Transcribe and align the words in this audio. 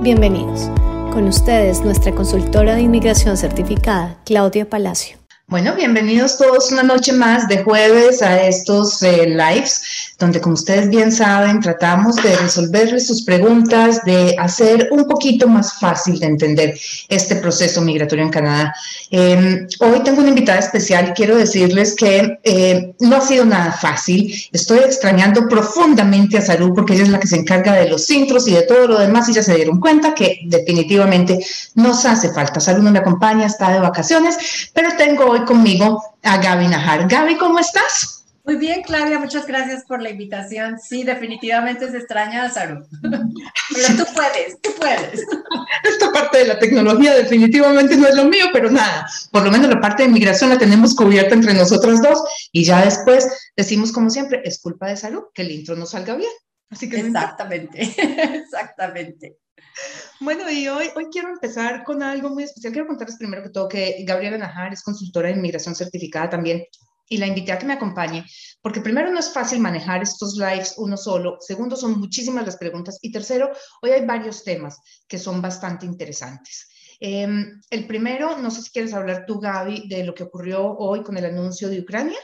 Bienvenidos. 0.00 0.70
Con 1.12 1.26
ustedes, 1.26 1.80
nuestra 1.82 2.14
consultora 2.14 2.76
de 2.76 2.82
inmigración 2.82 3.36
certificada, 3.36 4.16
Claudia 4.24 4.70
Palacio. 4.70 5.17
Bueno, 5.50 5.74
bienvenidos 5.74 6.36
todos 6.36 6.72
una 6.72 6.82
noche 6.82 7.10
más 7.10 7.48
de 7.48 7.62
jueves 7.62 8.20
a 8.20 8.46
estos 8.46 9.02
eh, 9.02 9.26
lives, 9.28 10.12
donde 10.18 10.42
como 10.42 10.52
ustedes 10.52 10.90
bien 10.90 11.10
saben, 11.10 11.60
tratamos 11.60 12.16
de 12.16 12.36
resolverles 12.36 13.06
sus 13.06 13.24
preguntas, 13.24 14.04
de 14.04 14.36
hacer 14.38 14.88
un 14.90 15.06
poquito 15.06 15.48
más 15.48 15.78
fácil 15.80 16.20
de 16.20 16.26
entender 16.26 16.78
este 17.08 17.36
proceso 17.36 17.80
migratorio 17.80 18.26
en 18.26 18.30
Canadá. 18.30 18.74
Em, 19.10 19.66
hoy 19.80 20.00
tengo 20.04 20.20
una 20.20 20.28
invitada 20.28 20.58
especial 20.58 21.08
y 21.08 21.12
quiero 21.14 21.34
decirles 21.34 21.96
que 21.96 22.38
eh, 22.44 22.92
no 23.00 23.16
ha 23.16 23.22
sido 23.22 23.46
nada 23.46 23.72
fácil. 23.72 24.30
Estoy 24.52 24.80
extrañando 24.80 25.48
profundamente 25.48 26.36
a 26.36 26.42
Salud 26.42 26.72
porque 26.74 26.92
ella 26.92 27.04
es 27.04 27.08
la 27.08 27.20
que 27.20 27.26
se 27.26 27.36
encarga 27.36 27.72
de 27.72 27.88
los 27.88 28.10
intros 28.10 28.46
y 28.48 28.52
de 28.52 28.64
todo 28.64 28.86
lo 28.86 28.98
demás 28.98 29.30
y 29.30 29.32
ya 29.32 29.42
se 29.42 29.54
dieron 29.54 29.80
cuenta 29.80 30.14
que 30.14 30.40
definitivamente 30.44 31.38
nos 31.74 32.04
hace 32.04 32.34
falta. 32.34 32.60
Salud 32.60 32.82
no 32.82 32.90
me 32.90 32.98
acompaña, 32.98 33.46
está 33.46 33.72
de 33.72 33.80
vacaciones, 33.80 34.36
pero 34.74 34.90
tengo 34.98 35.37
conmigo 35.44 36.02
a 36.22 36.38
Gaby 36.38 36.68
Najar. 36.68 37.08
Gaby, 37.08 37.36
¿cómo 37.36 37.58
estás? 37.58 38.18
Muy 38.48 38.56
bien, 38.56 38.82
Claudia, 38.82 39.18
muchas 39.18 39.46
gracias 39.46 39.84
por 39.84 40.00
la 40.00 40.08
invitación. 40.08 40.78
Sí, 40.78 41.04
definitivamente 41.04 41.90
se 41.90 41.98
extraña 41.98 42.44
a 42.44 42.50
Saru. 42.50 42.82
Pero 43.02 43.88
tú 43.98 44.14
puedes, 44.14 44.58
tú 44.62 44.70
puedes. 44.78 45.20
Esta 45.84 46.10
parte 46.10 46.38
de 46.38 46.44
la 46.46 46.58
tecnología 46.58 47.14
definitivamente 47.14 47.94
no 47.96 48.08
es 48.08 48.14
lo 48.14 48.24
mío, 48.24 48.46
pero 48.52 48.70
nada, 48.70 49.06
por 49.30 49.44
lo 49.44 49.50
menos 49.50 49.68
la 49.68 49.80
parte 49.80 50.02
de 50.02 50.08
migración 50.08 50.48
la 50.48 50.58
tenemos 50.58 50.94
cubierta 50.94 51.34
entre 51.34 51.52
nosotras 51.54 52.02
dos 52.02 52.22
y 52.50 52.64
ya 52.64 52.84
después 52.84 53.50
decimos 53.56 53.92
como 53.92 54.08
siempre, 54.10 54.40
es 54.44 54.60
culpa 54.60 54.88
de 54.88 54.96
Salud 54.96 55.24
que 55.34 55.42
el 55.42 55.50
intro 55.50 55.76
no 55.76 55.84
salga 55.84 56.16
bien. 56.16 56.30
Así 56.70 56.88
que 56.88 57.00
exactamente, 57.00 57.82
exactamente. 58.34 59.36
Bueno, 60.20 60.50
y 60.50 60.66
hoy, 60.68 60.90
hoy 60.96 61.06
quiero 61.12 61.28
empezar 61.28 61.84
con 61.84 62.02
algo 62.02 62.30
muy 62.30 62.42
especial. 62.42 62.72
Quiero 62.72 62.88
contarles 62.88 63.16
primero 63.18 63.42
que 63.42 63.50
todo 63.50 63.68
que 63.68 64.04
Gabriela 64.04 64.38
Najar 64.38 64.72
es 64.72 64.82
consultora 64.82 65.28
de 65.28 65.34
inmigración 65.34 65.74
certificada 65.74 66.30
también 66.30 66.64
y 67.08 67.16
la 67.16 67.26
invité 67.26 67.52
a 67.52 67.58
que 67.58 67.66
me 67.66 67.72
acompañe, 67.72 68.24
porque 68.60 68.80
primero 68.80 69.10
no 69.10 69.18
es 69.18 69.32
fácil 69.32 69.60
manejar 69.60 70.02
estos 70.02 70.36
lives 70.36 70.74
uno 70.76 70.96
solo, 70.96 71.38
segundo 71.40 71.76
son 71.76 71.98
muchísimas 71.98 72.44
las 72.44 72.56
preguntas 72.56 72.98
y 73.00 73.10
tercero, 73.10 73.50
hoy 73.80 73.90
hay 73.90 74.04
varios 74.04 74.44
temas 74.44 74.78
que 75.06 75.18
son 75.18 75.40
bastante 75.40 75.86
interesantes. 75.86 76.68
Em, 77.00 77.60
el 77.70 77.86
primero, 77.86 78.38
no 78.38 78.50
sé 78.50 78.62
si 78.62 78.70
quieres 78.70 78.92
hablar 78.92 79.24
tú, 79.26 79.40
Gaby, 79.40 79.88
de 79.88 80.04
lo 80.04 80.14
que 80.14 80.24
ocurrió 80.24 80.76
hoy 80.76 81.02
con 81.02 81.16
el 81.16 81.24
anuncio 81.24 81.68
de 81.68 81.80
Ucrania. 81.80 82.18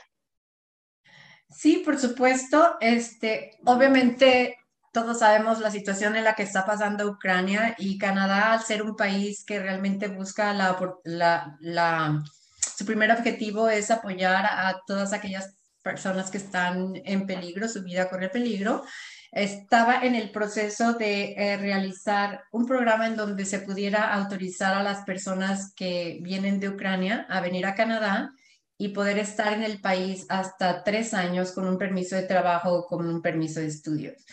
Sí, 1.48 1.82
por 1.84 1.98
supuesto. 1.98 2.76
Este, 2.80 3.52
obviamente 3.64 4.56
todos 4.94 5.18
sabemos 5.18 5.58
la 5.58 5.72
situación 5.72 6.14
en 6.14 6.22
la 6.22 6.36
que 6.36 6.44
está 6.44 6.64
pasando 6.64 7.08
Ucrania 7.08 7.74
y 7.78 7.98
Canadá, 7.98 8.52
al 8.52 8.62
ser 8.62 8.80
un 8.80 8.94
país 8.94 9.44
que 9.44 9.58
realmente 9.58 10.06
busca 10.06 10.54
la, 10.54 10.78
la, 11.58 12.22
su 12.76 12.86
primer 12.86 13.10
objetivo 13.10 13.68
es 13.68 13.90
apoyar 13.90 14.46
a 14.46 14.80
todas 14.86 15.12
aquellas 15.12 15.56
personas 15.82 16.30
que 16.30 16.38
están 16.38 16.92
en 17.04 17.26
peligro, 17.26 17.68
su 17.68 17.82
vida 17.82 18.08
corre 18.08 18.28
peligro, 18.28 18.84
estaba 19.32 20.04
en 20.04 20.14
el 20.14 20.30
proceso 20.30 20.92
de 20.92 21.34
eh, 21.36 21.56
realizar 21.56 22.44
un 22.52 22.64
programa 22.64 23.08
en 23.08 23.16
donde 23.16 23.46
se 23.46 23.58
pudiera 23.58 24.14
autorizar 24.14 24.74
a 24.74 24.84
las 24.84 25.04
personas 25.04 25.74
que 25.74 26.20
vienen 26.22 26.60
de 26.60 26.68
Ucrania 26.68 27.26
a 27.28 27.40
venir 27.40 27.66
a 27.66 27.74
Canadá 27.74 28.30
y 28.78 28.90
poder 28.90 29.18
estar 29.18 29.52
en 29.54 29.64
el 29.64 29.80
país 29.80 30.24
hasta 30.28 30.84
tres 30.84 31.14
años 31.14 31.50
con 31.50 31.66
un 31.66 31.78
permiso 31.78 32.14
de 32.14 32.22
trabajo 32.22 32.72
o 32.72 32.86
con 32.86 33.08
un 33.08 33.20
permiso 33.20 33.58
de 33.58 33.66
estudios. 33.66 34.24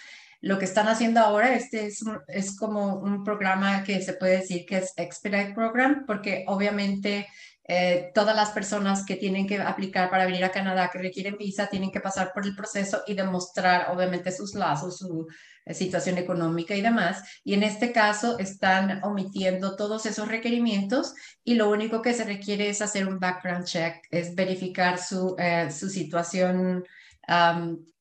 Lo 0.41 0.57
que 0.57 0.65
están 0.65 0.87
haciendo 0.87 1.19
ahora 1.19 1.53
este 1.53 1.85
es, 1.85 2.03
es 2.27 2.57
como 2.57 2.95
un 2.95 3.23
programa 3.23 3.83
que 3.83 4.01
se 4.01 4.13
puede 4.13 4.37
decir 4.37 4.65
que 4.65 4.77
es 4.77 4.93
Expedite 4.97 5.53
Program, 5.53 6.05
porque 6.07 6.43
obviamente 6.47 7.27
eh, 7.73 8.11
todas 8.13 8.35
las 8.35 8.49
personas 8.49 9.05
que 9.05 9.15
tienen 9.15 9.47
que 9.47 9.61
aplicar 9.61 10.09
para 10.09 10.25
venir 10.25 10.43
a 10.43 10.51
Canadá, 10.51 10.89
que 10.91 10.97
requieren 10.97 11.37
visa, 11.37 11.67
tienen 11.67 11.91
que 11.91 12.01
pasar 12.01 12.33
por 12.33 12.45
el 12.45 12.55
proceso 12.55 13.03
y 13.05 13.13
demostrar 13.13 13.91
obviamente 13.91 14.31
sus 14.31 14.55
lazos, 14.55 14.97
su 14.97 15.27
eh, 15.65 15.73
situación 15.75 16.17
económica 16.17 16.75
y 16.75 16.81
demás. 16.81 17.23
Y 17.43 17.53
en 17.53 17.63
este 17.63 17.91
caso 17.91 18.39
están 18.39 19.03
omitiendo 19.03 19.75
todos 19.75 20.07
esos 20.07 20.27
requerimientos 20.27 21.13
y 21.43 21.53
lo 21.53 21.69
único 21.69 22.01
que 22.01 22.13
se 22.13 22.23
requiere 22.23 22.67
es 22.67 22.81
hacer 22.81 23.07
un 23.07 23.19
background 23.19 23.65
check, 23.65 24.05
es 24.09 24.33
verificar 24.33 24.97
su, 24.97 25.35
eh, 25.37 25.69
su 25.71 25.87
situación 25.87 26.83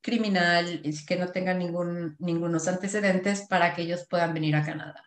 criminal 0.00 0.80
y 0.84 1.04
que 1.04 1.16
no 1.16 1.28
tengan 1.28 1.58
ningún, 1.58 2.16
ningunos 2.18 2.68
antecedentes 2.68 3.46
para 3.48 3.74
que 3.74 3.82
ellos 3.82 4.06
puedan 4.08 4.34
venir 4.34 4.56
a 4.56 4.64
Canadá. 4.64 5.04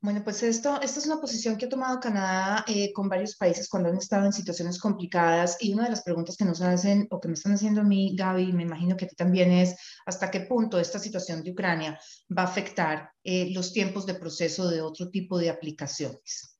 Bueno, 0.00 0.22
pues 0.22 0.44
esto, 0.44 0.80
esta 0.80 1.00
es 1.00 1.06
una 1.06 1.20
posición 1.20 1.56
que 1.56 1.66
ha 1.66 1.68
tomado 1.68 1.98
Canadá 1.98 2.64
eh, 2.68 2.92
con 2.92 3.08
varios 3.08 3.34
países 3.34 3.68
cuando 3.68 3.88
han 3.88 3.96
estado 3.96 4.26
en 4.26 4.32
situaciones 4.32 4.78
complicadas 4.78 5.56
y 5.60 5.74
una 5.74 5.84
de 5.84 5.90
las 5.90 6.04
preguntas 6.04 6.36
que 6.36 6.44
nos 6.44 6.60
hacen 6.60 7.08
o 7.10 7.18
que 7.18 7.26
me 7.26 7.34
están 7.34 7.54
haciendo 7.54 7.80
a 7.80 7.84
mí, 7.84 8.14
Gaby, 8.16 8.52
me 8.52 8.62
imagino 8.62 8.96
que 8.96 9.06
a 9.06 9.08
ti 9.08 9.16
también 9.16 9.50
es 9.50 9.74
hasta 10.06 10.30
qué 10.30 10.42
punto 10.42 10.78
esta 10.78 11.00
situación 11.00 11.42
de 11.42 11.50
Ucrania 11.50 11.98
va 12.36 12.42
a 12.42 12.46
afectar 12.46 13.10
eh, 13.24 13.50
los 13.52 13.72
tiempos 13.72 14.06
de 14.06 14.14
proceso 14.14 14.68
de 14.68 14.82
otro 14.82 15.10
tipo 15.10 15.36
de 15.36 15.50
aplicaciones. 15.50 16.57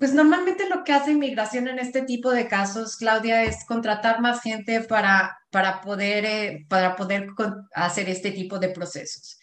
Pues 0.00 0.14
normalmente 0.14 0.66
lo 0.66 0.82
que 0.82 0.94
hace 0.94 1.10
inmigración 1.10 1.68
en 1.68 1.78
este 1.78 2.00
tipo 2.00 2.30
de 2.30 2.48
casos, 2.48 2.96
Claudia, 2.96 3.42
es 3.42 3.66
contratar 3.66 4.22
más 4.22 4.40
gente 4.40 4.80
para, 4.80 5.38
para 5.50 5.82
poder, 5.82 6.24
eh, 6.24 6.66
para 6.70 6.96
poder 6.96 7.26
hacer 7.74 8.08
este 8.08 8.30
tipo 8.30 8.58
de 8.58 8.70
procesos. 8.70 9.38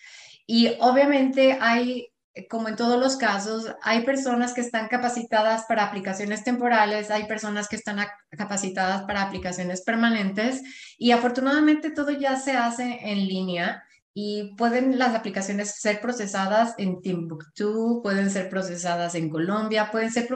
Y 0.48 0.76
obviamente 0.80 1.60
hay, 1.62 2.08
como 2.50 2.70
en 2.70 2.76
todos 2.76 3.00
los 3.00 3.18
casos, 3.18 3.72
hay 3.84 4.02
personas 4.02 4.56
que 4.56 4.62
están 4.62 4.88
capacitadas 4.88 5.66
para 5.66 5.84
aplicaciones 5.84 6.44
temporales, 6.44 7.12
hay 7.12 7.26
personas 7.26 7.68
que 7.68 7.76
están 7.76 8.04
capacitadas 8.32 9.04
para 9.04 9.22
aplicaciones 9.22 9.84
permanentes 9.84 10.64
y 10.98 11.12
afortunadamente 11.12 11.92
todo 11.92 12.10
ya 12.10 12.36
se 12.36 12.58
hace 12.58 12.98
en 13.04 13.28
línea 13.28 13.84
y 14.20 14.56
pueden 14.56 14.98
las 14.98 15.14
aplicaciones 15.14 15.76
ser 15.80 16.02
procesadas 16.02 16.74
en 16.80 17.04
Timbuktu, 17.04 18.02
pueden 18.02 18.32
ser 18.32 18.50
procesadas 18.50 19.14
en 19.14 19.30
Colombia, 19.30 19.92
pueden 19.92 20.12
ser 20.12 20.28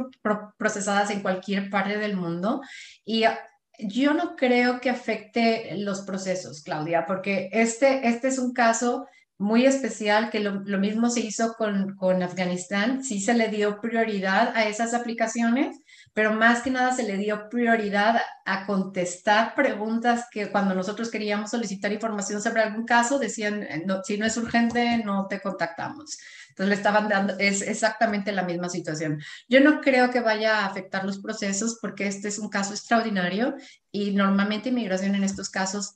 procesadas 0.55 1.09
en 1.09 1.21
cualquier 1.21 1.71
parte 1.71 1.97
del 1.97 2.15
mundo. 2.15 2.61
Y 3.03 3.23
ah, 3.23 3.39
yo 3.79 4.13
no 4.13 4.35
creo 4.35 4.79
que 4.81 4.91
afecte 4.91 5.73
los 5.77 6.01
procesos, 6.01 6.61
Claudia, 6.61 7.07
porque 7.07 7.49
este, 7.53 8.07
este 8.07 8.27
es 8.27 8.37
un 8.37 8.53
caso 8.53 9.07
muy 9.39 9.65
especial 9.65 10.29
que 10.29 10.41
lo, 10.41 10.61
lo 10.63 10.77
mismo 10.77 11.09
se 11.09 11.21
hizo 11.21 11.55
con, 11.55 11.95
con 11.95 12.21
Afganistán. 12.21 13.03
Sí 13.03 13.19
se 13.19 13.33
le 13.33 13.47
dio 13.47 13.81
prioridad 13.81 14.55
a 14.55 14.65
esas 14.67 14.93
aplicaciones 14.93 15.80
pero 16.13 16.33
más 16.33 16.61
que 16.61 16.72
nada 16.72 16.94
se 16.94 17.03
le 17.03 17.17
dio 17.17 17.49
prioridad 17.49 18.22
a 18.45 18.66
contestar 18.66 19.55
preguntas 19.55 20.25
que 20.29 20.51
cuando 20.51 20.75
nosotros 20.75 21.09
queríamos 21.09 21.51
solicitar 21.51 21.91
información 21.91 22.41
sobre 22.41 22.61
algún 22.61 22.85
caso 22.85 23.17
decían, 23.17 23.63
eh, 23.63 23.85
si 24.03 24.17
no 24.17 24.25
es 24.25 24.35
urgente, 24.35 25.01
no 25.05 25.27
te 25.27 25.39
contactamos. 25.39 26.17
Entonces 26.49 26.69
le 26.69 26.75
estaban 26.75 27.07
dando, 27.07 27.35
es 27.39 27.61
exactamente 27.61 28.33
la 28.33 28.44
misma 28.44 28.67
situación. 28.67 29.22
Yo 29.47 29.61
no 29.61 29.79
creo 29.79 30.11
que 30.11 30.19
vaya 30.19 30.59
a 30.59 30.66
afectar 30.66 31.05
los 31.05 31.19
procesos 31.19 31.77
porque 31.81 32.07
este 32.07 32.28
es 32.28 32.39
un 32.39 32.49
caso 32.49 32.73
extraordinario 32.73 33.55
y 33.91 34.11
normalmente 34.11 34.69
inmigración 34.69 35.16
en 35.16 35.23
estos 35.23 35.49
casos 35.49 35.95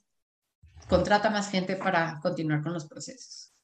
contrata 0.88 1.30
más 1.30 1.50
gente 1.50 1.76
para 1.76 2.20
continuar 2.22 2.62
con 2.62 2.72
los 2.74 2.86
procesos. 2.86 3.55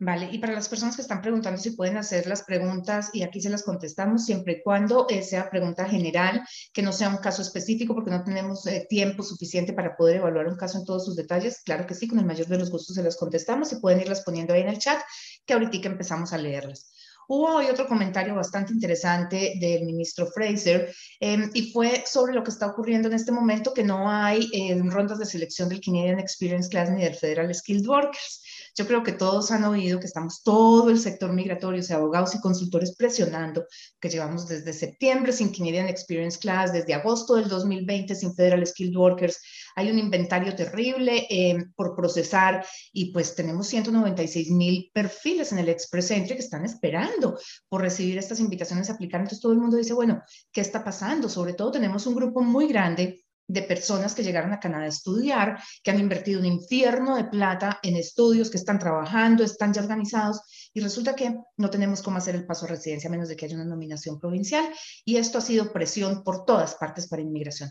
Vale, 0.00 0.28
y 0.32 0.38
para 0.38 0.52
las 0.52 0.68
personas 0.68 0.96
que 0.96 1.02
están 1.02 1.22
preguntando 1.22 1.60
si 1.60 1.70
pueden 1.70 1.96
hacer 1.96 2.26
las 2.26 2.42
preguntas 2.42 3.10
y 3.12 3.22
aquí 3.22 3.40
se 3.40 3.48
las 3.48 3.62
contestamos 3.62 4.24
siempre 4.24 4.54
y 4.54 4.62
cuando 4.62 5.06
eh, 5.08 5.22
sea 5.22 5.48
pregunta 5.48 5.88
general, 5.88 6.42
que 6.72 6.82
no 6.82 6.92
sea 6.92 7.08
un 7.08 7.18
caso 7.18 7.42
específico 7.42 7.94
porque 7.94 8.10
no 8.10 8.24
tenemos 8.24 8.66
eh, 8.66 8.86
tiempo 8.88 9.22
suficiente 9.22 9.72
para 9.72 9.96
poder 9.96 10.16
evaluar 10.16 10.48
un 10.48 10.56
caso 10.56 10.78
en 10.78 10.84
todos 10.84 11.04
sus 11.04 11.14
detalles. 11.14 11.62
Claro 11.64 11.86
que 11.86 11.94
sí, 11.94 12.08
con 12.08 12.18
el 12.18 12.26
mayor 12.26 12.48
de 12.48 12.58
los 12.58 12.70
gustos 12.70 12.96
se 12.96 13.04
las 13.04 13.16
contestamos 13.16 13.72
y 13.72 13.76
pueden 13.76 14.00
irlas 14.00 14.22
poniendo 14.22 14.52
ahí 14.52 14.62
en 14.62 14.68
el 14.68 14.78
chat 14.78 15.00
que 15.46 15.54
ahorita 15.54 15.88
empezamos 15.88 16.32
a 16.32 16.38
leerlas. 16.38 16.90
Hubo 17.26 17.56
hoy 17.56 17.66
otro 17.66 17.86
comentario 17.86 18.34
bastante 18.34 18.72
interesante 18.72 19.54
del 19.58 19.84
ministro 19.84 20.26
Fraser 20.26 20.94
em, 21.20 21.50
y 21.54 21.72
fue 21.72 22.04
sobre 22.06 22.34
lo 22.34 22.42
que 22.42 22.50
está 22.50 22.66
ocurriendo 22.66 23.08
en 23.08 23.14
este 23.14 23.32
momento, 23.32 23.72
que 23.72 23.82
no 23.82 24.10
hay 24.10 24.48
eh, 24.52 24.78
rondas 24.84 25.18
de 25.18 25.24
selección 25.24 25.68
del 25.70 25.80
Canadian 25.80 26.18
Experience 26.18 26.68
Class 26.68 26.90
ni 26.90 27.02
del 27.02 27.14
Federal 27.14 27.54
Skilled 27.54 27.86
Workers. 27.86 28.42
Yo 28.76 28.86
creo 28.86 29.02
que 29.02 29.12
todos 29.12 29.50
han 29.52 29.64
oído 29.64 30.00
que 30.00 30.06
estamos 30.06 30.42
todo 30.42 30.90
el 30.90 30.98
sector 30.98 31.32
migratorio, 31.32 31.80
o 31.80 31.84
sea, 31.84 31.96
abogados 31.96 32.34
y 32.34 32.40
consultores 32.40 32.96
presionando, 32.96 33.66
que 34.00 34.08
llevamos 34.08 34.48
desde 34.48 34.72
septiembre 34.72 35.32
sin 35.32 35.52
Canadian 35.52 35.88
Experience 35.88 36.38
Class, 36.38 36.72
desde 36.72 36.94
agosto 36.94 37.36
del 37.36 37.48
2020 37.48 38.14
sin 38.14 38.34
Federal 38.34 38.66
Skilled 38.66 38.96
Workers. 38.96 39.40
Hay 39.76 39.90
un 39.90 39.98
inventario 39.98 40.54
terrible 40.54 41.26
eh, 41.30 41.64
por 41.76 41.94
procesar 41.94 42.64
y 42.92 43.12
pues 43.12 43.34
tenemos 43.34 43.68
196 43.68 44.50
mil 44.50 44.90
perfiles 44.92 45.52
en 45.52 45.58
el 45.58 45.68
Express 45.68 46.10
Entry 46.10 46.34
que 46.34 46.42
están 46.42 46.64
esperando 46.64 47.38
por 47.68 47.80
recibir 47.80 48.18
estas 48.18 48.40
invitaciones 48.40 48.90
a 48.90 48.94
aplicar. 48.94 49.20
Entonces 49.20 49.40
todo 49.40 49.52
el 49.52 49.58
mundo 49.58 49.76
dice, 49.76 49.94
bueno, 49.94 50.22
¿qué 50.52 50.60
está 50.60 50.82
pasando? 50.82 51.28
Sobre 51.28 51.54
todo 51.54 51.70
tenemos 51.70 52.06
un 52.06 52.14
grupo 52.14 52.42
muy 52.42 52.66
grande 52.66 53.23
de 53.46 53.62
personas 53.62 54.14
que 54.14 54.22
llegaron 54.22 54.52
a 54.52 54.60
Canadá 54.60 54.84
a 54.84 54.88
estudiar, 54.88 55.58
que 55.82 55.90
han 55.90 56.00
invertido 56.00 56.40
un 56.40 56.46
infierno 56.46 57.16
de 57.16 57.24
plata 57.24 57.78
en 57.82 57.96
estudios, 57.96 58.50
que 58.50 58.56
están 58.56 58.78
trabajando, 58.78 59.44
están 59.44 59.72
ya 59.72 59.82
organizados, 59.82 60.70
y 60.72 60.80
resulta 60.80 61.14
que 61.14 61.36
no 61.56 61.70
tenemos 61.70 62.02
cómo 62.02 62.18
hacer 62.18 62.34
el 62.34 62.46
paso 62.46 62.64
a 62.64 62.68
residencia 62.68 63.08
a 63.08 63.10
menos 63.10 63.28
de 63.28 63.36
que 63.36 63.44
haya 63.44 63.56
una 63.56 63.64
nominación 63.64 64.18
provincial, 64.18 64.66
y 65.04 65.16
esto 65.16 65.38
ha 65.38 65.42
sido 65.42 65.72
presión 65.72 66.22
por 66.22 66.44
todas 66.44 66.74
partes 66.76 67.06
para 67.06 67.22
inmigración. 67.22 67.70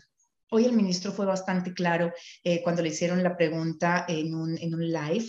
Hoy 0.50 0.66
el 0.66 0.72
ministro 0.72 1.10
fue 1.12 1.26
bastante 1.26 1.72
claro 1.72 2.12
eh, 2.44 2.62
cuando 2.62 2.82
le 2.82 2.90
hicieron 2.90 3.22
la 3.22 3.36
pregunta 3.36 4.04
en 4.06 4.34
un, 4.34 4.56
en 4.58 4.74
un 4.74 4.86
live. 4.86 5.26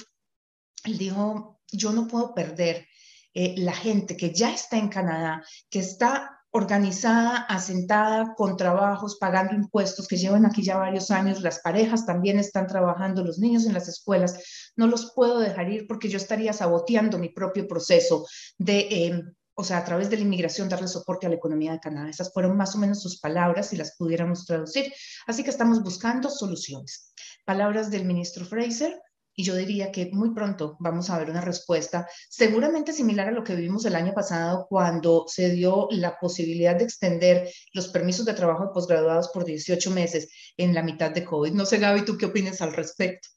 Él 0.84 0.98
dijo, 0.98 1.62
yo 1.72 1.92
no 1.94 2.08
puedo 2.08 2.36
perder 2.36 2.86
eh, 3.34 3.56
la 3.58 3.74
gente 3.74 4.16
que 4.16 4.32
ya 4.32 4.54
está 4.54 4.78
en 4.78 4.90
Canadá, 4.90 5.44
que 5.70 5.80
está 5.80 6.40
organizada, 6.56 7.40
asentada, 7.50 8.34
con 8.38 8.56
trabajos, 8.56 9.18
pagando 9.20 9.54
impuestos, 9.54 10.08
que 10.08 10.16
llevan 10.16 10.46
aquí 10.46 10.64
ya 10.64 10.78
varios 10.78 11.12
años, 11.12 11.42
las 11.42 11.60
parejas 11.60 12.06
también 12.06 12.40
están 12.40 12.66
trabajando, 12.66 13.26
los 13.26 13.40
niños 13.40 13.66
en 13.66 13.74
las 13.74 13.90
escuelas, 13.90 14.72
no 14.78 14.88
los 14.88 15.12
puedo 15.14 15.40
dejar 15.40 15.70
ir 15.70 15.86
porque 15.86 16.08
yo 16.08 16.16
estaría 16.16 16.54
saboteando 16.54 17.18
mi 17.18 17.28
propio 17.28 17.68
proceso 17.68 18.26
de... 18.58 18.88
Em, 18.90 19.34
o 19.58 19.64
sea, 19.64 19.78
a 19.78 19.86
través 19.86 20.10
de 20.10 20.18
la 20.18 20.24
inmigración, 20.24 20.68
darle 20.68 20.90
soporte 20.90 21.26
a 21.26 21.30
la 21.30 21.36
economía 21.36 21.72
de 21.72 21.80
Canadá. 21.80 22.10
Esas 22.10 22.34
fueron 22.34 22.58
más 22.58 22.76
o 22.76 22.78
menos 22.78 23.02
sus 23.02 23.22
palabras, 23.22 23.70
si 23.70 23.78
las 23.78 23.96
pudiéramos 23.96 24.46
traducir. 24.46 24.94
Así 25.28 25.46
que 25.46 25.50
estamos 25.50 25.82
buscando 25.82 26.30
soluciones. 26.30 27.14
Palabras 27.46 27.90
del 27.90 28.04
ministro 28.04 28.44
Fraser, 28.46 29.00
y 29.36 29.44
yo 29.44 29.56
diría 29.56 29.92
que 29.92 30.10
muy 30.14 30.34
pronto 30.34 30.78
vamos 30.80 31.10
a 31.10 31.18
ver 31.18 31.30
una 31.30 31.42
respuesta 31.42 32.08
seguramente 32.30 32.94
similar 32.94 33.28
a 33.28 33.32
lo 33.32 33.44
que 33.44 33.56
vivimos 33.56 33.86
el 33.86 33.96
año 33.96 34.14
pasado 34.14 34.66
cuando 34.70 35.26
se 35.28 35.50
dio 35.50 35.88
la 35.92 36.18
posibilidad 36.18 36.76
de 36.76 36.86
extender 36.86 37.50
los 37.74 37.90
permisos 37.90 38.26
de 38.26 38.34
trabajo 38.34 38.66
de 38.66 38.74
posgraduados 38.74 39.30
por 39.30 39.46
18 39.46 39.92
meses 39.92 40.30
en 40.58 40.74
la 40.74 40.84
mitad 40.84 41.12
de 41.12 41.26
COVID. 41.26 41.54
No 41.54 41.66
sé, 41.66 41.78
Gaby, 41.78 42.06
¿tú 42.06 42.18
qué 42.18 42.28
opinas 42.28 42.62
al 42.62 42.74
respecto? 42.74 43.30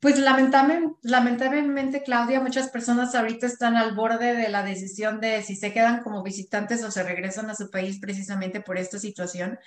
pues 0.00 0.18
lamentablemente, 0.18 0.96
lamentablemente, 1.02 2.02
Claudia, 2.02 2.40
muchas 2.40 2.68
personas 2.68 3.14
ahorita 3.14 3.46
están 3.46 3.76
al 3.76 3.94
borde 3.94 4.34
de 4.34 4.48
la 4.48 4.62
decisión 4.62 5.20
de 5.20 5.42
si 5.42 5.56
se 5.56 5.72
quedan 5.72 6.02
como 6.02 6.22
visitantes 6.22 6.82
o 6.84 6.90
se 6.90 7.02
regresan 7.02 7.48
a 7.50 7.54
su 7.54 7.70
país 7.70 7.98
precisamente 8.00 8.60
por 8.60 8.78
esta 8.78 8.98
situación 8.98 9.58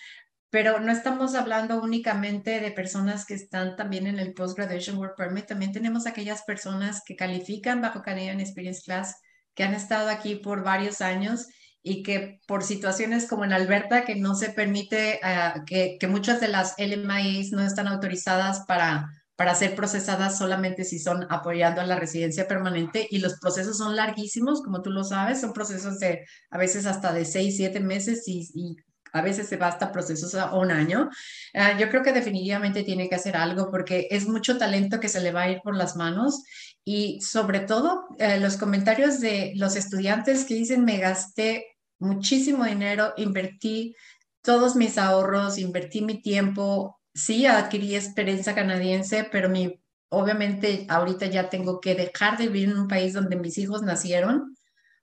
pero 0.50 0.80
no 0.80 0.92
estamos 0.92 1.36
hablando 1.36 1.82
únicamente 1.82 2.60
de 2.60 2.72
personas 2.72 3.26
que 3.26 3.36
están 3.36 3.76
también 3.76 4.08
en 4.08 4.18
el 4.18 4.34
Post-Graduation 4.34 4.98
Work 4.98 5.16
Permit, 5.16 5.46
también 5.46 5.72
tenemos 5.72 6.08
aquellas 6.08 6.42
personas 6.44 7.02
que 7.06 7.16
califican 7.16 7.82
bajo 7.82 8.02
Canadian 8.02 8.40
Experience 8.40 8.82
Class, 8.84 9.16
que 9.54 9.64
han 9.64 9.74
estado 9.74 10.10
aquí 10.10 10.36
por 10.36 10.64
varios 10.64 11.02
años 11.02 11.48
y 11.84 12.02
que 12.02 12.40
por 12.48 12.64
situaciones 12.64 13.28
como 13.28 13.46
en 13.46 13.54
Alberta, 13.54 14.06
que 14.06 14.16
no 14.16 14.34
se 14.34 14.50
permite, 14.50 15.20
uh, 15.24 15.64
que, 15.66 16.00
muchas 16.08 16.42
de 16.42 16.48
las 16.48 16.76
LMIs 16.78 17.52
no 17.52 17.62
están 17.62 17.88
autorizadas 17.88 18.62
para, 18.68 19.08
para 19.36 19.54
ser 19.54 19.76
procesadas 19.76 20.38
solamente 20.38 20.84
si 20.84 20.98
son 20.98 21.28
apoyando 21.30 21.80
a 21.80 21.86
la 21.86 21.96
residencia 21.96 22.48
permanente 22.48 23.08
y 23.10 23.20
los 23.20 23.40
procesos 23.40 23.78
son 23.78 23.96
larguísimos, 23.96 24.64
como 24.64 24.82
tú 24.82 24.90
lo 24.90 25.04
sabes, 25.04 25.42
son 25.42 25.54
procesos 25.54 26.00
de 26.00 26.26
a 26.50 26.58
veces 26.58 26.88
hasta 26.88 27.14
de 27.14 27.24
seis, 27.24 27.56
siete 27.56 27.80
meses 27.80 28.24
y 28.28 28.76
a 29.14 29.22
veces 29.22 29.48
se 29.48 29.58
basta 29.58 29.92
procesos 29.92 30.36
a 30.36 30.54
un 30.56 30.72
año. 30.72 31.10
Uh, 31.54 31.78
yo 31.80 31.90
creo 31.90 32.04
que 32.04 32.14
definitivamente 32.14 32.84
tiene 32.84 33.10
que 33.10 33.16
hacer 33.16 33.36
algo 33.36 33.70
porque 33.70 34.08
es 34.12 34.28
mucho 34.28 34.58
talento 34.58 35.00
que 35.00 35.10
se 35.10 35.22
le 35.22 35.32
va 35.32 35.44
a 35.44 35.52
ir 35.52 35.62
por 35.64 35.76
las 35.76 35.96
manos 35.96 36.44
y 36.84 37.22
sobre 37.22 37.60
todo 37.60 38.08
eh, 38.18 38.40
los 38.40 38.58
comentarios 38.58 39.20
de 39.20 39.54
los 39.56 39.76
estudiantes 39.76 40.46
que 40.46 40.56
dicen 40.56 40.86
me 40.86 40.98
gasté 40.98 41.78
muchísimo 42.00 42.66
dinero, 42.66 43.14
invertí 43.18 43.96
todos 44.42 44.76
mis 44.76 44.98
ahorros, 44.98 45.58
invertí 45.58 46.02
mi 46.02 46.22
tiempo, 46.22 47.00
sí 47.14 47.46
adquirí 47.46 47.96
experiencia 47.96 48.56
canadiense, 48.56 49.28
pero 49.32 49.50
mi, 49.50 49.82
obviamente 50.10 50.86
ahorita 50.90 51.28
ya 51.28 51.50
tengo 51.50 51.80
que 51.80 51.96
dejar 51.96 52.38
de 52.38 52.48
vivir 52.48 52.70
en 52.70 52.80
un 52.80 52.88
país 52.88 53.14
donde 53.14 53.36
mis 53.36 53.58
hijos 53.58 53.82
nacieron 53.82 54.56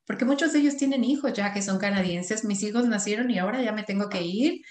porque 0.06 0.24
muchos 0.24 0.52
de 0.52 0.60
ellos 0.60 0.76
tienen 0.76 1.04
hijos 1.04 1.32
ya 1.32 1.52
que 1.52 1.62
son 1.62 1.78
canadienses, 1.78 2.44
mis 2.44 2.62
hijos 2.62 2.86
nacieron 2.86 3.30
y 3.30 3.38
ahora 3.38 3.62
ya 3.62 3.72
me 3.72 3.82
tengo 3.82 4.08
que 4.08 4.22
ir. 4.22 4.62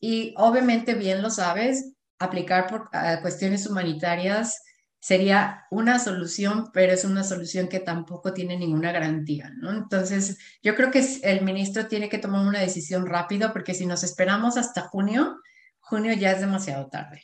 Y 0.00 0.34
obviamente, 0.36 0.94
bien 0.94 1.22
lo 1.22 1.30
sabes, 1.30 1.94
aplicar 2.18 2.66
por 2.66 2.90
cuestiones 3.20 3.66
humanitarias 3.66 4.60
sería 5.00 5.64
una 5.70 5.98
solución, 5.98 6.70
pero 6.72 6.92
es 6.92 7.04
una 7.04 7.24
solución 7.24 7.68
que 7.68 7.80
tampoco 7.80 8.32
tiene 8.32 8.56
ninguna 8.56 8.92
garantía, 8.92 9.50
¿no? 9.56 9.70
Entonces, 9.70 10.38
yo 10.62 10.74
creo 10.74 10.90
que 10.90 11.04
el 11.22 11.42
ministro 11.42 11.86
tiene 11.88 12.08
que 12.08 12.18
tomar 12.18 12.46
una 12.46 12.60
decisión 12.60 13.04
rápido 13.06 13.52
porque 13.52 13.74
si 13.74 13.84
nos 13.84 14.02
esperamos 14.02 14.56
hasta 14.56 14.82
junio, 14.82 15.36
junio 15.80 16.14
ya 16.14 16.32
es 16.32 16.40
demasiado 16.40 16.88
tarde 16.88 17.22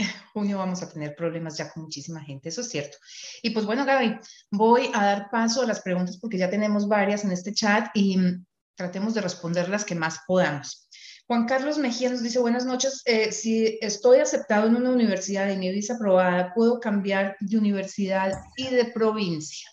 junio 0.32 0.58
vamos 0.58 0.82
a 0.82 0.88
tener 0.88 1.14
problemas 1.14 1.56
ya 1.56 1.70
con 1.70 1.84
muchísima 1.84 2.20
gente, 2.20 2.48
eso 2.48 2.60
es 2.60 2.68
cierto. 2.68 2.98
Y 3.42 3.50
pues 3.50 3.66
bueno, 3.66 3.84
Gaby, 3.84 4.18
voy 4.50 4.90
a 4.94 5.04
dar 5.04 5.30
paso 5.30 5.62
a 5.62 5.66
las 5.66 5.80
preguntas 5.80 6.18
porque 6.18 6.38
ya 6.38 6.50
tenemos 6.50 6.88
varias 6.88 7.24
en 7.24 7.32
este 7.32 7.52
chat 7.52 7.88
y 7.94 8.18
mm, 8.18 8.44
tratemos 8.74 9.14
de 9.14 9.20
responder 9.20 9.68
las 9.68 9.84
que 9.84 9.94
más 9.94 10.20
podamos. 10.26 10.88
Juan 11.26 11.46
Carlos 11.46 11.78
Mejía 11.78 12.10
nos 12.10 12.22
dice, 12.22 12.40
buenas 12.40 12.64
noches, 12.64 13.02
eh, 13.04 13.30
si 13.30 13.78
estoy 13.80 14.18
aceptado 14.18 14.66
en 14.66 14.74
una 14.74 14.90
universidad 14.90 15.48
y 15.48 15.56
mi 15.56 15.70
visa 15.70 15.94
aprobada, 15.94 16.52
¿puedo 16.54 16.80
cambiar 16.80 17.36
de 17.38 17.56
universidad 17.56 18.32
y 18.56 18.68
de 18.68 18.86
provincia? 18.86 19.68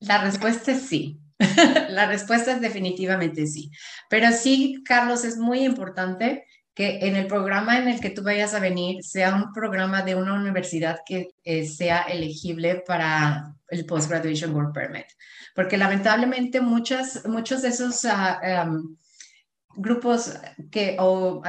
La 0.00 0.24
respuesta 0.24 0.72
es 0.72 0.82
sí. 0.88 1.20
La 1.90 2.06
respuesta 2.06 2.52
es 2.52 2.60
definitivamente 2.60 3.46
sí. 3.46 3.70
Pero 4.08 4.32
sí, 4.32 4.82
Carlos, 4.84 5.24
es 5.24 5.36
muy 5.36 5.64
importante 5.64 6.46
que 6.74 7.00
en 7.02 7.16
el 7.16 7.26
programa 7.26 7.78
en 7.78 7.88
el 7.88 8.00
que 8.00 8.10
tú 8.10 8.22
vayas 8.22 8.54
a 8.54 8.60
venir 8.60 9.04
sea 9.04 9.34
un 9.34 9.52
programa 9.52 10.02
de 10.02 10.14
una 10.14 10.34
universidad 10.34 11.00
que 11.04 11.34
eh, 11.44 11.66
sea 11.66 12.02
elegible 12.02 12.82
para 12.86 13.54
el 13.68 13.84
Post-Graduation 13.84 14.54
Work 14.54 14.72
Permit. 14.72 15.06
Porque 15.54 15.76
lamentablemente 15.76 16.60
muchos 16.60 17.22
de 17.24 17.68
esos 17.68 18.04
uh, 18.04 18.68
um, 18.68 18.96
grupos 19.76 20.32
que, 20.70 20.96
o 20.98 21.40
uh, 21.40 21.42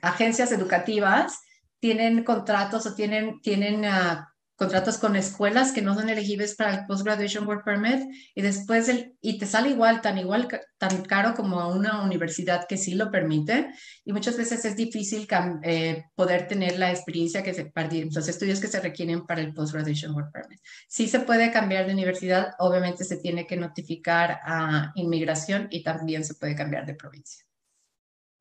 agencias 0.00 0.50
educativas 0.50 1.40
tienen 1.78 2.24
contratos 2.24 2.86
o 2.86 2.94
tienen, 2.94 3.40
tienen 3.40 3.84
uh, 3.84 4.24
contratos 4.56 4.98
con 4.98 5.16
escuelas 5.16 5.72
que 5.72 5.82
no 5.82 5.94
son 5.94 6.08
elegibles 6.08 6.54
para 6.54 6.74
el 6.74 6.86
Post-Graduation 6.86 7.46
Work 7.46 7.64
Permit 7.64 8.02
y 8.34 8.42
después 8.42 8.88
el, 8.88 9.16
y 9.20 9.38
te 9.38 9.46
sale 9.46 9.70
igual, 9.70 10.00
tan 10.00 10.18
igual, 10.18 10.48
tan 10.78 11.02
caro 11.02 11.34
como 11.34 11.68
una 11.70 12.02
universidad 12.02 12.66
que 12.68 12.76
sí 12.76 12.94
lo 12.94 13.10
permite 13.10 13.70
y 14.04 14.12
muchas 14.12 14.36
veces 14.36 14.64
es 14.64 14.76
difícil 14.76 15.26
eh, 15.62 16.04
poder 16.14 16.46
tener 16.46 16.78
la 16.78 16.90
experiencia 16.90 17.42
que 17.42 17.54
se, 17.54 17.72
los 18.12 18.28
estudios 18.28 18.60
que 18.60 18.68
se 18.68 18.80
requieren 18.80 19.26
para 19.26 19.40
el 19.40 19.52
Post-Graduation 19.52 20.14
Work 20.14 20.32
Permit. 20.32 20.60
Sí 20.88 21.08
se 21.08 21.20
puede 21.20 21.50
cambiar 21.50 21.86
de 21.86 21.92
universidad, 21.92 22.52
obviamente 22.58 23.04
se 23.04 23.16
tiene 23.16 23.46
que 23.46 23.56
notificar 23.56 24.40
a 24.44 24.92
inmigración 24.94 25.68
y 25.70 25.82
también 25.82 26.24
se 26.24 26.34
puede 26.34 26.54
cambiar 26.54 26.86
de 26.86 26.94
provincia. 26.94 27.44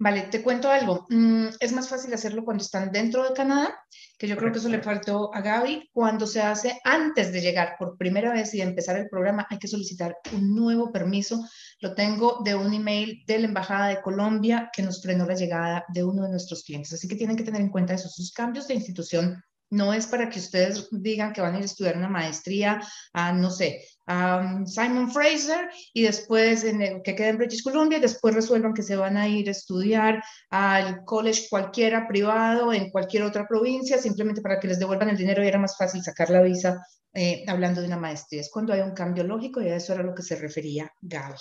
Vale, 0.01 0.23
te 0.31 0.41
cuento 0.41 0.71
algo. 0.71 1.05
Mm, 1.09 1.49
es 1.59 1.73
más 1.73 1.87
fácil 1.87 2.11
hacerlo 2.11 2.43
cuando 2.43 2.63
están 2.63 2.91
dentro 2.91 3.23
de 3.23 3.35
Canadá, 3.35 3.85
que 4.17 4.27
yo 4.27 4.35
creo 4.35 4.51
que 4.51 4.57
eso 4.57 4.67
le 4.67 4.81
faltó 4.81 5.31
a 5.31 5.41
Gaby. 5.41 5.91
Cuando 5.93 6.25
se 6.25 6.41
hace 6.41 6.81
antes 6.83 7.31
de 7.31 7.39
llegar 7.39 7.75
por 7.77 7.99
primera 7.99 8.33
vez 8.33 8.51
y 8.55 8.57
de 8.57 8.63
empezar 8.63 8.97
el 8.97 9.09
programa, 9.09 9.45
hay 9.47 9.59
que 9.59 9.67
solicitar 9.67 10.17
un 10.33 10.55
nuevo 10.55 10.91
permiso. 10.91 11.47
Lo 11.81 11.93
tengo 11.93 12.41
de 12.43 12.55
un 12.55 12.73
email 12.73 13.23
de 13.27 13.37
la 13.37 13.45
Embajada 13.45 13.89
de 13.89 14.01
Colombia 14.01 14.71
que 14.73 14.81
nos 14.81 15.03
frenó 15.03 15.27
la 15.27 15.35
llegada 15.35 15.85
de 15.89 16.03
uno 16.03 16.23
de 16.23 16.31
nuestros 16.31 16.63
clientes. 16.63 16.93
Así 16.93 17.07
que 17.07 17.15
tienen 17.15 17.37
que 17.37 17.43
tener 17.43 17.61
en 17.61 17.69
cuenta 17.69 17.93
esos 17.93 18.15
sus 18.15 18.31
cambios 18.31 18.67
de 18.67 18.73
institución 18.73 19.43
no 19.71 19.93
es 19.93 20.05
para 20.05 20.29
que 20.29 20.39
ustedes 20.39 20.87
digan 20.91 21.33
que 21.33 21.41
van 21.41 21.55
a 21.55 21.57
ir 21.57 21.63
a 21.63 21.65
estudiar 21.65 21.97
una 21.97 22.09
maestría 22.09 22.81
a, 23.13 23.31
no 23.31 23.49
sé, 23.49 23.83
a 24.05 24.63
Simon 24.65 25.11
Fraser 25.11 25.69
y 25.93 26.03
después 26.03 26.63
en 26.65 27.01
que 27.01 27.15
quede 27.15 27.29
en 27.29 27.37
British 27.37 27.63
Columbia 27.63 27.97
y 27.97 28.01
después 28.01 28.35
resuelvan 28.35 28.73
que 28.73 28.83
se 28.83 28.97
van 28.97 29.15
a 29.17 29.27
ir 29.27 29.47
a 29.47 29.51
estudiar 29.51 30.21
al 30.49 31.03
college 31.05 31.47
cualquiera 31.49 32.07
privado 32.07 32.73
en 32.73 32.91
cualquier 32.91 33.23
otra 33.23 33.47
provincia 33.47 33.97
simplemente 33.97 34.41
para 34.41 34.59
que 34.59 34.67
les 34.67 34.79
devuelvan 34.79 35.09
el 35.09 35.17
dinero 35.17 35.43
y 35.43 35.47
era 35.47 35.59
más 35.59 35.77
fácil 35.77 36.03
sacar 36.03 36.29
la 36.29 36.41
visa 36.41 36.85
eh, 37.13 37.45
hablando 37.47 37.81
de 37.81 37.87
una 37.87 37.97
maestría. 37.97 38.41
Es 38.41 38.51
cuando 38.51 38.73
hay 38.73 38.81
un 38.81 38.93
cambio 38.93 39.23
lógico 39.23 39.61
y 39.61 39.69
a 39.69 39.75
eso 39.77 39.93
era 39.93 40.03
lo 40.03 40.13
que 40.13 40.23
se 40.23 40.35
refería 40.35 40.91
Gaby. 41.01 41.39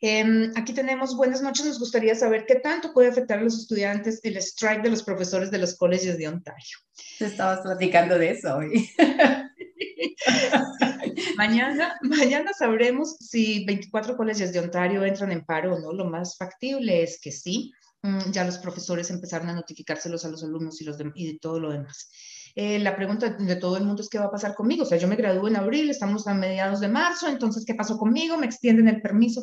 Em, 0.00 0.52
aquí 0.54 0.72
tenemos 0.72 1.16
buenas 1.16 1.42
noches. 1.42 1.66
Nos 1.66 1.78
gustaría 1.78 2.14
saber 2.14 2.46
qué 2.46 2.56
tanto 2.56 2.92
puede 2.92 3.08
afectar 3.08 3.38
a 3.38 3.42
los 3.42 3.58
estudiantes 3.58 4.20
el 4.22 4.36
strike 4.36 4.82
de 4.82 4.90
los 4.90 5.02
profesores 5.02 5.50
de 5.50 5.58
los 5.58 5.76
colegios 5.76 6.16
de 6.16 6.28
Ontario. 6.28 6.78
Estabas 7.18 7.60
platicando 7.60 8.18
de 8.18 8.30
eso 8.30 8.56
hoy. 8.56 8.88
mañana, 11.36 11.98
mañana 12.02 12.52
sabremos 12.56 13.16
si 13.18 13.64
24 13.64 14.16
colegios 14.16 14.52
de 14.52 14.60
Ontario 14.60 15.04
entran 15.04 15.32
en 15.32 15.44
paro 15.44 15.74
o 15.74 15.80
no. 15.80 15.92
Lo 15.92 16.04
más 16.04 16.36
factible 16.36 17.02
es 17.02 17.20
que 17.20 17.32
sí. 17.32 17.72
Mm, 18.02 18.30
ya 18.30 18.44
los 18.44 18.58
profesores 18.58 19.10
empezaron 19.10 19.48
a 19.48 19.54
notificárselos 19.54 20.24
a 20.24 20.28
los 20.28 20.44
alumnos 20.44 20.80
y, 20.80 20.84
los 20.84 20.96
y 21.16 21.32
de 21.32 21.38
todo 21.40 21.58
lo 21.58 21.72
demás. 21.72 22.08
Eh, 22.54 22.78
la 22.78 22.94
pregunta 22.94 23.30
de 23.30 23.56
todo 23.56 23.76
el 23.76 23.84
mundo 23.84 24.02
es 24.02 24.08
qué 24.08 24.18
va 24.18 24.26
a 24.26 24.30
pasar 24.30 24.54
conmigo. 24.54 24.84
O 24.84 24.86
sea, 24.86 24.98
yo 24.98 25.08
me 25.08 25.16
gradúo 25.16 25.48
en 25.48 25.56
abril, 25.56 25.90
estamos 25.90 26.28
a 26.28 26.34
mediados 26.34 26.78
de 26.78 26.88
marzo, 26.88 27.28
entonces, 27.28 27.64
¿qué 27.64 27.74
pasó 27.74 27.98
conmigo? 27.98 28.36
¿Me 28.36 28.46
extienden 28.46 28.86
el 28.86 29.02
permiso? 29.02 29.42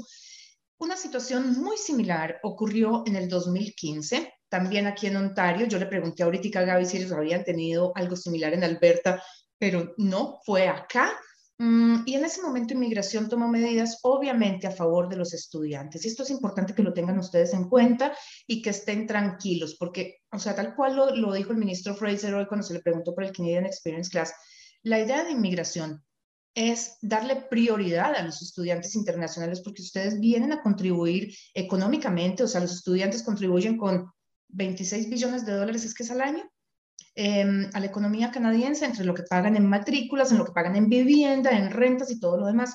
Una 0.78 0.98
situación 0.98 1.58
muy 1.62 1.78
similar 1.78 2.40
ocurrió 2.44 3.04
en 3.06 3.16
el 3.16 3.30
2015, 3.30 4.34
también 4.50 4.88
aquí 4.88 5.08
en 5.08 5.16
Ontario. 5.16 5.68
Yo 5.68 5.80
le 5.80 5.86
pregunté 5.86 6.24
ahorita 6.24 6.60
a 6.60 6.64
Gaby 6.64 6.86
si 6.86 6.98
ellos 6.98 7.14
habían 7.14 7.46
tenido 7.46 7.94
algo 7.96 8.18
similar 8.18 8.54
en 8.54 8.66
Alberta, 8.66 9.24
pero 9.58 9.94
no, 9.98 10.40
fue 10.46 10.68
acá. 10.68 11.18
Mm, 11.58 12.04
y 12.06 12.16
en 12.16 12.26
ese 12.26 12.42
momento 12.42 12.74
inmigración 12.74 13.30
tomó 13.30 13.48
medidas 13.48 14.00
obviamente 14.04 14.68
a 14.68 14.72
favor 14.72 15.08
de 15.08 15.16
los 15.16 15.34
estudiantes. 15.34 16.04
Y 16.04 16.10
esto 16.10 16.24
es 16.24 16.30
importante 16.30 16.76
que 16.76 16.84
lo 16.84 16.94
tengan 16.94 17.18
ustedes 17.20 17.54
en 17.54 17.70
cuenta 17.70 18.14
y 18.46 18.62
que 18.62 18.72
estén 18.72 19.08
tranquilos, 19.08 19.78
porque, 19.80 20.18
o 20.32 20.40
sea, 20.40 20.54
tal 20.56 20.76
cual 20.76 20.98
lo, 20.98 21.16
lo 21.16 21.32
dijo 21.34 21.54
el 21.54 21.58
ministro 21.58 21.96
Fraser 21.96 22.34
hoy 22.34 22.48
cuando 22.48 22.68
se 22.68 22.74
le 22.74 22.82
preguntó 22.82 23.16
por 23.16 23.24
el 23.24 23.32
Canadian 23.32 23.66
Experience 23.66 24.10
Class, 24.10 24.34
la 24.84 25.00
idea 25.00 25.24
de 25.24 25.32
inmigración 25.32 26.05
es 26.56 26.98
darle 27.02 27.36
prioridad 27.36 28.16
a 28.16 28.24
los 28.24 28.42
estudiantes 28.42 28.96
internacionales 28.96 29.62
porque 29.62 29.82
ustedes 29.82 30.20
vienen 30.20 30.54
a 30.54 30.62
contribuir 30.62 31.36
económicamente, 31.54 32.44
o 32.44 32.48
sea, 32.48 32.62
los 32.62 32.72
estudiantes 32.72 33.24
contribuyen 33.24 33.78
con 33.78 34.10
26 34.48 35.10
billones 35.10 35.46
de 35.46 35.52
dólares, 35.52 35.84
es 35.84 35.94
que 35.94 36.04
es 36.04 36.12
al 36.12 36.22
año, 36.22 36.50
em, 37.14 37.70
a 37.74 37.80
la 37.82 37.86
economía 37.86 38.32
canadiense, 38.32 38.86
entre 38.86 39.04
lo 39.04 39.14
que 39.14 39.24
pagan 39.24 39.58
en 39.58 39.68
matrículas, 39.68 40.32
en 40.32 40.38
lo 40.38 40.46
que 40.46 40.54
pagan 40.54 40.78
en 40.78 40.88
vivienda, 40.88 41.52
en 41.52 41.72
rentas 41.72 42.10
y 42.10 42.20
todo 42.22 42.38
lo 42.38 42.48
demás. 42.48 42.74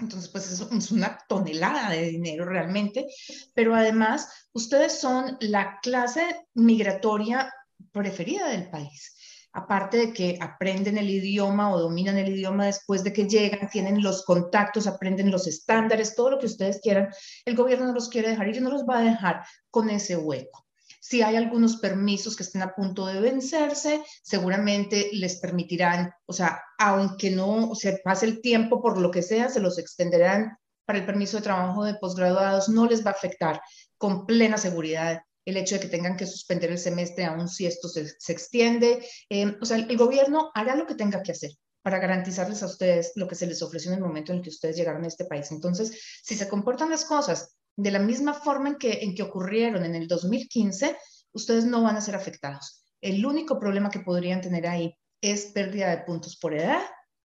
Entonces, 0.00 0.28
pues 0.28 0.50
es, 0.50 0.60
es 0.60 0.90
una 0.90 1.16
tonelada 1.28 1.90
de 1.90 2.10
dinero 2.10 2.44
realmente, 2.44 3.06
pero 3.54 3.74
además 3.74 4.28
ustedes 4.52 5.00
son 5.00 5.36
la 5.40 5.78
clase 5.80 6.48
migratoria 6.54 7.52
preferida 7.92 8.48
del 8.48 8.68
país 8.68 9.15
aparte 9.56 9.96
de 9.96 10.12
que 10.12 10.38
aprenden 10.38 10.98
el 10.98 11.08
idioma 11.08 11.72
o 11.72 11.80
dominan 11.80 12.18
el 12.18 12.28
idioma 12.28 12.66
después 12.66 13.02
de 13.02 13.14
que 13.14 13.26
llegan, 13.26 13.70
tienen 13.70 14.02
los 14.02 14.22
contactos, 14.22 14.86
aprenden 14.86 15.30
los 15.30 15.46
estándares, 15.46 16.14
todo 16.14 16.32
lo 16.32 16.38
que 16.38 16.44
ustedes 16.44 16.78
quieran, 16.82 17.08
el 17.46 17.56
gobierno 17.56 17.86
no 17.86 17.94
los 17.94 18.10
quiere 18.10 18.28
dejar 18.28 18.54
y 18.54 18.60
no 18.60 18.70
los 18.70 18.84
va 18.84 18.98
a 18.98 19.02
dejar 19.04 19.44
con 19.70 19.88
ese 19.88 20.14
hueco. 20.14 20.66
Si 21.00 21.22
hay 21.22 21.36
algunos 21.36 21.78
permisos 21.78 22.36
que 22.36 22.42
estén 22.42 22.62
a 22.62 22.74
punto 22.74 23.06
de 23.06 23.18
vencerse, 23.18 24.02
seguramente 24.22 25.08
les 25.12 25.40
permitirán, 25.40 26.12
o 26.26 26.34
sea, 26.34 26.60
aunque 26.78 27.30
no 27.30 27.74
se 27.74 28.00
pase 28.04 28.26
el 28.26 28.42
tiempo 28.42 28.82
por 28.82 28.98
lo 28.98 29.10
que 29.10 29.22
sea, 29.22 29.48
se 29.48 29.60
los 29.60 29.78
extenderán 29.78 30.58
para 30.84 30.98
el 30.98 31.06
permiso 31.06 31.38
de 31.38 31.44
trabajo 31.44 31.82
de 31.82 31.94
posgraduados, 31.94 32.68
no 32.68 32.86
les 32.86 33.04
va 33.04 33.10
a 33.10 33.14
afectar 33.14 33.62
con 33.96 34.26
plena 34.26 34.58
seguridad 34.58 35.22
el 35.46 35.56
hecho 35.56 35.76
de 35.76 35.80
que 35.80 35.88
tengan 35.88 36.16
que 36.16 36.26
suspender 36.26 36.70
el 36.70 36.78
semestre 36.78 37.24
aún 37.24 37.48
si 37.48 37.66
esto 37.66 37.88
se, 37.88 38.32
extiende. 38.32 39.06
Eh, 39.30 39.56
o 39.60 39.64
sea, 39.64 39.78
el, 39.78 39.96
gobierno 39.96 40.50
hará 40.54 40.76
lo 40.76 40.86
que 40.86 40.96
tenga 40.96 41.22
que 41.22 41.32
hacer 41.32 41.52
para 41.82 42.00
garantizarles 42.00 42.62
a 42.62 42.66
ustedes 42.66 43.12
lo 43.14 43.28
que 43.28 43.36
se 43.36 43.46
les 43.46 43.62
ofreció 43.62 43.92
en 43.92 43.98
el 43.98 44.04
momento 44.04 44.32
en 44.32 44.38
el 44.38 44.44
que 44.44 44.50
ustedes 44.50 44.76
llegaron 44.76 45.04
a 45.04 45.08
este 45.08 45.24
país. 45.24 45.50
Entonces, 45.52 45.98
si 46.22 46.34
se 46.34 46.48
comportan 46.48 46.90
las 46.90 47.04
cosas 47.04 47.56
de 47.76 47.92
la 47.92 48.00
misma 48.00 48.34
forma 48.34 48.70
en 48.70 48.76
que, 48.76 49.04
en 49.04 49.14
que 49.14 49.22
ocurrieron 49.22 49.84
en 49.84 49.94
el 49.94 50.08
2015, 50.08 50.96
ustedes 51.32 51.64
no 51.64 51.82
van 51.82 51.96
a 51.96 52.00
ser 52.00 52.16
afectados. 52.16 52.82
El 53.00 53.24
único 53.24 53.60
problema 53.60 53.90
que 53.90 54.00
podrían 54.00 54.40
tener 54.40 54.66
ahí 54.66 54.96
es 55.20 55.46
pérdida 55.46 55.90
de 55.90 55.98
puntos 55.98 56.36
por 56.36 56.54
edad 56.54 56.82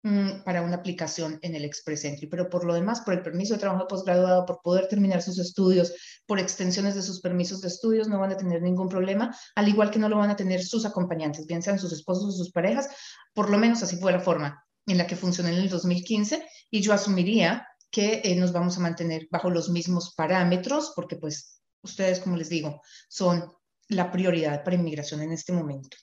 Mm, 0.05 0.45
para 0.45 0.63
una 0.63 0.77
aplicación 0.77 1.41
en 1.43 1.57
el 1.57 1.65
Express 1.65 2.05
Entry, 2.05 2.29
pero 2.29 2.49
por 2.49 2.65
lo 2.65 2.73
demás, 2.73 3.01
por 3.01 3.15
el 3.15 3.23
permiso 3.23 3.55
de 3.55 3.61
trabajo 3.61 3.89
posgraduado, 3.89 4.47
por 4.47 4.61
poder 4.63 4.87
terminar 4.87 5.23
sus 5.23 5.41
estudios, 5.41 5.93
por 6.25 6.39
extensiones 6.39 6.95
de 6.95 7.03
sus 7.03 7.21
permisos 7.21 7.61
de 7.61 7.67
estudios, 7.67 8.07
no 8.07 8.21
van 8.21 8.31
a 8.31 8.37
tener 8.37 8.63
ningún 8.63 8.89
problema, 8.89 9.37
al 9.57 9.67
igual 9.67 9.91
que 9.91 9.99
no 9.99 10.09
lo 10.09 10.17
van 10.17 10.31
a 10.31 10.37
tener 10.37 10.63
sus 10.63 10.87
acompañantes, 10.87 11.47
bien 11.47 11.63
sean 11.63 11.81
sus 11.81 11.93
esposos 11.93 12.27
o 12.27 12.31
sus 12.31 12.53
parejas, 12.53 12.89
por 13.35 13.51
lo 13.51 13.59
menos 13.59 13.83
así 13.83 13.97
fue 13.97 14.13
la 14.13 14.21
forma 14.21 14.65
en 14.87 14.99
la 14.99 15.07
que 15.09 15.17
funcionó 15.17 15.49
en 15.49 15.57
el 15.57 15.69
2015, 15.69 16.47
y 16.71 16.81
yo 16.81 16.93
asumiría 16.93 17.67
que 17.91 18.21
eh, 18.23 18.37
nos 18.37 18.53
vamos 18.53 18.77
a 18.77 18.81
mantener 18.81 19.27
bajo 19.33 19.51
los 19.51 19.69
mismos 19.69 20.15
parámetros, 20.15 20.93
porque 20.95 21.17
pues 21.17 21.61
ustedes, 21.83 22.21
como 22.21 22.37
les 22.37 22.49
digo, 22.49 22.83
son 23.09 23.53
la 23.89 24.13
prioridad 24.13 24.63
para 24.63 24.77
inmigración 24.77 25.23
en 25.23 25.33
este 25.33 25.53
momento. 25.53 25.97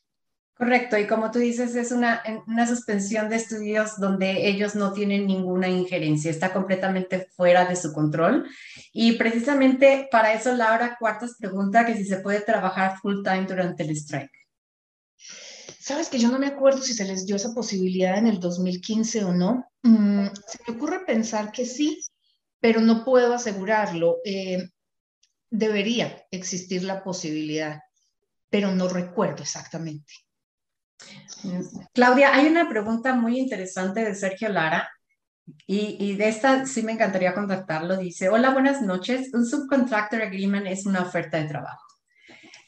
Correcto, 0.58 0.98
y 0.98 1.06
como 1.06 1.32
tú 1.32 1.40
dices, 1.40 1.76
es 1.76 1.92
una, 1.92 2.24
una 2.48 2.66
suspensión 2.66 3.28
de 3.28 3.36
estudios 3.36 4.00
donde 4.00 4.48
ellos 4.48 4.74
no 4.74 4.94
tienen 4.94 5.28
ninguna 5.28 5.68
injerencia, 5.68 6.32
está 6.32 6.54
completamente 6.54 7.28
fuera 7.36 7.66
de 7.66 7.76
su 7.76 7.92
control. 7.92 8.48
Y 8.94 9.14
precisamente 9.14 10.08
para 10.10 10.34
eso 10.34 10.56
Laura 10.56 10.96
Cuartas 10.98 11.36
pregunta 11.38 11.86
que 11.86 11.98
si 11.98 12.06
se 12.06 12.20
puede 12.20 12.40
trabajar 12.40 12.98
full 13.02 13.22
time 13.22 13.46
durante 13.46 13.84
el 13.84 13.90
strike. 13.92 14.32
Sabes 15.78 16.08
que 16.08 16.20
yo 16.20 16.32
no 16.32 16.40
me 16.40 16.48
acuerdo 16.48 16.82
si 16.82 16.94
se 16.94 17.04
les 17.04 17.26
dio 17.26 17.36
esa 17.36 17.54
posibilidad 17.54 18.18
en 18.18 18.28
el 18.28 18.40
2015 18.40 19.26
o 19.26 19.34
no. 19.34 19.70
Mm, 19.84 20.28
se 20.48 20.60
me 20.66 20.78
ocurre 20.78 21.06
pensar 21.06 21.52
que 21.52 21.66
sí, 21.66 22.02
pero 22.62 22.80
no 22.80 23.04
puedo 23.04 23.34
asegurarlo. 23.34 24.20
Eh, 24.24 24.70
debería 25.50 26.26
existir 26.32 26.84
la 26.84 27.04
posibilidad, 27.04 27.82
pero 28.50 28.72
no 28.72 28.88
recuerdo 28.88 29.44
exactamente. 29.44 30.25
Claudia, 31.94 32.34
hay 32.34 32.48
una 32.48 32.68
pregunta 32.70 33.14
muy 33.14 33.40
interesante 33.40 34.04
de 34.04 34.16
Sergio 34.16 34.50
Lara 34.50 34.90
y, 35.68 36.16
de 36.16 36.28
esta 36.28 36.66
sí 36.66 36.82
me 36.82 36.94
encantaría 36.94 37.34
contactarlo. 37.34 37.98
Dice, 37.98 38.30
hola, 38.30 38.50
buenas 38.50 38.82
noches. 38.82 39.34
Un 39.34 39.46
subcontractor 39.46 40.22
agreement 40.22 40.68
es 40.68 40.86
una 40.86 41.02
oferta 41.02 41.38
de 41.38 41.48
trabajo. 41.48 41.84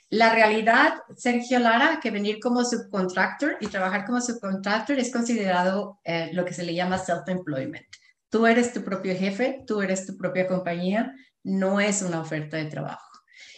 La 0.10 0.34
realidad, 0.34 0.94
Sergio 1.16 1.60
Lara, 1.60 2.00
que 2.02 2.12
venir 2.12 2.40
como 2.40 2.64
subcontractor 2.64 3.58
y 3.60 3.68
trabajar 3.68 4.06
como 4.06 4.22
subcontractor 4.22 4.98
es 5.00 5.12
considerado 5.12 6.00
eh, 6.04 6.30
lo 6.34 6.46
que 6.46 6.54
se 6.54 6.64
le 6.64 6.74
llama 6.74 6.98
self-employment. 6.98 7.86
Tú 8.30 8.46
eres 8.46 8.74
tu 8.74 8.84
propio 8.84 9.16
jefe, 9.16 9.64
tú 9.66 9.82
eres 9.82 10.06
tu 10.06 10.16
propia 10.16 10.48
compañía, 10.48 11.14
no 11.44 11.82
es 11.82 12.02
una 12.02 12.22
oferta 12.22 12.58
de 12.58 12.66
trabajo. 12.66 13.06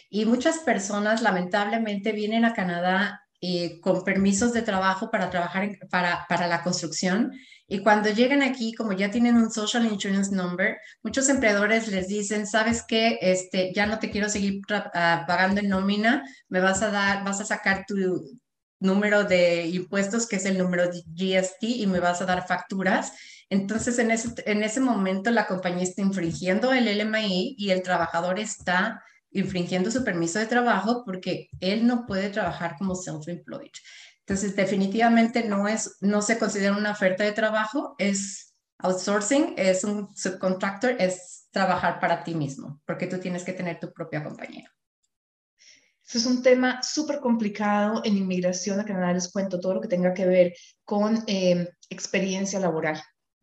Y 0.08 0.24
muchas 0.24 0.58
personas 0.58 1.22
lamentablemente 1.22 2.12
vienen 2.12 2.44
a 2.44 2.54
Canadá 2.54 3.20
eh, 3.42 3.80
con 3.80 4.04
permisos 4.04 4.52
de 4.52 4.62
trabajo 4.62 5.10
para 5.10 5.30
trabajar 5.30 5.70
para, 5.90 6.26
para 6.28 6.46
la 6.46 6.62
construcción. 6.62 7.32
Y 7.66 7.82
cuando 7.82 8.10
llegan 8.10 8.42
aquí, 8.42 8.74
como 8.74 8.92
ya 8.92 9.10
tienen 9.10 9.36
un 9.36 9.50
Social 9.50 9.86
Insurance 9.86 10.34
Number, 10.34 10.76
muchos 11.02 11.28
empleadores 11.28 11.88
les 11.88 12.08
dicen, 12.08 12.46
¿sabes 12.46 12.84
qué? 12.86 13.18
Este, 13.22 13.72
ya 13.72 13.86
no 13.86 13.98
te 13.98 14.10
quiero 14.10 14.28
seguir 14.28 14.60
ah, 14.68 15.24
pagando 15.26 15.60
en 15.60 15.68
nómina, 15.68 16.22
me 16.48 16.60
vas 16.60 16.82
a 16.82 16.90
dar, 16.90 17.24
vas 17.24 17.40
a 17.40 17.44
sacar 17.44 17.84
tu 17.86 17.96
número 18.80 19.24
de 19.24 19.68
impuestos, 19.68 20.26
que 20.26 20.36
es 20.36 20.44
el 20.46 20.58
número 20.58 20.88
de 20.88 21.02
GST, 21.06 21.62
y 21.62 21.86
me 21.86 22.00
vas 22.00 22.20
a 22.20 22.26
dar 22.26 22.46
facturas. 22.46 23.12
Entonces, 23.48 23.98
en 23.98 24.10
ese, 24.10 24.34
en 24.46 24.62
ese 24.62 24.80
momento, 24.80 25.30
la 25.30 25.46
compañía 25.46 25.84
está 25.84 26.02
infringiendo 26.02 26.72
el 26.72 26.86
LMI 26.98 27.54
y 27.56 27.70
el 27.70 27.82
trabajador 27.82 28.38
está 28.38 29.02
infringiendo 29.32 29.90
su 29.90 30.04
permiso 30.04 30.38
de 30.38 30.46
trabajo 30.46 31.04
porque 31.04 31.48
él 31.60 31.86
no 31.86 32.06
puede 32.06 32.30
trabajar 32.30 32.76
como 32.78 32.94
self-employed. 32.94 33.70
Entonces, 34.20 34.54
definitivamente 34.54 35.44
no, 35.44 35.66
es, 35.66 35.96
no 36.00 36.22
se 36.22 36.38
considera 36.38 36.76
una 36.76 36.92
oferta 36.92 37.24
de 37.24 37.32
trabajo, 37.32 37.94
es 37.98 38.54
outsourcing, 38.78 39.54
es 39.56 39.84
un 39.84 40.14
subcontractor, 40.14 40.96
es 40.98 41.48
trabajar 41.50 42.00
para 42.00 42.22
ti 42.22 42.34
mismo, 42.34 42.80
porque 42.86 43.06
tú 43.06 43.18
tienes 43.18 43.44
que 43.44 43.52
tener 43.52 43.80
tu 43.80 43.92
propia 43.92 44.22
compañía. 44.22 44.70
Eso 46.06 46.18
es 46.18 46.26
un 46.26 46.42
tema 46.42 46.82
súper 46.82 47.20
complicado 47.20 48.02
en 48.04 48.16
inmigración 48.16 48.80
a 48.80 48.84
Canadá. 48.84 49.12
Les 49.12 49.30
cuento 49.30 49.60
todo 49.60 49.74
lo 49.74 49.80
que 49.80 49.86
tenga 49.86 50.12
que 50.12 50.26
ver 50.26 50.54
con 50.84 51.22
eh, 51.28 51.68
experiencia 51.88 52.58
laboral. 52.58 53.00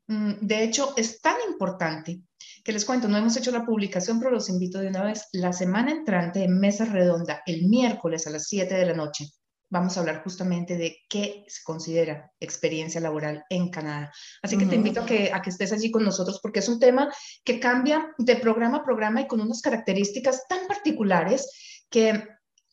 Mm, 0.08 0.34
de 0.42 0.64
hecho, 0.64 0.94
es 0.98 1.22
tan 1.22 1.36
importante 1.50 2.22
que 2.64 2.72
les 2.72 2.86
cuento, 2.86 3.08
no 3.08 3.18
hemos 3.18 3.38
hecho 3.38 3.52
la 3.52 3.66
publicación, 3.66 4.20
pero 4.20 4.32
los 4.32 4.50
invito 4.50 4.80
de 4.80 4.88
una 4.88 5.04
vez. 5.04 5.28
La 5.34 5.54
semana 5.54 5.92
entrante 5.92 6.44
en 6.44 6.60
Mesa 6.60 6.86
Redonda, 6.86 7.42
el 7.46 7.68
miércoles 7.68 8.28
a 8.28 8.30
las 8.30 8.48
7 8.48 8.74
de 8.74 8.86
la 8.86 8.94
noche, 8.94 9.26
vamos 9.70 9.98
a 9.98 10.00
hablar 10.00 10.24
justamente 10.24 10.78
de 10.78 10.98
qué 11.10 11.44
se 11.48 11.64
considera 11.64 12.32
experiencia 12.40 13.02
laboral 13.02 13.44
en 13.50 13.70
Canadá. 13.70 14.12
Así 14.42 14.58
que 14.58 14.66
te 14.66 14.76
invito 14.76 15.02
a 15.02 15.06
que, 15.06 15.32
a 15.34 15.42
que 15.42 15.50
estés 15.50 15.74
allí 15.74 15.92
con 15.92 16.04
nosotros 16.04 16.40
porque 16.42 16.60
es 16.60 16.70
un 16.70 16.80
tema 16.80 17.12
que 17.44 17.60
cambia 17.60 18.14
de 18.18 18.38
programa 18.38 18.78
a 18.78 18.84
programa 18.84 19.22
y 19.22 19.28
con 19.28 19.42
unas 19.42 19.62
características 19.62 20.48
tan 20.48 20.68
particulares 20.68 21.86
que 21.90 22.24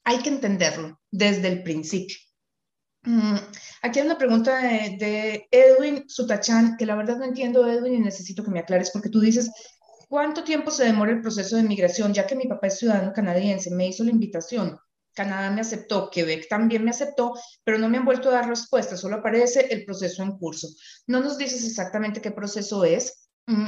hay 0.05 0.19
que 0.19 0.29
entenderlo 0.29 1.01
desde 1.11 1.49
el 1.49 1.63
principio. 1.63 2.17
Mm, 3.07 3.37
aquí 3.83 4.01
hay 4.01 4.07
una 4.07 4.19
pregunta 4.19 4.59
de, 4.59 5.47
Edwin 5.51 6.05
Sutachan, 6.09 6.77
que 6.77 6.87
la 6.87 6.97
verdad 6.97 7.19
no 7.19 7.25
entiendo, 7.25 7.69
Edwin, 7.69 7.95
y 7.95 8.01
necesito 8.01 8.43
que 8.43 8.51
me 8.51 8.61
aclares, 8.61 8.91
porque 8.91 9.11
tú 9.11 9.21
dices, 9.21 9.51
¿cuánto 10.09 10.43
tiempo 10.45 10.71
se 10.71 10.85
demora 10.85 11.13
el 11.13 11.21
proceso 11.21 11.57
de 11.57 11.65
migración? 11.65 12.15
Ya 12.15 12.27
que 12.27 12.37
mi 12.37 12.47
papá 12.47 12.69
es 12.69 12.79
ciudadano 12.79 13.13
canadiense, 13.13 13.71
me 13.71 13.89
hizo 13.89 14.05
la 14.05 14.11
invitación. 14.11 14.79
Canadá 15.15 15.51
me 15.51 15.61
aceptó, 15.61 16.11
Quebec 16.11 16.49
también 16.49 16.83
me 16.83 16.91
aceptó, 16.91 17.35
pero 17.63 17.79
no 17.79 17.89
me 17.89 17.99
han 17.99 18.05
vuelto 18.05 18.31
a 18.31 18.33
dar 18.33 18.49
respuesta, 18.49 18.97
solo 18.97 19.17
aparece 19.17 19.69
el 19.71 19.85
proceso 19.85 20.23
en 20.23 20.37
curso. 20.39 20.69
No 21.07 21.21
nos 21.21 21.39
dices 21.39 21.65
exactamente 21.65 22.21
qué 22.21 22.33
proceso 22.33 22.85
es, 22.85 23.24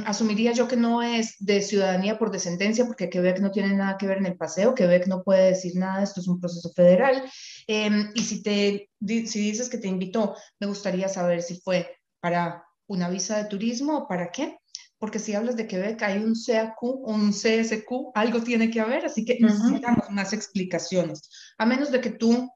asumiría 0.07 0.53
yo 0.53 0.69
que 0.69 0.77
no 0.77 1.03
es 1.03 1.37
de 1.39 1.61
ciudadanía 1.61 2.19
por 2.19 2.31
descendencia, 2.31 2.87
porque 2.87 3.11
Quebec 3.11 3.41
no 3.41 3.51
tiene 3.51 3.75
nada 3.75 3.99
que 3.99 4.07
ver 4.07 4.19
en 4.19 4.27
el 4.27 4.37
paseo, 4.37 4.75
Quebec 4.75 5.07
no 5.07 5.23
puede 5.23 5.49
decir 5.49 5.77
nada, 5.77 6.03
esto 6.03 6.21
es 6.21 6.29
un 6.29 6.41
proceso 6.41 6.71
federal. 6.73 7.23
Em, 7.67 8.11
y 8.15 8.23
si, 8.23 8.43
te, 8.43 8.91
si 9.07 9.41
dices 9.41 9.69
que 9.69 9.79
te 9.79 9.89
invitó, 9.89 10.35
me 10.61 10.67
gustaría 10.67 11.09
saber 11.09 11.43
si 11.43 11.61
fue 11.61 11.99
para 12.21 12.65
una 12.87 13.11
visa 13.11 13.37
de 13.37 13.49
turismo 13.49 13.99
o 13.99 14.09
para 14.09 14.31
qué. 14.31 14.59
porque 14.99 15.19
si 15.19 15.35
hablas 15.35 15.57
de 15.57 15.67
Quebec 15.67 16.03
hay 16.03 16.19
un 16.25 16.35
CAQ 16.35 16.83
un 16.83 17.31
CSQ, 17.31 18.13
algo 18.15 18.43
tiene 18.43 18.71
que 18.71 18.81
haber, 18.81 19.05
así 19.05 19.27
que 19.27 19.37
necesitamos 19.39 20.09
más 20.09 20.33
explicaciones, 20.33 21.29
a 21.59 21.67
menos 21.67 21.91
de 21.91 22.01
que 22.01 22.11
tú 22.11 22.51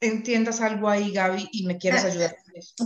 entiendas 0.00 0.62
algo 0.62 0.88
ahí, 0.88 1.12
Gaby, 1.12 1.48
y 1.52 1.66
me 1.66 1.76
quieras 1.76 2.04
ah, 2.04 2.08
ayudar. 2.08 2.36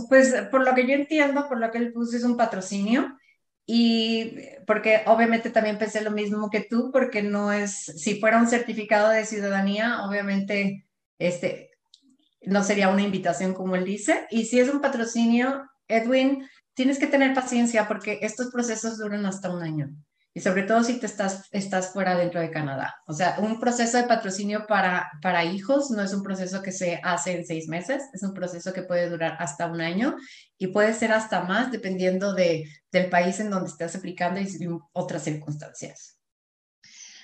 Pues 0.09 0.33
por 0.51 0.65
lo 0.65 0.75
que 0.75 0.85
yo 0.85 0.93
entiendo, 0.93 1.47
por 1.47 1.59
lo 1.59 1.71
que 1.71 1.77
él 1.77 1.93
puso 1.93 2.17
es 2.17 2.23
un 2.23 2.35
patrocinio 2.35 3.15
y 3.71 4.33
porque 4.65 5.03
obviamente 5.05 5.51
también 5.51 5.77
pensé 5.77 6.01
lo 6.01 6.09
mismo 6.09 6.49
que 6.49 6.61
tú, 6.61 6.89
porque 6.91 7.21
no 7.21 7.53
es, 7.53 7.71
si 7.71 8.19
fuera 8.19 8.39
un 8.39 8.47
certificado 8.47 9.09
de 9.09 9.27
ciudadanía, 9.27 10.07
obviamente 10.07 10.87
este, 11.19 11.69
no 12.41 12.63
sería 12.63 12.89
una 12.89 13.03
invitación 13.03 13.53
como 13.53 13.75
él 13.75 13.85
dice. 13.85 14.25
Y 14.31 14.45
si 14.45 14.59
es 14.59 14.69
un 14.69 14.81
patrocinio, 14.81 15.69
Edwin, 15.87 16.49
tienes 16.73 16.97
que 16.97 17.05
tener 17.05 17.35
paciencia 17.35 17.87
porque 17.87 18.17
estos 18.23 18.49
procesos 18.49 18.97
duran 18.97 19.27
hasta 19.27 19.53
un 19.53 19.61
año 19.61 19.91
y 20.39 20.41
sobre 20.41 20.63
todo 20.63 20.85
si 20.85 21.01
te 21.01 21.05
estás, 21.05 21.49
estás 21.51 21.91
fuera 21.91 22.15
dentro 22.15 22.39
de 22.39 22.49
Canadá. 22.49 22.95
O 23.07 23.13
sea, 23.13 23.35
un 23.39 23.59
proceso 23.59 23.97
de 23.97 24.05
patrocinio 24.05 24.65
para, 24.67 25.11
para 25.21 25.43
hijos 25.43 25.91
no 25.91 26.01
es 26.01 26.13
un 26.13 26.23
proceso 26.23 26.61
que 26.61 26.71
se 26.71 27.01
hace 27.03 27.33
en 27.33 27.45
seis 27.45 27.67
meses, 27.67 28.03
es 28.13 28.23
un 28.23 28.33
proceso 28.33 28.71
que 28.71 28.83
puede 28.83 29.09
durar 29.09 29.35
hasta 29.39 29.67
un 29.67 29.81
año 29.81 30.15
y 30.57 30.67
puede 30.67 30.93
ser 30.93 31.11
hasta 31.11 31.41
más 31.41 31.73
dependiendo 31.73 32.33
de, 32.33 32.63
del 32.89 33.09
país 33.09 33.41
en 33.41 33.49
donde 33.49 33.69
estés 33.69 33.97
aplicando 33.97 34.39
y 34.39 34.47
otras 34.93 35.25
circunstancias. 35.25 36.17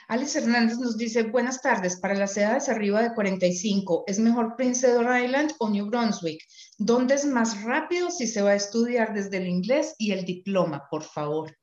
Alice 0.09 0.37
Hernández 0.37 0.77
nos 0.77 0.97
dice, 0.97 1.23
buenas 1.23 1.61
tardes, 1.61 1.97
para 2.01 2.15
las 2.15 2.35
edades 2.35 2.67
arriba 2.67 3.01
de 3.01 3.13
45, 3.13 4.03
¿es 4.07 4.19
mejor 4.19 4.57
Prince 4.57 4.85
Edward 4.85 5.23
Island 5.23 5.53
o 5.59 5.69
New 5.69 5.85
Brunswick? 5.85 6.43
¿Dónde 6.77 7.13
es 7.13 7.25
más 7.25 7.63
rápido 7.63 8.11
si 8.11 8.27
se 8.27 8.41
va 8.41 8.49
a 8.49 8.55
estudiar 8.55 9.13
desde 9.13 9.37
el 9.37 9.47
inglés 9.47 9.95
y 9.97 10.11
el 10.11 10.25
diploma, 10.25 10.83
por 10.91 11.03
favor? 11.03 11.55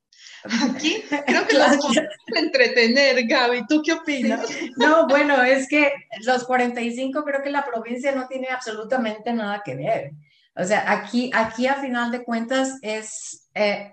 Aquí 0.45 1.03
creo 1.27 1.47
que 1.47 1.59
vamos 1.59 1.97
a 1.97 2.39
entretener, 2.39 3.27
Gaby. 3.27 3.67
¿Tú 3.67 3.83
qué 3.85 3.93
opinas? 3.93 4.49
No, 4.77 5.07
bueno, 5.07 5.43
es 5.43 5.69
que 5.69 5.93
los 6.25 6.45
45 6.45 7.25
creo 7.25 7.43
que 7.43 7.51
la 7.51 7.65
provincia 7.65 8.13
no 8.13 8.27
tiene 8.27 8.49
absolutamente 8.49 9.33
nada 9.33 9.63
que 9.65 9.77
ver. 9.77 10.11
O 10.55 10.65
sea, 10.65 10.91
aquí, 10.91 11.31
aquí 11.35 11.67
a 11.67 11.77
final 11.77 12.11
de 12.11 12.25
cuentas 12.25 12.79
es, 12.83 13.49
eh, 13.55 13.93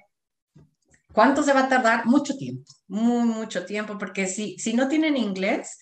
¿cuánto 1.14 1.44
se 1.44 1.54
va 1.54 1.62
a 1.62 1.70
tardar? 1.70 2.06
Mucho 2.06 2.36
tiempo, 2.36 2.70
muy, 2.88 3.26
mucho 3.26 3.66
tiempo, 3.66 3.98
porque 3.98 4.28
si, 4.28 4.58
si 4.58 4.74
no 4.74 4.88
tienen 4.90 5.16
inglés, 5.16 5.80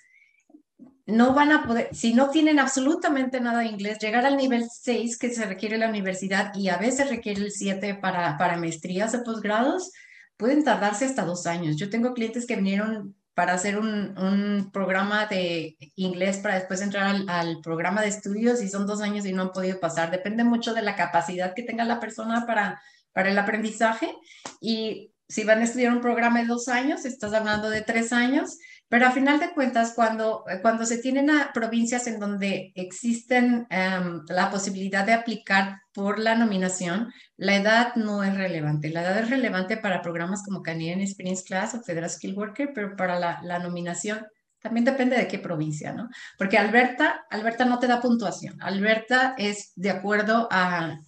no 1.07 1.33
van 1.33 1.51
a 1.51 1.65
poder, 1.65 1.89
si 1.93 2.13
no 2.13 2.29
tienen 2.29 2.59
absolutamente 2.59 3.39
nada 3.39 3.59
de 3.59 3.67
inglés, 3.67 3.97
llegar 3.99 4.25
al 4.25 4.37
nivel 4.37 4.67
6 4.69 5.17
que 5.17 5.33
se 5.33 5.45
requiere 5.45 5.77
la 5.77 5.89
universidad 5.89 6.53
y 6.53 6.67
a 6.67 6.77
veces 6.77 7.09
requiere 7.09 7.41
el 7.41 7.51
7 7.51 7.95
para, 7.95 8.37
para 8.37 8.57
maestrías 8.57 9.15
o 9.15 9.23
posgrados, 9.23 9.91
pueden 10.37 10.63
tardarse 10.63 11.05
hasta 11.05 11.25
dos 11.25 11.47
años. 11.47 11.75
Yo 11.77 11.89
tengo 11.89 12.13
clientes 12.13 12.45
que 12.45 12.55
vinieron 12.55 13.15
para 13.33 13.53
hacer 13.53 13.77
un, 13.77 14.71
programa 14.73 15.27
de 15.27 15.77
inglés 15.95 16.37
para 16.37 16.55
después 16.55 16.81
entrar 16.81 17.03
al, 17.07 17.29
al, 17.29 17.61
programa 17.61 18.01
de 18.01 18.07
estudios 18.07 18.63
y 18.63 18.67
son 18.67 18.87
dos 18.87 19.01
años 19.01 19.25
y 19.25 19.33
no 19.33 19.43
han 19.43 19.51
podido 19.51 19.79
pasar. 19.79 20.09
Depende 20.09 20.43
mucho 20.43 20.73
de 20.73 20.81
la 20.81 20.95
capacidad 20.95 21.53
que 21.53 21.63
tenga 21.63 21.83
la 21.83 21.99
persona 21.99 22.45
para, 22.47 22.81
para 23.13 23.29
el 23.29 23.37
aprendizaje 23.37 24.15
y 24.59 25.11
si 25.29 25.43
van 25.43 25.59
a 25.59 25.65
estudiar 25.65 25.91
un 25.93 26.01
programa 26.01 26.39
de 26.39 26.47
dos 26.47 26.67
años, 26.67 27.05
estás 27.05 27.33
hablando 27.33 27.69
de 27.69 27.81
tres 27.81 28.13
años, 28.13 28.57
pero 28.89 29.05
a 29.05 29.11
final 29.11 29.39
de 29.39 29.51
cuentas, 29.53 29.93
cuando, 29.95 30.45
cuando 30.61 30.85
se 30.85 30.97
tienen 30.99 31.29
a 31.29 31.51
provincias 31.53 32.07
en 32.07 32.19
donde 32.19 32.71
existen 32.75 33.67
em, 33.69 34.23
la 34.29 34.49
posibilidad 34.49 35.05
de 35.05 35.13
aplicar 35.13 35.81
por 35.93 36.19
la 36.19 36.35
nominación, 36.35 37.11
la 37.35 37.55
edad 37.55 37.95
no 37.95 38.23
es 38.23 38.35
relevante. 38.35 38.89
La 38.89 39.01
edad 39.01 39.19
es 39.19 39.29
relevante 39.29 39.77
para 39.77 40.01
programas 40.01 40.43
como 40.43 40.61
Canadian 40.61 41.01
Experience 41.01 41.43
Class 41.43 41.73
o 41.73 41.83
Federal 41.83 42.09
Skill 42.09 42.37
Worker, 42.37 42.71
pero 42.73 42.95
para 42.95 43.19
la, 43.19 43.41
la 43.43 43.59
nominación 43.59 44.25
también 44.59 44.85
depende 44.85 45.17
de 45.17 45.27
qué 45.27 45.39
provincia, 45.39 45.93
¿no? 45.93 46.09
Porque 46.37 46.57
Alberta, 46.57 47.25
Alberta 47.29 47.65
no 47.65 47.79
te 47.79 47.87
da 47.87 48.01
puntuación. 48.01 48.61
Alberta 48.61 49.35
es 49.37 49.71
de 49.75 49.89
acuerdo 49.89 50.47
a, 50.51 50.99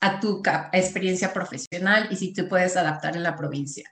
a 0.00 0.20
tu 0.20 0.42
experiencia 0.72 1.32
profesional 1.32 2.08
y 2.10 2.16
si 2.16 2.32
tú 2.32 2.48
puedes 2.48 2.76
adaptar 2.76 3.16
en 3.16 3.22
la 3.22 3.36
provincia. 3.36 3.90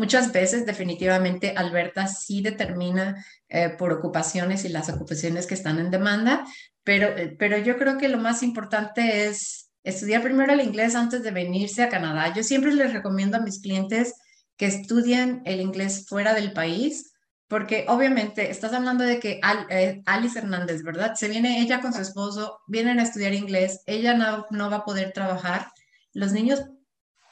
Muchas 0.00 0.32
veces, 0.32 0.64
definitivamente, 0.64 1.52
Alberta 1.54 2.06
sí 2.06 2.40
determina 2.40 3.22
eh, 3.50 3.68
por 3.68 3.92
ocupaciones 3.92 4.64
y 4.64 4.70
las 4.70 4.88
ocupaciones 4.88 5.46
que 5.46 5.52
están 5.52 5.78
en 5.78 5.90
demanda, 5.90 6.46
pero, 6.82 7.08
eh, 7.08 7.36
pero 7.38 7.58
yo 7.58 7.76
creo 7.76 7.98
que 7.98 8.08
lo 8.08 8.16
más 8.16 8.42
importante 8.42 9.26
es 9.26 9.68
estudiar 9.84 10.22
primero 10.22 10.54
el 10.54 10.62
inglés 10.62 10.94
antes 10.94 11.22
de 11.22 11.32
venirse 11.32 11.82
a 11.82 11.90
Canadá. 11.90 12.32
Yo 12.32 12.42
siempre 12.42 12.72
les 12.72 12.94
recomiendo 12.94 13.36
a 13.36 13.42
mis 13.42 13.60
clientes 13.60 14.14
que 14.56 14.64
estudien 14.64 15.42
el 15.44 15.60
inglés 15.60 16.06
fuera 16.08 16.32
del 16.32 16.54
país, 16.54 17.12
porque 17.46 17.84
obviamente 17.86 18.50
estás 18.50 18.72
hablando 18.72 19.04
de 19.04 19.20
que 19.20 19.38
eh, 19.68 20.00
Alice 20.06 20.38
Hernández, 20.38 20.82
¿verdad? 20.82 21.12
Se 21.14 21.28
viene 21.28 21.60
ella 21.60 21.82
con 21.82 21.92
su 21.92 22.00
esposo, 22.00 22.60
vienen 22.66 23.00
a 23.00 23.02
estudiar 23.02 23.34
inglés, 23.34 23.82
ella 23.84 24.14
no, 24.14 24.46
no 24.50 24.70
va 24.70 24.76
a 24.76 24.84
poder 24.86 25.12
trabajar. 25.12 25.66
Los 26.14 26.32
niños 26.32 26.64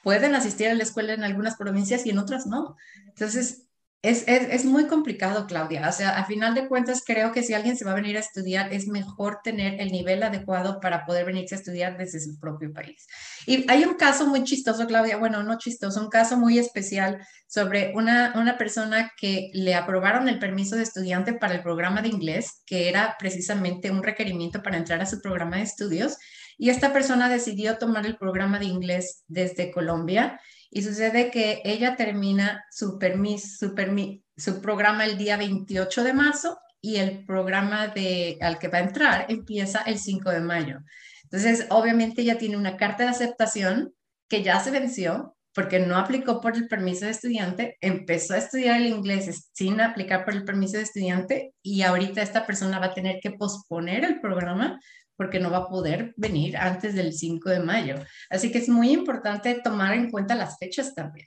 pueden 0.08 0.34
asistir 0.34 0.68
a 0.68 0.74
la 0.74 0.84
escuela 0.84 1.12
en 1.12 1.22
algunas 1.22 1.56
provincias 1.56 2.06
y 2.06 2.10
en 2.10 2.18
otras 2.18 2.46
no. 2.46 2.76
Entonces, 3.08 3.66
es, 4.00 4.26
es, 4.26 4.48
es, 4.50 4.64
muy 4.64 4.86
complicado, 4.86 5.46
Claudia. 5.46 5.86
O 5.86 5.92
sea, 5.92 6.18
a 6.18 6.24
final 6.24 6.54
de 6.54 6.66
cuentas, 6.66 7.02
creo 7.04 7.30
que 7.30 7.42
si 7.42 7.52
alguien 7.52 7.76
se 7.76 7.84
va 7.84 7.92
a 7.92 7.96
venir 7.96 8.16
a 8.16 8.20
estudiar, 8.20 8.72
es 8.72 8.88
mejor 8.88 9.40
tener 9.44 9.78
el 9.82 9.92
nivel 9.92 10.22
adecuado 10.22 10.80
para 10.80 11.04
poder 11.04 11.26
venirse 11.26 11.56
a 11.56 11.58
estudiar 11.58 11.98
desde 11.98 12.20
su 12.20 12.40
propio 12.40 12.72
país. 12.72 13.06
Y 13.44 13.70
hay 13.70 13.84
un 13.84 13.96
caso 13.96 14.26
muy 14.26 14.44
chistoso, 14.44 14.86
Claudia, 14.86 15.18
bueno, 15.18 15.42
no 15.42 15.58
chistoso, 15.58 16.00
un 16.00 16.08
caso 16.08 16.38
muy 16.38 16.58
especial 16.58 17.18
sobre 17.46 17.92
una, 17.94 18.32
una 18.34 18.56
persona 18.56 19.12
que 19.14 19.50
le 19.52 19.74
aprobaron 19.74 20.26
el 20.30 20.38
permiso 20.38 20.74
de 20.74 20.84
estudiante 20.84 21.34
para 21.34 21.52
el 21.52 21.62
programa 21.62 22.00
de 22.00 22.08
inglés, 22.08 22.62
que 22.64 22.88
era 22.88 23.14
precisamente 23.18 23.90
un 23.90 24.02
requerimiento 24.02 24.62
para 24.62 24.78
entrar 24.78 25.02
a 25.02 25.06
su 25.06 25.20
programa 25.20 25.56
de 25.56 25.64
estudios. 25.64 26.16
Y 26.58 26.70
esta 26.70 26.92
persona 26.92 27.28
decidió 27.28 27.78
tomar 27.78 28.04
el 28.04 28.18
programa 28.18 28.58
de 28.58 28.66
inglés 28.66 29.22
desde 29.28 29.70
Colombia 29.70 30.40
y 30.70 30.82
sucede 30.82 31.30
que 31.30 31.62
ella 31.64 31.96
termina 31.96 32.64
su, 32.70 32.98
permis, 32.98 33.58
su, 33.58 34.60
programa 34.60 35.04
el 35.04 35.16
día 35.16 35.36
28 35.36 36.02
de 36.04 36.12
marzo 36.12 36.58
y 36.80 36.96
el 36.96 37.24
programa 37.24 37.88
de, 37.88 38.38
al 38.40 38.58
que 38.58 38.68
va 38.68 38.78
a 38.78 38.82
entrar 38.82 39.26
empieza 39.28 39.82
el 39.82 39.98
5 39.98 40.30
de 40.30 40.40
mayo. 40.40 40.80
Entonces, 41.22 41.66
obviamente 41.70 42.22
ella 42.22 42.38
tiene 42.38 42.56
una 42.56 42.76
carta 42.76 43.04
de 43.04 43.10
aceptación 43.10 43.94
que 44.28 44.42
ya 44.42 44.58
se 44.60 44.72
venció 44.72 45.36
porque 45.54 45.80
no 45.80 45.96
aplicó 45.96 46.40
por 46.40 46.56
el 46.56 46.68
permiso 46.68 47.04
de 47.04 47.12
estudiante, 47.12 47.78
empezó 47.80 48.34
a 48.34 48.38
estudiar 48.38 48.80
el 48.80 48.86
inglés 48.86 49.50
sin 49.52 49.80
aplicar 49.80 50.24
por 50.24 50.34
el 50.34 50.44
permiso 50.44 50.76
de 50.76 50.84
estudiante 50.84 51.54
y 51.62 51.82
ahorita 51.82 52.22
esta 52.22 52.46
persona 52.46 52.78
va 52.78 52.86
a 52.86 52.94
tener 52.94 53.18
que 53.20 53.32
posponer 53.32 54.04
el 54.04 54.20
programa 54.20 54.78
porque 55.18 55.40
no 55.40 55.50
va 55.50 55.58
a 55.58 55.68
poder 55.68 56.14
venir 56.16 56.56
antes 56.56 56.94
del 56.94 57.12
5 57.12 57.50
de 57.50 57.60
mayo. 57.60 57.96
Así 58.30 58.52
que 58.52 58.58
es 58.58 58.68
muy 58.68 58.92
importante 58.92 59.60
tomar 59.62 59.92
en 59.92 60.10
cuenta 60.10 60.36
las 60.36 60.56
fechas 60.58 60.94
también. 60.94 61.26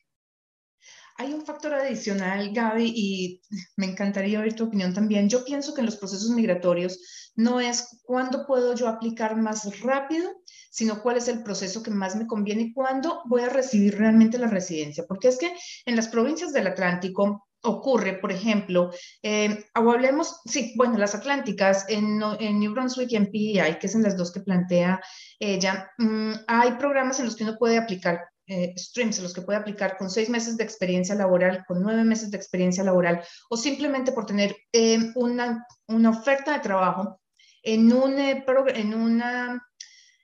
Hay 1.17 1.33
un 1.33 1.45
factor 1.45 1.73
adicional, 1.73 2.51
Gaby, 2.53 2.93
y 2.95 3.41
me 3.75 3.87
encantaría 3.87 4.39
oír 4.39 4.55
tu 4.55 4.63
opinión 4.63 4.93
también. 4.93 5.29
Yo 5.29 5.43
pienso 5.43 5.73
que 5.73 5.81
en 5.81 5.85
los 5.85 5.97
procesos 5.97 6.29
migratorios 6.31 7.31
no 7.35 7.59
es 7.59 7.99
cuándo 8.03 8.47
puedo 8.47 8.73
yo 8.75 8.87
aplicar 8.87 9.35
más 9.35 9.81
rápido, 9.81 10.31
sino 10.71 11.01
cuál 11.01 11.17
es 11.17 11.27
el 11.27 11.43
proceso 11.43 11.83
que 11.83 11.91
más 11.91 12.15
me 12.15 12.27
conviene 12.27 12.63
y 12.63 12.73
cuándo 12.73 13.21
voy 13.25 13.41
a 13.41 13.49
recibir 13.49 13.97
realmente 13.97 14.37
la 14.37 14.47
residencia. 14.47 15.03
Porque 15.07 15.27
es 15.27 15.37
que 15.37 15.53
en 15.85 15.97
las 15.97 16.07
provincias 16.07 16.53
del 16.53 16.67
Atlántico, 16.67 17.45
ocurre, 17.63 18.13
por 18.13 18.31
ejemplo, 18.31 18.91
eh, 19.21 19.65
hablemos, 19.73 20.41
sí, 20.45 20.73
bueno, 20.75 20.97
las 20.97 21.15
atlánticas 21.15 21.85
en, 21.89 22.19
New 22.19 22.73
Brunswick 22.73 23.11
y 23.11 23.15
en 23.15 23.31
PEI, 23.31 23.79
que 23.79 23.87
son 23.87 24.03
las 24.03 24.17
dos 24.17 24.31
que 24.31 24.41
plantea 24.41 24.99
ella, 25.39 25.91
mm, 25.97 26.31
hay 26.47 26.71
programas 26.73 27.19
en 27.19 27.25
los 27.25 27.35
que 27.35 27.43
uno 27.43 27.57
puede 27.57 27.77
aplicar 27.77 28.21
eh, 28.47 28.73
streams, 28.75 29.17
en 29.17 29.23
los 29.23 29.33
que 29.33 29.43
puede 29.43 29.59
aplicar 29.59 29.97
con 29.97 30.09
seis 30.09 30.29
meses 30.29 30.57
de 30.57 30.63
experiencia 30.63 31.15
laboral, 31.15 31.63
con 31.67 31.81
nueve 31.81 32.03
meses 32.03 32.31
de 32.31 32.37
experiencia 32.37 32.83
laboral, 32.83 33.23
o 33.49 33.55
simplemente 33.55 34.11
por 34.11 34.25
tener 34.25 34.55
eh, 34.73 34.99
una, 35.15 35.65
una, 35.87 36.09
oferta 36.09 36.53
de 36.53 36.59
trabajo 36.59 37.21
en 37.63 37.93
un, 37.93 38.19
eh, 38.19 38.43
en 38.75 38.93
una 38.93 39.61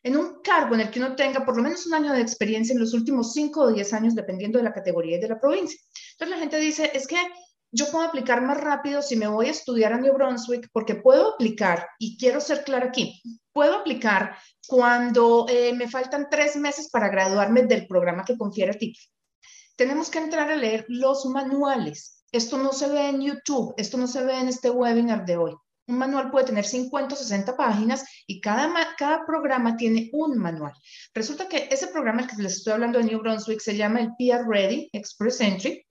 en 0.03 0.15
un 0.15 0.41
cargo 0.41 0.75
en 0.75 0.81
el 0.81 0.89
que 0.89 0.99
uno 0.99 1.15
tenga 1.15 1.45
por 1.45 1.57
lo 1.57 1.63
menos 1.63 1.85
un 1.85 1.93
año 1.93 2.13
de 2.13 2.21
experiencia 2.21 2.73
en 2.73 2.79
los 2.79 2.93
últimos 2.93 3.33
cinco 3.33 3.61
o 3.61 3.71
diez 3.71 3.93
años, 3.93 4.15
dependiendo 4.15 4.57
de 4.57 4.63
la 4.63 4.73
categoría 4.73 5.17
y 5.17 5.21
de 5.21 5.27
la 5.27 5.39
provincia. 5.39 5.79
Entonces 6.19 6.35
la 6.35 6.41
gente 6.41 6.57
dice, 6.57 6.89
es 6.95 7.05
que 7.05 7.17
yo 7.71 7.91
puedo 7.91 8.03
aplicar 8.03 8.41
más 8.41 8.59
rápido 8.59 9.03
si 9.03 9.15
me 9.15 9.27
voy 9.27 9.47
a 9.47 9.51
estudiar 9.51 9.93
a 9.93 9.99
New 9.99 10.13
Brunswick, 10.13 10.67
porque 10.73 10.95
puedo 10.95 11.35
aplicar, 11.35 11.87
y 11.99 12.17
quiero 12.17 12.41
ser 12.41 12.63
clara 12.63 12.87
aquí, 12.87 13.21
puedo 13.53 13.75
aplicar 13.75 14.35
cuando 14.65 15.45
eh, 15.47 15.73
me 15.73 15.87
faltan 15.87 16.27
tres 16.31 16.55
meses 16.55 16.89
para 16.89 17.09
graduarme 17.09 17.63
del 17.63 17.85
programa 17.85 18.25
que 18.25 18.35
confiere 18.35 18.71
el 18.71 18.79
título. 18.79 19.05
Tenemos 19.75 20.09
que 20.09 20.17
entrar 20.17 20.49
a 20.49 20.55
leer 20.55 20.85
los 20.87 21.27
manuales. 21.27 22.23
Esto 22.31 22.57
no 22.57 22.73
se 22.73 22.87
ve 22.87 23.09
en 23.09 23.21
YouTube, 23.21 23.75
esto 23.77 23.97
no 23.97 24.07
se 24.07 24.23
ve 24.23 24.39
en 24.39 24.47
este 24.47 24.71
webinar 24.71 25.23
de 25.23 25.37
hoy. 25.37 25.55
Un 25.87 25.99
manual 25.99 26.31
puede 26.31 26.47
tener 26.47 26.65
50 26.65 27.13
o 27.13 27.17
60 27.17 27.55
páginas 27.55 28.03
y 28.25 28.41
cada, 28.41 28.73
cada 28.97 29.23
programa 29.23 29.77
tiene 29.77 30.09
un 30.13 30.37
manual. 30.37 30.73
Resulta 31.13 31.47
que 31.47 31.69
ese 31.71 31.87
programa 31.87 32.21
el 32.21 32.27
que 32.27 32.41
les 32.41 32.57
estoy 32.57 32.73
hablando 32.73 32.97
de 32.97 33.05
New 33.05 33.19
Brunswick 33.19 33.59
se 33.61 33.77
llama 33.77 34.01
el 34.01 34.09
PR 34.17 34.45
Ready 34.49 34.89
Express 34.91 35.39
Entry. 35.41 35.86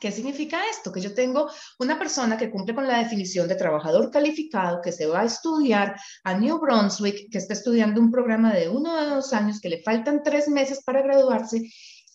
¿Qué 0.00 0.12
significa 0.12 0.60
esto? 0.70 0.92
Que 0.92 1.00
yo 1.00 1.14
tengo 1.14 1.50
una 1.78 1.98
persona 1.98 2.36
que 2.36 2.50
cumple 2.50 2.74
con 2.74 2.86
la 2.86 2.98
definición 2.98 3.48
de 3.48 3.54
trabajador 3.54 4.10
calificado, 4.10 4.80
que 4.82 4.92
se 4.92 5.06
va 5.06 5.20
a 5.20 5.24
estudiar 5.24 5.96
a 6.24 6.34
New 6.34 6.58
Brunswick, 6.58 7.30
que 7.30 7.38
está 7.38 7.54
estudiando 7.54 8.00
un 8.00 8.10
programa 8.10 8.52
de 8.52 8.68
uno 8.68 8.92
o 8.94 9.14
dos 9.16 9.32
años, 9.32 9.60
que 9.60 9.68
le 9.68 9.82
faltan 9.82 10.22
tres 10.22 10.48
meses 10.48 10.82
para 10.84 11.02
graduarse 11.02 11.62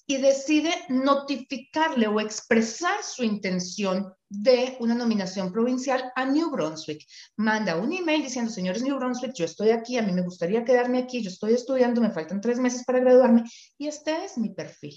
y 0.08 0.18
decide 0.18 0.74
notificarle 0.90 2.08
o 2.08 2.20
expresar 2.20 3.02
su 3.04 3.24
intención 3.24 4.14
de 4.30 4.76
una 4.80 4.96
nominación 4.96 5.52
provincial 5.52 6.12
a 6.16 6.26
New 6.26 6.50
Brunswick. 6.50 7.06
Manda 7.38 7.78
un 7.78 7.94
email 7.94 8.24
diciendo, 8.24 8.52
señores 8.52 8.84
New 8.84 8.98
Brunswick, 8.98 9.34
yo 9.34 9.46
estoy 9.46 9.70
aquí, 9.70 9.98
a 9.98 10.02
mí 10.02 10.12
me 10.12 10.22
gustaría 10.22 10.66
quedarme 10.66 11.00
aquí, 11.00 11.22
yo 11.22 11.30
estoy 11.30 11.54
estudiando, 11.54 12.02
me 12.02 12.12
faltan 12.12 12.42
tres 12.42 12.60
meses 12.60 12.84
para 12.86 13.00
graduarme 13.00 13.44
y 13.78 13.88
este 13.88 14.26
es 14.26 14.38
mi 14.38 14.50
perfil. 14.50 14.96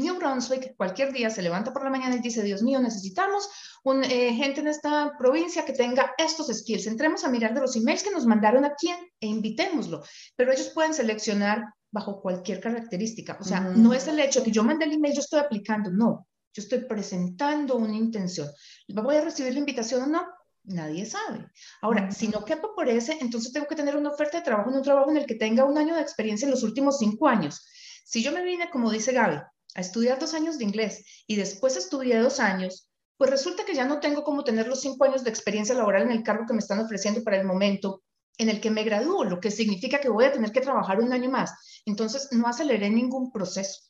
New 0.00 0.16
Brunswick 0.16 0.74
cualquier 0.76 1.12
día 1.12 1.30
se 1.30 1.42
levanta 1.42 1.72
por 1.72 1.84
la 1.84 1.90
mañana 1.90 2.16
y 2.16 2.20
dice, 2.20 2.42
Dios 2.42 2.62
mío, 2.62 2.80
necesitamos 2.80 3.48
un, 3.84 4.02
eh, 4.04 4.32
gente 4.34 4.60
en 4.60 4.68
esta 4.68 5.12
provincia 5.18 5.64
que 5.64 5.72
tenga 5.72 6.12
estos 6.18 6.48
skills. 6.48 6.86
Entremos 6.86 7.24
a 7.24 7.28
mirar 7.28 7.54
de 7.54 7.60
los 7.60 7.76
emails 7.76 8.02
que 8.02 8.10
nos 8.10 8.26
mandaron 8.26 8.64
a 8.64 8.74
quién 8.74 8.96
e 9.20 9.26
invitémoslo. 9.26 10.02
Pero 10.36 10.52
ellos 10.52 10.70
pueden 10.74 10.94
seleccionar 10.94 11.64
bajo 11.90 12.20
cualquier 12.20 12.60
característica. 12.60 13.36
O 13.40 13.44
sea, 13.44 13.60
no 13.60 13.92
es 13.92 14.06
el 14.06 14.18
hecho 14.20 14.42
que 14.42 14.52
yo 14.52 14.62
mande 14.62 14.84
el 14.84 14.92
email, 14.92 15.14
yo 15.14 15.20
estoy 15.20 15.40
aplicando, 15.40 15.90
no. 15.90 16.26
Yo 16.52 16.62
estoy 16.62 16.80
presentando 16.84 17.76
una 17.76 17.96
intención. 17.96 18.48
¿Voy 18.88 19.16
a 19.16 19.20
recibir 19.20 19.52
la 19.52 19.60
invitación 19.60 20.02
o 20.02 20.06
no? 20.06 20.26
Nadie 20.64 21.06
sabe. 21.06 21.46
Ahora, 21.80 22.10
si 22.10 22.28
no 22.28 22.44
quepo 22.44 22.74
por 22.74 22.88
ese, 22.88 23.18
entonces 23.20 23.52
tengo 23.52 23.66
que 23.66 23.76
tener 23.76 23.96
una 23.96 24.10
oferta 24.10 24.38
de 24.38 24.44
trabajo 24.44 24.70
en 24.70 24.76
un 24.76 24.82
trabajo 24.82 25.10
en 25.10 25.16
el 25.16 25.26
que 25.26 25.36
tenga 25.36 25.64
un 25.64 25.78
año 25.78 25.94
de 25.94 26.02
experiencia 26.02 26.46
en 26.46 26.50
los 26.50 26.62
últimos 26.62 26.98
cinco 26.98 27.28
años. 27.28 27.64
Si 28.04 28.22
yo 28.22 28.32
me 28.32 28.42
vine, 28.42 28.70
como 28.70 28.90
dice 28.90 29.12
Gaby, 29.12 29.40
a 29.74 29.80
estudiar 29.80 30.18
dos 30.18 30.34
años 30.34 30.58
de 30.58 30.64
inglés 30.64 31.04
y 31.26 31.36
después 31.36 31.76
estudié 31.76 32.18
dos 32.18 32.40
años, 32.40 32.88
pues 33.16 33.30
resulta 33.30 33.64
que 33.64 33.74
ya 33.74 33.84
no 33.84 34.00
tengo 34.00 34.24
como 34.24 34.44
tener 34.44 34.66
los 34.66 34.80
cinco 34.80 35.04
años 35.04 35.24
de 35.24 35.30
experiencia 35.30 35.74
laboral 35.74 36.02
en 36.02 36.12
el 36.12 36.22
cargo 36.22 36.46
que 36.46 36.54
me 36.54 36.60
están 36.60 36.80
ofreciendo 36.80 37.22
para 37.22 37.38
el 37.38 37.46
momento 37.46 38.02
en 38.38 38.48
el 38.48 38.60
que 38.60 38.70
me 38.70 38.84
gradúo, 38.84 39.24
lo 39.24 39.40
que 39.40 39.50
significa 39.50 40.00
que 40.00 40.08
voy 40.08 40.24
a 40.24 40.32
tener 40.32 40.52
que 40.52 40.62
trabajar 40.62 41.00
un 41.00 41.12
año 41.12 41.30
más. 41.30 41.52
Entonces, 41.84 42.28
no 42.32 42.46
aceleré 42.46 42.88
ningún 42.88 43.30
proceso. 43.30 43.82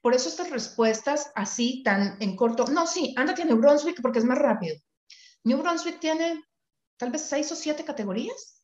Por 0.00 0.14
eso 0.14 0.28
estas 0.28 0.50
respuestas 0.50 1.30
así 1.34 1.82
tan 1.82 2.16
en 2.20 2.36
corto, 2.36 2.64
no, 2.66 2.86
sí, 2.86 3.14
ándate 3.16 3.42
a 3.42 3.44
New 3.44 3.58
Brunswick 3.58 4.00
porque 4.00 4.18
es 4.18 4.24
más 4.24 4.38
rápido. 4.38 4.76
New 5.44 5.58
Brunswick 5.58 6.00
tiene 6.00 6.42
tal 6.96 7.10
vez 7.10 7.22
seis 7.22 7.50
o 7.52 7.56
siete 7.56 7.84
categorías 7.84 8.62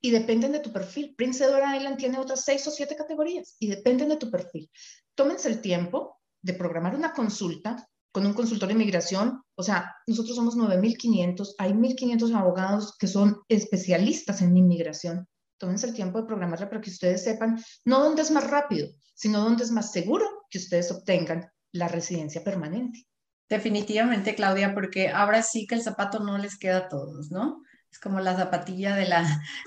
y 0.00 0.10
dependen 0.10 0.52
de 0.52 0.60
tu 0.60 0.72
perfil. 0.72 1.14
Prince 1.16 1.44
Edward 1.44 1.76
Island 1.76 1.96
tiene 1.96 2.18
otras 2.18 2.44
seis 2.44 2.66
o 2.66 2.70
siete 2.70 2.96
categorías 2.96 3.56
y 3.58 3.68
dependen 3.68 4.08
de 4.08 4.16
tu 4.16 4.30
perfil. 4.30 4.70
Tómense 5.14 5.48
el 5.48 5.60
tiempo 5.60 6.20
de 6.42 6.54
programar 6.54 6.94
una 6.94 7.12
consulta 7.12 7.88
con 8.12 8.26
un 8.26 8.32
consultor 8.32 8.68
de 8.68 8.74
inmigración. 8.74 9.42
O 9.56 9.62
sea, 9.62 9.94
nosotros 10.06 10.36
somos 10.36 10.56
9.500, 10.56 11.54
hay 11.58 11.72
1.500 11.72 12.34
abogados 12.34 12.96
que 12.98 13.08
son 13.08 13.42
especialistas 13.48 14.40
en 14.42 14.56
inmigración. 14.56 15.26
Tómense 15.58 15.86
el 15.86 15.94
tiempo 15.94 16.20
de 16.20 16.26
programarla 16.26 16.68
para 16.68 16.80
que 16.80 16.90
ustedes 16.90 17.24
sepan 17.24 17.58
no 17.84 18.00
dónde 18.00 18.22
es 18.22 18.30
más 18.30 18.48
rápido, 18.48 18.88
sino 19.14 19.40
dónde 19.40 19.64
es 19.64 19.70
más 19.70 19.92
seguro 19.92 20.26
que 20.50 20.58
ustedes 20.58 20.90
obtengan 20.92 21.50
la 21.72 21.88
residencia 21.88 22.44
permanente. 22.44 23.06
Definitivamente, 23.48 24.34
Claudia, 24.34 24.74
porque 24.74 25.08
ahora 25.08 25.42
sí 25.42 25.66
que 25.66 25.74
el 25.74 25.82
zapato 25.82 26.20
no 26.20 26.38
les 26.38 26.58
queda 26.58 26.78
a 26.78 26.88
todos, 26.88 27.30
¿no? 27.30 27.62
Es 27.94 28.00
como 28.00 28.18
la 28.18 28.34
zapatilla 28.34 28.96
de 28.96 29.06
la, 29.06 29.24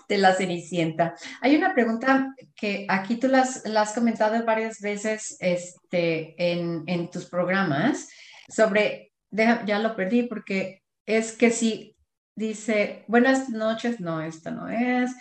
de 0.10 0.18
la 0.18 0.34
cenicienta. 0.34 1.16
Hay 1.40 1.56
una 1.56 1.74
pregunta 1.74 2.36
que 2.58 2.86
aquí 2.90 3.16
tú 3.16 3.30
las, 3.30 3.66
has 3.66 3.94
comentado 3.94 4.44
varias 4.44 4.82
veces 4.82 5.38
este, 5.40 6.36
en, 6.38 6.84
en 6.88 7.10
tus 7.10 7.28
programas 7.28 8.10
sobre, 8.50 9.14
ya 9.32 9.80
lo 9.80 9.96
perdí 9.96 10.24
porque 10.24 10.84
es 11.06 11.32
que 11.32 11.52
si 11.52 11.96
dice, 12.36 13.06
buenas 13.08 13.48
noches, 13.48 14.02
no, 14.02 14.20
esta 14.20 14.52
no 14.52 14.68
es. 14.68 15.16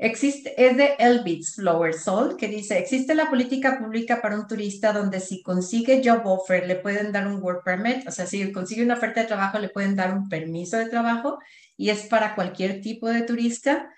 Existe, 0.00 0.54
es 0.64 0.76
de 0.76 0.94
Elbitz 1.00 1.56
Flower 1.56 1.92
Soul, 1.92 2.36
que 2.36 2.46
dice, 2.46 2.78
existe 2.78 3.16
la 3.16 3.28
política 3.28 3.80
pública 3.80 4.22
para 4.22 4.36
un 4.38 4.46
turista 4.46 4.92
donde 4.92 5.18
si 5.18 5.42
consigue 5.42 6.00
job 6.04 6.24
offer 6.24 6.68
le 6.68 6.76
pueden 6.76 7.10
dar 7.10 7.26
un 7.26 7.42
work 7.42 7.64
permit, 7.64 8.06
o 8.06 8.12
sea, 8.12 8.24
si 8.24 8.52
consigue 8.52 8.84
una 8.84 8.94
oferta 8.94 9.22
de 9.22 9.26
trabajo 9.26 9.58
le 9.58 9.70
pueden 9.70 9.96
dar 9.96 10.14
un 10.14 10.28
permiso 10.28 10.76
de 10.76 10.88
trabajo 10.88 11.40
y 11.76 11.90
es 11.90 12.02
para 12.06 12.36
cualquier 12.36 12.80
tipo 12.80 13.08
de 13.08 13.22
turista. 13.22 13.92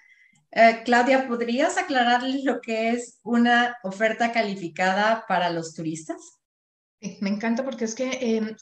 Eh, 0.52 0.80
Claudia, 0.86 1.28
¿podrías 1.28 1.76
aclararles 1.76 2.44
lo 2.44 2.62
que 2.62 2.92
es 2.92 3.20
una 3.22 3.76
oferta 3.82 4.32
calificada 4.32 5.26
para 5.28 5.50
los 5.50 5.74
turistas? 5.74 6.40
Me 7.20 7.28
encanta 7.28 7.62
porque 7.62 7.84
es 7.84 7.94
que 7.94 8.10
em, 8.20 8.56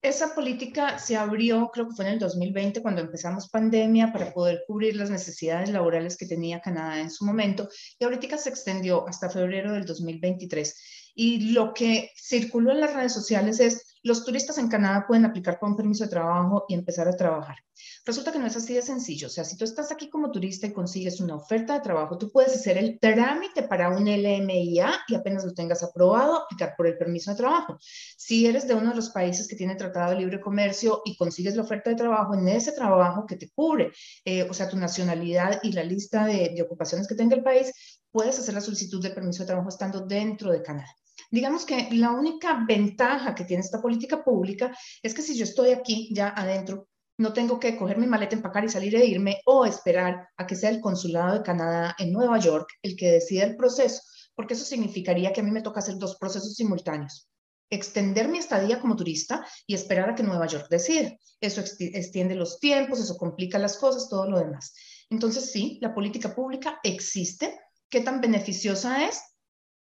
esa 0.00 0.34
política 0.34 0.98
se 0.98 1.16
abrió, 1.16 1.70
creo 1.72 1.88
que 1.88 1.94
fue 1.94 2.06
en 2.06 2.12
el 2.12 2.18
2020, 2.18 2.82
cuando 2.82 3.00
empezamos 3.00 3.48
pandemia, 3.48 4.12
para 4.12 4.32
poder 4.32 4.62
cubrir 4.66 4.96
las 4.96 5.10
necesidades 5.10 5.70
laborales 5.70 6.16
que 6.16 6.26
tenía 6.26 6.60
Canadá 6.60 7.00
en 7.00 7.10
su 7.10 7.24
momento, 7.24 7.68
y 7.98 8.04
ahorita 8.04 8.38
se 8.38 8.50
extendió 8.50 9.08
hasta 9.08 9.30
febrero 9.30 9.72
del 9.72 9.84
2023. 9.84 11.12
Y 11.14 11.52
lo 11.52 11.74
que 11.74 12.12
circuló 12.16 12.70
en 12.70 12.80
las 12.80 12.94
redes 12.94 13.12
sociales 13.12 13.58
es, 13.58 13.87
los 14.02 14.24
turistas 14.24 14.58
en 14.58 14.68
Canadá 14.68 15.04
pueden 15.06 15.24
aplicar 15.24 15.58
por 15.58 15.68
un 15.68 15.76
permiso 15.76 16.04
de 16.04 16.10
trabajo 16.10 16.64
y 16.68 16.74
empezar 16.74 17.08
a 17.08 17.16
trabajar. 17.16 17.56
Resulta 18.04 18.32
que 18.32 18.38
no 18.38 18.46
es 18.46 18.56
así 18.56 18.74
de 18.74 18.82
sencillo. 18.82 19.28
O 19.28 19.30
sea, 19.30 19.44
si 19.44 19.56
tú 19.56 19.64
estás 19.64 19.92
aquí 19.92 20.08
como 20.08 20.30
turista 20.30 20.66
y 20.66 20.72
consigues 20.72 21.20
una 21.20 21.36
oferta 21.36 21.74
de 21.74 21.80
trabajo, 21.80 22.18
tú 22.18 22.30
puedes 22.30 22.54
hacer 22.54 22.76
el 22.78 22.98
trámite 22.98 23.62
para 23.62 23.90
un 23.90 24.04
LMIA 24.04 24.92
y 25.08 25.14
apenas 25.14 25.44
lo 25.44 25.52
tengas 25.52 25.82
aprobado, 25.82 26.42
aplicar 26.42 26.74
por 26.76 26.86
el 26.86 26.96
permiso 26.96 27.30
de 27.30 27.36
trabajo. 27.36 27.78
Si 28.16 28.46
eres 28.46 28.66
de 28.66 28.74
uno 28.74 28.90
de 28.90 28.96
los 28.96 29.10
países 29.10 29.46
que 29.46 29.56
tiene 29.56 29.76
tratado 29.76 30.10
de 30.10 30.16
libre 30.16 30.40
comercio 30.40 31.02
y 31.04 31.16
consigues 31.16 31.54
la 31.54 31.62
oferta 31.62 31.90
de 31.90 31.96
trabajo, 31.96 32.34
en 32.34 32.48
ese 32.48 32.72
trabajo 32.72 33.26
que 33.26 33.36
te 33.36 33.50
cubre, 33.50 33.92
eh, 34.24 34.42
o 34.48 34.54
sea, 34.54 34.68
tu 34.68 34.76
nacionalidad 34.76 35.60
y 35.62 35.72
la 35.72 35.84
lista 35.84 36.24
de, 36.24 36.52
de 36.54 36.62
ocupaciones 36.62 37.06
que 37.06 37.14
tenga 37.14 37.36
el 37.36 37.42
país, 37.42 37.72
puedes 38.10 38.38
hacer 38.38 38.54
la 38.54 38.60
solicitud 38.60 39.02
de 39.02 39.10
permiso 39.10 39.42
de 39.42 39.48
trabajo 39.48 39.68
estando 39.68 40.00
dentro 40.06 40.50
de 40.50 40.62
Canadá. 40.62 40.88
Digamos 41.30 41.64
que 41.64 41.88
la 41.92 42.12
única 42.12 42.64
ventaja 42.66 43.34
que 43.34 43.44
tiene 43.44 43.62
esta 43.62 43.80
política 43.80 44.22
pública 44.24 44.76
es 45.02 45.14
que 45.14 45.22
si 45.22 45.36
yo 45.36 45.44
estoy 45.44 45.70
aquí 45.70 46.10
ya 46.14 46.28
adentro, 46.28 46.88
no 47.18 47.32
tengo 47.32 47.58
que 47.58 47.76
coger 47.76 47.98
mi 47.98 48.06
maleta, 48.06 48.36
empacar 48.36 48.64
y 48.64 48.68
salir 48.68 48.94
e 48.94 49.04
irme 49.04 49.40
o 49.44 49.64
esperar 49.64 50.28
a 50.36 50.46
que 50.46 50.54
sea 50.54 50.70
el 50.70 50.80
consulado 50.80 51.34
de 51.34 51.42
Canadá 51.42 51.96
en 51.98 52.12
Nueva 52.12 52.38
York 52.38 52.68
el 52.82 52.96
que 52.96 53.10
decida 53.10 53.44
el 53.44 53.56
proceso, 53.56 54.02
porque 54.34 54.54
eso 54.54 54.64
significaría 54.64 55.32
que 55.32 55.40
a 55.40 55.44
mí 55.44 55.50
me 55.50 55.62
toca 55.62 55.80
hacer 55.80 55.96
dos 55.96 56.16
procesos 56.16 56.54
simultáneos. 56.54 57.28
Extender 57.70 58.28
mi 58.28 58.38
estadía 58.38 58.80
como 58.80 58.96
turista 58.96 59.44
y 59.66 59.74
esperar 59.74 60.10
a 60.10 60.14
que 60.14 60.22
Nueva 60.22 60.46
York 60.46 60.68
decida. 60.70 61.12
Eso 61.40 61.60
extiende 61.60 62.34
los 62.34 62.60
tiempos, 62.60 63.00
eso 63.00 63.16
complica 63.16 63.58
las 63.58 63.76
cosas, 63.76 64.08
todo 64.08 64.30
lo 64.30 64.38
demás. 64.38 64.72
Entonces, 65.10 65.50
sí, 65.50 65.78
la 65.82 65.94
política 65.94 66.34
pública 66.34 66.78
existe. 66.82 67.58
¿Qué 67.90 68.00
tan 68.00 68.20
beneficiosa 68.20 69.06
es? 69.06 69.20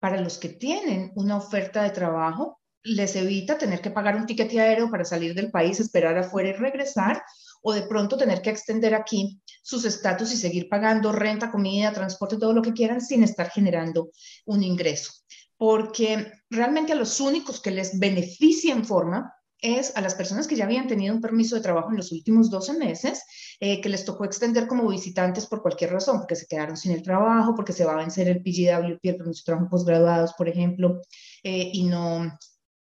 Para 0.07 0.21
los 0.21 0.37
que 0.37 0.47
tienen 0.47 1.11
una 1.15 1.35
oferta 1.35 1.83
de 1.83 1.89
trabajo 1.89 2.61
les 2.81 3.17
evita 3.17 3.57
tener 3.57 3.81
que 3.81 3.91
pagar 3.91 4.15
un 4.15 4.25
tiquete 4.25 4.57
aéreo 4.57 4.89
para 4.89 5.03
salir 5.03 5.35
del 5.35 5.51
país, 5.51 5.81
esperar 5.81 6.17
afuera 6.17 6.47
y 6.47 6.53
regresar, 6.53 7.21
o 7.61 7.73
de 7.73 7.81
pronto 7.81 8.15
tener 8.15 8.41
que 8.41 8.49
extender 8.49 8.95
aquí 8.95 9.41
sus 9.61 9.83
estatus 9.83 10.31
y 10.31 10.37
seguir 10.37 10.69
pagando 10.69 11.11
renta, 11.11 11.51
comida, 11.51 11.91
transporte, 11.91 12.37
todo 12.37 12.53
lo 12.53 12.61
que 12.61 12.71
quieran 12.71 13.01
sin 13.01 13.21
estar 13.21 13.49
generando 13.49 14.11
un 14.45 14.63
ingreso. 14.63 15.11
Porque 15.57 16.31
realmente 16.49 16.93
a 16.93 16.95
los 16.95 17.19
únicos 17.19 17.59
que 17.59 17.71
les 17.71 17.99
beneficia 17.99 18.71
en 18.71 18.85
forma 18.85 19.33
es 19.61 19.95
a 19.95 20.01
las 20.01 20.15
personas 20.15 20.47
que 20.47 20.55
ya 20.55 20.65
habían 20.65 20.87
tenido 20.87 21.15
un 21.15 21.21
permiso 21.21 21.55
de 21.55 21.61
trabajo 21.61 21.89
en 21.89 21.97
los 21.97 22.11
últimos 22.11 22.49
12 22.49 22.73
meses, 22.73 23.23
eh, 23.59 23.81
que 23.81 23.89
les 23.89 24.05
tocó 24.05 24.25
extender 24.25 24.67
como 24.67 24.87
visitantes 24.87 25.47
por 25.47 25.61
cualquier 25.61 25.91
razón, 25.91 26.19
porque 26.19 26.35
se 26.35 26.45
quedaron 26.45 26.77
sin 26.77 26.91
el 26.91 27.01
trabajo, 27.01 27.55
porque 27.55 27.73
se 27.73 27.85
va 27.85 27.93
a 27.93 27.97
vencer 27.97 28.27
el 28.27 28.41
PGWP, 28.43 28.99
el 29.03 29.17
permiso 29.17 29.41
de 29.41 29.45
trabajo 29.45 29.69
posgraduados, 29.69 30.33
por 30.33 30.47
ejemplo, 30.47 31.01
eh, 31.43 31.71
y 31.73 31.85
no, 31.85 32.37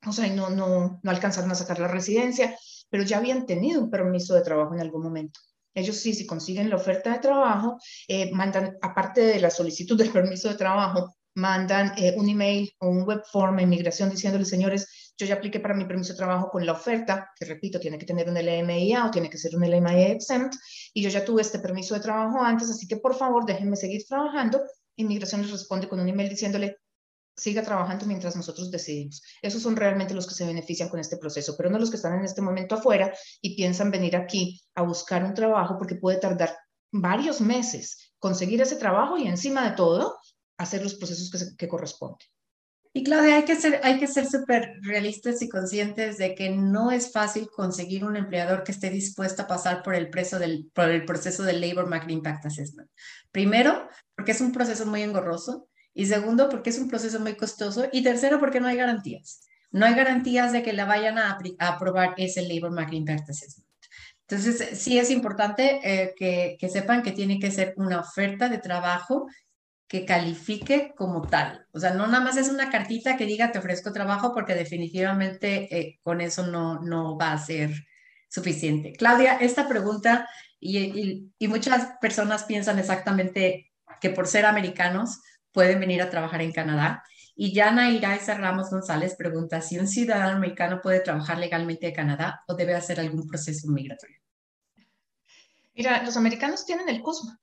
o 0.06 0.12
sea, 0.12 0.28
no, 0.34 0.50
no, 0.50 1.00
no 1.02 1.12
alcanzaron 1.12 1.52
a 1.52 1.56
sacar 1.56 1.80
la 1.80 1.88
residencia, 1.88 2.56
pero 2.90 3.04
ya 3.04 3.18
habían 3.18 3.46
tenido 3.46 3.82
un 3.82 3.90
permiso 3.90 4.36
de 4.36 4.42
trabajo 4.42 4.76
en 4.76 4.82
algún 4.82 5.04
momento. 5.04 5.40
Ellos 5.74 5.96
sí, 5.96 6.14
si 6.14 6.26
consiguen 6.26 6.70
la 6.70 6.76
oferta 6.76 7.14
de 7.14 7.20
trabajo, 7.20 7.80
eh, 8.08 8.32
mandan, 8.34 8.78
aparte 8.82 9.22
de 9.22 9.40
la 9.40 9.50
solicitud 9.50 9.98
del 9.98 10.12
permiso 10.12 10.50
de 10.50 10.56
trabajo, 10.56 11.16
mandan 11.34 11.94
un 12.18 12.28
email 12.28 12.70
o 12.80 12.90
un 12.90 13.04
web 13.04 13.24
form 13.32 13.58
a 13.58 13.62
inmigración 13.62 14.10
diciéndole, 14.10 14.44
señores, 14.44 15.11
yo 15.18 15.26
ya 15.26 15.36
apliqué 15.36 15.60
para 15.60 15.74
mi 15.74 15.86
permiso 15.86 16.14
de 16.14 16.18
trabajo 16.18 16.50
con 16.50 16.66
la 16.66 16.74
oferta, 16.74 17.30
que 17.38 17.46
repito, 17.46 17.80
tiene 17.80 17.98
que 17.98 18.06
tener 18.06 18.30
un 18.30 18.36
LMIA 18.36 19.06
o 19.06 19.12
tiene 19.12 19.30
que 19.30 19.38
ser 19.38 19.56
un 19.56 19.64
LMIA 19.64 20.10
exempt, 20.10 20.56
y 20.94 21.02
yo 21.02 21.10
ya 21.10 21.24
tuve 21.24 21.42
este 21.42 21.60
permiso 21.60 21.94
de 21.94 22.02
trabajo 22.02 22.42
antes, 22.42 22.70
así 22.70 22.88
que 22.88 22.98
por 22.98 23.16
favor 23.16 23.46
déjenme 23.46 23.76
seguir 23.76 24.04
trabajando. 24.08 24.62
Inmigración 24.96 25.42
les 25.42 25.52
responde 25.52 25.88
con 25.88 26.00
un 26.00 26.10
email 26.10 26.30
diciéndole, 26.30 26.78
siga 27.36 27.64
trabajando 27.64 28.06
mientras 28.06 28.36
nosotros 28.36 28.72
decidimos. 28.72 29.22
Esos 29.42 29.62
son 29.62 29.76
realmente 29.76 30.14
los 30.14 30.28
que 30.28 30.36
se 30.36 30.46
benefician 30.46 30.90
con 30.90 31.00
este 31.00 31.18
proceso, 31.18 31.56
pero 31.58 31.70
no 31.70 31.80
los 31.80 31.90
que 31.90 31.96
están 31.96 32.18
en 32.18 32.26
este 32.26 32.42
momento 32.42 32.76
afuera 32.76 33.14
y 33.42 33.56
piensan 33.56 33.92
venir 33.92 34.16
aquí 34.16 34.62
a 34.76 34.82
buscar 34.82 35.24
un 35.24 35.34
trabajo 35.34 35.78
porque 35.78 35.96
puede 35.96 36.20
tardar 36.20 36.56
varios 36.92 37.42
meses 37.42 38.14
conseguir 38.20 38.62
ese 38.62 38.76
trabajo 38.76 39.18
y 39.18 39.28
encima 39.28 39.68
de 39.70 39.76
todo 39.76 40.18
hacer 40.58 40.84
los 40.84 40.96
procesos 40.96 41.32
que, 41.32 41.56
que 41.58 41.68
corresponden. 41.68 42.28
Y 42.94 43.04
Claudia, 43.04 43.38
hay 43.38 43.46
que 43.46 43.56
ser, 43.56 43.80
hay 43.84 44.00
que 44.00 44.08
ser 44.08 44.26
súper 44.26 44.74
realistas 44.82 45.42
y 45.42 45.48
conscientes 45.48 46.18
de 46.18 46.36
que 46.36 46.50
no 46.50 46.92
es 46.92 47.14
fácil 47.14 47.50
conseguir 47.50 48.04
un 48.04 48.18
empleador 48.18 48.64
que 48.64 48.74
esté 48.74 48.90
dispuesto 48.90 49.44
a 49.44 49.48
pasar 49.48 49.82
por 49.82 49.96
el, 49.96 50.10
preso 50.10 50.40
del, 50.40 50.70
por 50.74 50.90
el 50.90 51.06
proceso 51.06 51.44
del 51.44 51.62
Labor 51.62 51.88
Market 51.88 52.12
Impact 52.12 52.48
Assessment. 52.48 52.90
Primero, 53.32 53.88
porque 54.14 54.32
es 54.34 54.42
un 54.42 54.52
proceso 54.52 54.86
muy 54.86 55.04
engorroso. 55.04 55.70
Y 55.94 56.06
segundo, 56.06 56.50
porque 56.50 56.70
es 56.70 56.80
un 56.80 56.90
proceso 56.90 57.20
muy 57.22 57.36
costoso. 57.36 57.86
Y 57.94 58.04
tercero, 58.04 58.40
porque 58.40 58.60
no 58.60 58.68
hay 58.68 58.76
garantías. 58.76 59.48
No 59.72 59.86
hay 59.86 59.94
garantías 59.94 60.52
de 60.52 60.62
que 60.62 60.74
la 60.74 60.84
vayan 60.84 61.18
a, 61.18 61.40
aprobar 61.60 62.14
ese 62.18 62.42
Labor 62.42 62.72
Market 62.72 62.96
Impact 62.96 63.30
Assessment. 63.30 63.70
Entonces, 64.28 64.80
sí 64.80 65.00
es 65.00 65.10
importante 65.12 65.80
eh, 65.84 66.14
que, 66.18 66.58
que 66.60 66.70
sepan 66.70 67.04
que 67.04 67.12
tiene 67.12 67.40
que 67.40 67.52
ser 67.52 67.74
una 67.78 68.00
oferta 68.00 68.50
de 68.50 68.58
trabajo 68.58 69.28
que 69.92 70.06
califique 70.06 70.94
como 70.96 71.22
tal. 71.28 71.68
O 71.74 71.80
sea, 71.82 71.94
no 71.94 72.08
nada 72.08 72.24
más 72.24 72.38
es 72.38 72.48
una 72.48 72.70
cartita 72.70 73.18
que 73.18 73.26
diga 73.26 73.52
te 73.52 73.60
ofrezco 73.60 73.92
trabajo 73.92 74.34
porque 74.34 74.56
definitivamente 74.56 75.68
eh, 75.78 76.00
con 76.02 76.22
eso 76.22 76.48
no, 76.48 76.80
no 76.80 77.18
va 77.18 77.34
a 77.34 77.38
ser 77.38 77.72
suficiente. 78.30 78.94
Claudia, 78.94 79.36
esta 79.36 79.68
pregunta, 79.68 80.30
y, 80.62 81.30
y, 81.38 81.48
muchas 81.50 81.90
personas 82.00 82.46
piensan 82.46 82.80
exactamente 82.80 83.70
que 84.00 84.12
por 84.12 84.28
ser 84.28 84.46
americanos 84.46 85.20
pueden 85.52 85.82
venir 85.82 86.02
a 86.02 86.10
trabajar 86.10 86.42
en 86.42 86.54
Canadá. 86.54 87.04
Y 87.36 87.54
Yana 87.54 87.92
Iraisa 87.92 88.36
Ramos 88.36 88.70
González 88.70 89.16
pregunta 89.18 89.60
si 89.60 89.78
un 89.78 89.90
ciudadano 89.90 90.38
americano 90.38 90.80
puede 90.82 91.02
trabajar 91.02 91.38
legalmente 91.38 91.90
en 91.90 91.96
Canadá 91.96 92.46
o 92.48 92.56
debe 92.56 92.76
hacer 92.76 93.02
algún 93.02 93.28
proceso 93.28 93.68
migratorio. 93.68 94.20
Mira, 95.74 96.02
los 96.04 96.16
americanos 96.16 96.66
tienen 96.66 96.88
el 96.88 97.02
CUSMA, 97.02 97.42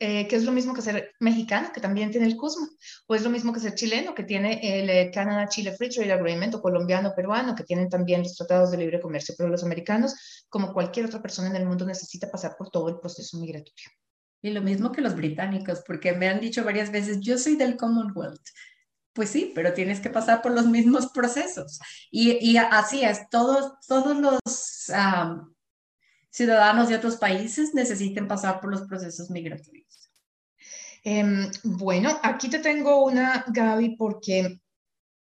eh, 0.00 0.28
que 0.28 0.36
es 0.36 0.44
lo 0.44 0.52
mismo 0.52 0.74
que 0.74 0.82
ser 0.82 1.12
mexicano, 1.18 1.72
que 1.72 1.80
también 1.80 2.10
tiene 2.10 2.26
el 2.26 2.36
CUSMA, 2.36 2.68
o 3.08 3.14
es 3.16 3.22
lo 3.22 3.30
mismo 3.30 3.52
que 3.52 3.58
ser 3.58 3.74
chileno, 3.74 4.14
que 4.14 4.22
tiene 4.22 4.80
el 4.80 4.88
eh, 4.88 5.10
Canada-Chile 5.12 5.72
Free 5.76 5.88
Trade 5.88 6.12
Agreement, 6.12 6.54
o 6.54 6.62
colombiano-peruano, 6.62 7.56
que 7.56 7.64
tienen 7.64 7.88
también 7.88 8.22
los 8.22 8.36
tratados 8.36 8.70
de 8.70 8.76
libre 8.76 9.00
comercio, 9.00 9.34
pero 9.36 9.48
los 9.48 9.64
americanos, 9.64 10.46
como 10.48 10.72
cualquier 10.72 11.06
otra 11.06 11.20
persona 11.20 11.48
en 11.48 11.56
el 11.56 11.66
mundo, 11.66 11.84
necesita 11.84 12.30
pasar 12.30 12.56
por 12.56 12.70
todo 12.70 12.88
el 12.88 13.00
proceso 13.00 13.38
migratorio. 13.38 13.90
Y 14.40 14.50
lo 14.50 14.62
mismo 14.62 14.92
que 14.92 15.00
los 15.00 15.16
británicos, 15.16 15.82
porque 15.84 16.12
me 16.12 16.28
han 16.28 16.40
dicho 16.40 16.64
varias 16.64 16.92
veces, 16.92 17.18
yo 17.20 17.36
soy 17.36 17.56
del 17.56 17.76
Commonwealth. 17.76 18.48
Pues 19.12 19.30
sí, 19.30 19.50
pero 19.52 19.72
tienes 19.74 19.98
que 19.98 20.10
pasar 20.10 20.42
por 20.42 20.52
los 20.52 20.66
mismos 20.66 21.08
procesos. 21.08 21.80
Y, 22.12 22.38
y 22.40 22.56
así 22.56 23.02
es, 23.02 23.28
todos, 23.30 23.72
todos 23.88 24.16
los 24.16 24.38
ciudadanos 26.30 26.88
de 26.88 26.94
otros 26.94 27.16
países 27.16 27.74
necesiten 27.74 28.28
pasar 28.28 28.60
por 28.60 28.70
los 28.70 28.82
procesos 28.82 29.30
migratorios? 29.30 29.87
Em, 31.04 31.50
bueno, 31.64 32.18
aquí 32.22 32.48
te 32.50 32.58
tengo 32.58 33.04
una, 33.04 33.44
Gaby, 33.48 33.96
porque 33.96 34.60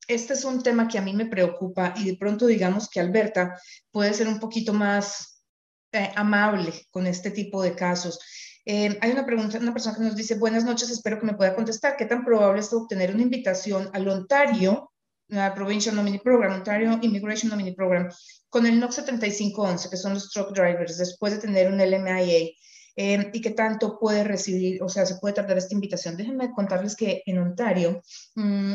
este 0.08 0.34
es 0.34 0.46
un 0.46 0.64
tema 0.64 0.88
que 0.88 0.98
a 0.98 1.02
mí 1.02 1.14
me 1.14 1.26
preocupa 1.26 1.94
y 1.98 2.06
de 2.06 2.18
pronto 2.18 2.48
digamos 2.48 2.90
que 2.90 3.00
Alberta 3.00 3.60
puede 3.92 4.14
ser 4.14 4.28
un 4.28 4.40
poquito 4.40 4.74
más 4.74 5.44
eh, 5.92 6.12
amable 6.16 6.74
con 6.92 7.08
este 7.08 7.32
tipo 7.32 7.62
de 7.62 7.76
casos. 7.76 8.20
Em, 8.66 8.98
hay 9.02 9.12
una 9.12 9.26
pregunta, 9.26 9.58
una 9.60 9.74
persona 9.74 9.96
que 9.96 10.04
nos 10.04 10.16
dice, 10.16 10.36
buenas 10.36 10.66
noches, 10.66 10.90
espero 10.90 11.20
que 11.20 11.26
me 11.26 11.36
pueda 11.36 11.56
contestar. 11.56 11.96
¿Qué 11.96 12.06
tan 12.06 12.26
probable 12.26 12.60
es 12.60 12.74
obtener 12.74 13.14
una 13.14 13.24
invitación 13.24 13.90
al 13.94 14.08
Ontario, 14.08 14.92
la 15.30 15.54
Provincial 15.54 15.96
Nominee 15.96 16.20
Program, 16.20 16.54
Ontario 16.54 17.00
Immigration 17.02 17.50
Nominee 17.50 17.76
Program, 17.76 18.10
con 18.50 18.66
el 18.66 18.80
NOC 18.80 18.92
7511, 18.92 19.90
que 19.90 19.98
son 19.98 20.14
los 20.14 20.30
truck 20.32 20.54
drivers, 20.54 20.98
después 20.98 21.34
de 21.34 21.40
tener 21.40 21.72
un 21.72 21.80
LMIA, 21.80 22.50
eh, 22.98 23.30
y 23.32 23.42
qué 23.42 23.52
tanto 23.52 24.00
puede 24.00 24.24
recibir, 24.24 24.82
o 24.82 24.90
sea, 24.90 25.06
se 25.06 25.18
puede 25.18 25.36
tardar 25.36 25.58
esta 25.58 25.76
invitación. 25.76 26.18
Déjenme 26.18 26.52
contarles 26.52 26.96
que 26.96 27.22
en 27.28 27.38
Ontario, 27.38 28.02
mm, 28.36 28.74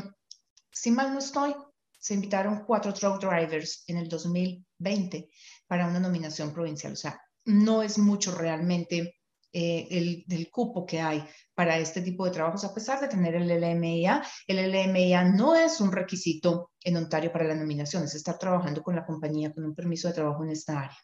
si 0.70 0.90
mal 0.92 1.12
no 1.12 1.18
estoy, 1.18 1.54
se 1.98 2.14
invitaron 2.14 2.64
cuatro 2.64 2.94
truck 2.94 3.20
drivers 3.20 3.82
en 3.88 3.98
el 3.98 4.08
2020 4.08 5.28
para 5.66 5.88
una 5.88 5.98
nominación 5.98 6.52
provincial. 6.52 6.92
O 6.92 6.96
sea, 6.96 7.20
no 7.44 7.82
es 7.82 7.98
mucho 7.98 8.32
realmente 8.32 9.16
eh, 9.52 10.24
el, 10.28 10.50
cupo 10.50 10.86
que 10.86 11.00
hay 11.00 11.24
para 11.54 11.76
este 11.78 12.00
tipo 12.00 12.24
de 12.24 12.30
trabajos, 12.30 12.64
a 12.64 12.72
pesar 12.72 13.00
de 13.00 13.08
tener 13.08 13.34
el 13.34 13.48
LMIA. 13.48 14.22
El 14.46 14.70
LMIA 14.70 15.24
no 15.24 15.56
es 15.56 15.80
un 15.80 15.90
requisito 15.90 16.70
en 16.80 16.96
Ontario 16.96 17.32
para 17.32 17.44
la 17.44 17.56
nominación, 17.56 18.04
es 18.04 18.14
estar 18.14 18.38
trabajando 18.38 18.82
con 18.82 18.94
la 18.94 19.04
compañía 19.04 19.52
con 19.52 19.64
un 19.64 19.74
permiso 19.74 20.08
de 20.08 20.14
trabajo 20.14 20.44
en 20.44 20.50
esta 20.50 20.78
área. 20.78 20.98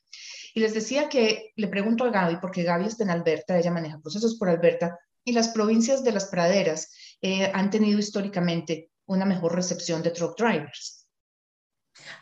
Y 0.55 0.61
les 0.61 0.75
decía 0.75 1.09
que 1.09 1.53
le 1.57 1.69
pregunto 1.69 2.05
a 2.05 2.11
Gaby, 2.11 2.37
porque 2.41 2.63
Gaby 2.63 2.87
está 2.87 3.05
en 3.05 3.11
Alberta, 3.11 3.59
ella 3.59 3.71
maneja 3.71 4.01
procesos 4.01 4.37
por 4.37 4.49
Alberta, 4.49 4.99
y 5.25 5.33
las 5.33 5.49
provincias 5.49 6.03
de 6.05 6.13
las 6.13 6.27
praderas 6.27 6.93
eh, 7.21 7.51
han 7.53 7.71
tenido 7.71 7.99
históricamente 7.99 8.91
una 9.07 9.25
mejor 9.25 9.55
recepción 9.55 10.03
de 10.03 10.11
truck 10.11 10.39
drivers. 10.39 11.07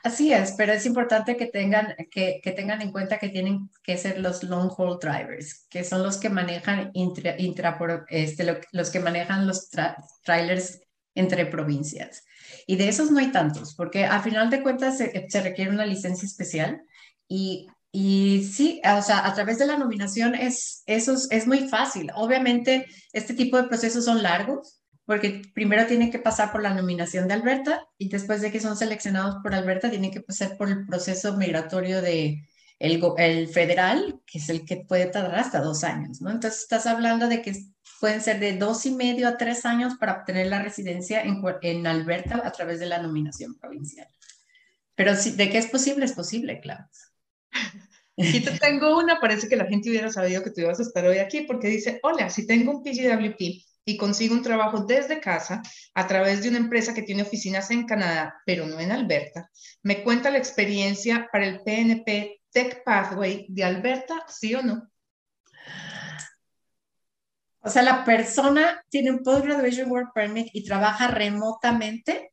Así 0.02 0.32
es, 0.32 0.52
pero 0.52 0.72
es 0.72 0.86
importante 0.86 1.36
que 1.36 1.46
tengan, 1.46 1.94
que, 2.10 2.40
que, 2.42 2.52
tengan 2.52 2.80
en 2.82 2.92
cuenta 2.92 3.18
que 3.18 3.28
tienen 3.28 3.70
que 3.82 3.96
ser 3.96 4.18
los 4.18 4.42
long 4.42 4.70
haul 4.76 4.98
drivers, 4.98 5.66
que 5.68 5.84
son 5.84 6.02
los 6.02 6.16
que 6.16 6.30
manejan 6.30 6.90
intra, 6.94 7.38
intra 7.38 7.78
este, 8.08 8.60
los 8.72 8.90
que 8.90 9.00
manejan 9.00 9.46
los 9.46 9.68
trailers 10.24 10.80
entre 11.14 11.46
provincias. 11.46 12.24
Y 12.66 12.76
de 12.76 12.88
esos 12.88 13.10
no 13.10 13.18
hay 13.18 13.32
tantos, 13.32 13.74
porque 13.74 14.04
a 14.04 14.20
final 14.20 14.50
de 14.50 14.62
cuentas 14.62 14.98
se, 14.98 15.26
se 15.28 15.40
requiere 15.40 15.70
una 15.70 15.86
licencia 15.86 16.26
especial 16.26 16.82
y, 17.28 17.68
y 17.98 18.44
sí, 18.44 18.78
o 18.84 19.00
sea, 19.00 19.26
a 19.26 19.32
través 19.32 19.58
de 19.58 19.64
la 19.64 19.78
nominación 19.78 20.34
es, 20.34 20.82
eso 20.84 21.14
es, 21.14 21.28
es 21.30 21.46
muy 21.46 21.66
fácil. 21.66 22.10
Obviamente, 22.14 22.84
este 23.14 23.32
tipo 23.32 23.56
de 23.56 23.68
procesos 23.68 24.04
son 24.04 24.22
largos, 24.22 24.82
porque 25.06 25.40
primero 25.54 25.86
tienen 25.86 26.10
que 26.10 26.18
pasar 26.18 26.52
por 26.52 26.62
la 26.62 26.74
nominación 26.74 27.26
de 27.26 27.32
Alberta 27.32 27.88
y 27.96 28.10
después 28.10 28.42
de 28.42 28.52
que 28.52 28.60
son 28.60 28.76
seleccionados 28.76 29.36
por 29.42 29.54
Alberta 29.54 29.88
tienen 29.88 30.10
que 30.10 30.20
pasar 30.20 30.58
por 30.58 30.68
el 30.68 30.84
proceso 30.84 31.38
migratorio 31.38 32.02
de 32.02 32.46
el, 32.78 33.02
el 33.16 33.48
federal, 33.48 34.20
que 34.26 34.40
es 34.40 34.50
el 34.50 34.66
que 34.66 34.84
puede 34.86 35.06
tardar 35.06 35.36
hasta 35.36 35.62
dos 35.62 35.82
años, 35.82 36.20
¿no? 36.20 36.30
Entonces 36.30 36.60
estás 36.60 36.84
hablando 36.84 37.28
de 37.28 37.40
que 37.40 37.54
pueden 37.98 38.20
ser 38.20 38.40
de 38.40 38.58
dos 38.58 38.84
y 38.84 38.90
medio 38.90 39.26
a 39.26 39.38
tres 39.38 39.64
años 39.64 39.94
para 39.98 40.18
obtener 40.18 40.48
la 40.48 40.60
residencia 40.60 41.22
en, 41.22 41.42
en 41.62 41.86
Alberta 41.86 42.42
a 42.44 42.52
través 42.52 42.78
de 42.78 42.86
la 42.88 43.00
nominación 43.00 43.54
provincial. 43.58 44.08
Pero 44.94 45.16
si, 45.16 45.30
de 45.30 45.48
qué 45.48 45.56
es 45.56 45.68
posible, 45.68 46.04
es 46.04 46.12
posible, 46.12 46.60
claro. 46.60 46.84
Aquí 48.18 48.40
te 48.40 48.52
tengo 48.58 48.98
una, 48.98 49.20
parece 49.20 49.48
que 49.48 49.56
la 49.56 49.66
gente 49.66 49.90
hubiera 49.90 50.10
sabido 50.10 50.42
que 50.42 50.50
tú 50.50 50.62
ibas 50.62 50.80
a 50.80 50.82
estar 50.82 51.04
hoy 51.06 51.18
aquí, 51.18 51.42
porque 51.42 51.68
dice, 51.68 52.00
hola, 52.02 52.30
si 52.30 52.46
tengo 52.46 52.70
un 52.70 52.82
PGWP 52.82 53.62
y 53.84 53.96
consigo 53.96 54.34
un 54.34 54.42
trabajo 54.42 54.84
desde 54.84 55.20
casa 55.20 55.62
a 55.94 56.06
través 56.06 56.42
de 56.42 56.48
una 56.48 56.58
empresa 56.58 56.94
que 56.94 57.02
tiene 57.02 57.22
oficinas 57.22 57.70
en 57.70 57.86
Canadá, 57.86 58.34
pero 58.46 58.66
no 58.66 58.80
en 58.80 58.90
Alberta. 58.90 59.50
Me 59.82 60.02
cuenta 60.02 60.30
la 60.30 60.38
experiencia 60.38 61.28
para 61.30 61.46
el 61.46 61.60
PNP 61.60 62.40
Tech 62.50 62.82
Pathway 62.84 63.46
de 63.48 63.64
Alberta, 63.64 64.24
¿sí 64.28 64.54
o 64.54 64.62
no? 64.62 64.90
O 67.60 67.68
sea, 67.68 67.82
la 67.82 68.04
persona 68.04 68.82
tiene 68.88 69.10
un 69.10 69.22
Post-Graduation 69.24 69.90
Work 69.90 70.12
Permit 70.14 70.48
y 70.52 70.64
trabaja 70.64 71.08
remotamente. 71.08 72.32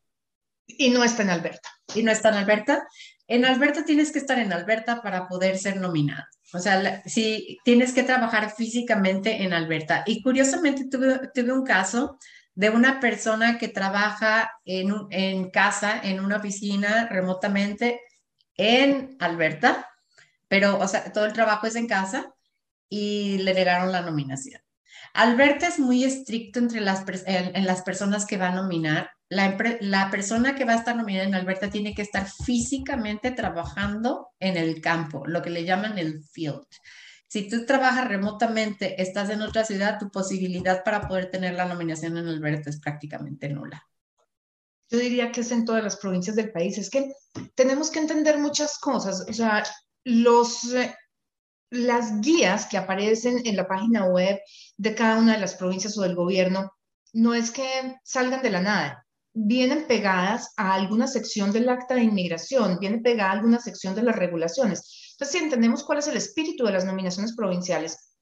Y 0.67 0.91
no 0.91 1.04
está 1.04 1.23
en 1.23 1.32
Alberta. 1.32 1.69
Y 1.95 2.04
no 2.04 2.12
está 2.12 2.30
en 2.30 2.36
Alberta. 2.36 2.88
En 3.28 3.46
Alberta 3.46 3.86
tienes 3.86 4.12
que 4.12 4.20
estar 4.20 4.38
en 4.40 4.52
Alberta 4.52 5.02
para 5.02 5.28
poder 5.28 5.58
ser 5.58 5.78
nominado. 5.78 6.24
O 6.54 6.60
sea, 6.60 7.02
si 7.06 7.58
tienes 7.64 7.94
que 7.94 8.04
trabajar 8.04 8.52
físicamente 8.52 9.44
en 9.44 9.54
Alberta. 9.54 10.04
Y 10.06 10.22
curiosamente 10.22 10.88
tuve, 10.90 11.52
un 11.52 11.64
caso 11.64 12.18
de 12.54 12.70
una 12.70 13.00
persona 13.00 13.58
que 13.58 13.70
trabaja 13.70 14.52
en, 14.66 14.94
en 15.10 15.50
casa, 15.50 16.00
en 16.04 16.20
una 16.20 16.38
oficina 16.38 17.08
remotamente 17.10 18.02
en 18.56 19.16
Alberta, 19.20 19.90
pero, 20.48 20.78
o 20.78 20.88
sea, 20.88 21.12
todo 21.12 21.26
el 21.26 21.34
trabajo 21.34 21.66
es 21.66 21.76
en 21.76 21.88
casa 21.88 22.32
y 22.88 23.40
le 23.40 23.54
negaron 23.54 23.92
la 23.92 24.02
nominación. 24.02 24.62
Alberta 25.14 25.68
es 25.68 25.80
muy 25.80 26.04
estricto 26.04 26.60
entre 26.60 26.82
las, 26.82 27.04
en, 27.26 27.66
las 27.66 27.82
personas 27.84 28.26
que 28.26 28.38
va 28.38 28.50
a 28.50 28.56
nominar. 28.56 29.12
La, 29.36 30.10
persona 30.12 30.56
que 30.56 30.65
va 30.65 30.74
a 30.74 30.78
estar 30.78 30.96
nominada 30.96 31.28
en 31.28 31.36
Alberta 31.36 31.69
tiene 31.69 31.93
que 31.93 32.02
estar 32.02 32.28
físicamente 32.30 33.32
trabajando 33.32 34.30
en 34.39 34.58
el 34.58 34.82
campo, 34.82 35.24
lo 35.26 35.41
que 35.41 35.50
le 35.50 35.65
llaman 35.65 35.98
el 35.98 36.24
field. 36.24 36.65
Si 37.28 37.50
tú 37.50 37.65
trabajas 37.65 38.08
remotamente, 38.08 39.02
estás 39.02 39.30
en 39.32 39.41
otra 39.41 39.65
ciudad, 39.65 39.98
tu 39.98 40.12
posibilidad 40.12 40.84
para 40.84 41.08
poder 41.08 41.32
tener 41.32 41.56
la 41.56 41.65
nominación 41.65 42.17
en 42.17 42.28
Alberta 42.28 42.69
es 42.69 42.80
prácticamente 42.80 43.50
nula. 43.50 43.84
Yo 44.89 45.00
diría 45.00 45.32
que 45.32 45.41
es 45.41 45.52
en 45.52 45.65
todas 45.65 45.84
las 45.84 45.98
provincias 45.98 46.36
del 46.36 46.52
país. 46.52 46.78
Es 46.78 46.91
que 46.91 47.12
tenemos 47.56 47.89
que 47.89 47.98
entender 47.98 48.38
muchas 48.38 48.78
cosas. 48.78 49.26
O 49.28 49.34
sea, 49.34 49.63
los, 50.04 50.72
eh, 50.74 50.96
las 51.72 52.22
guías 52.22 52.67
que 52.67 52.78
aparecen 52.78 53.41
en 53.46 53.56
la 53.56 53.67
página 53.67 54.06
web 54.06 54.39
de 54.78 54.93
cada 54.93 55.17
una 55.17 55.34
de 55.34 55.39
las 55.39 55.56
provincias 55.56 55.98
o 55.98 56.04
del 56.04 56.13
gobierno 56.13 56.72
no 57.13 57.34
es 57.34 57.50
que 57.50 57.98
salgan 58.04 58.41
de 58.41 58.50
la 58.52 58.62
nada, 58.62 59.03
vienen 59.34 59.88
pegadas 59.88 60.54
a 60.58 60.74
alguna 60.74 61.08
sección 61.08 61.52
del 61.52 61.69
acta 61.69 61.96
de 61.96 62.04
inmigración, 62.04 62.78
vienen 62.80 63.02
pegada 63.02 63.32
a 63.32 63.34
alguna 63.34 63.60
sección 63.60 63.96
de 63.96 64.04
las 64.04 64.15
regulaciones. 64.15 65.12
Entonces, 65.13 65.38
si 65.38 65.43
entendemos 65.43 65.84
cuál 65.84 66.00
es 66.00 66.08
el 66.08 66.17
espíritu 66.17 66.65
de 66.65 66.74
las 66.74 66.86
nominaciones 66.86 67.36
provinciales, 67.36 68.13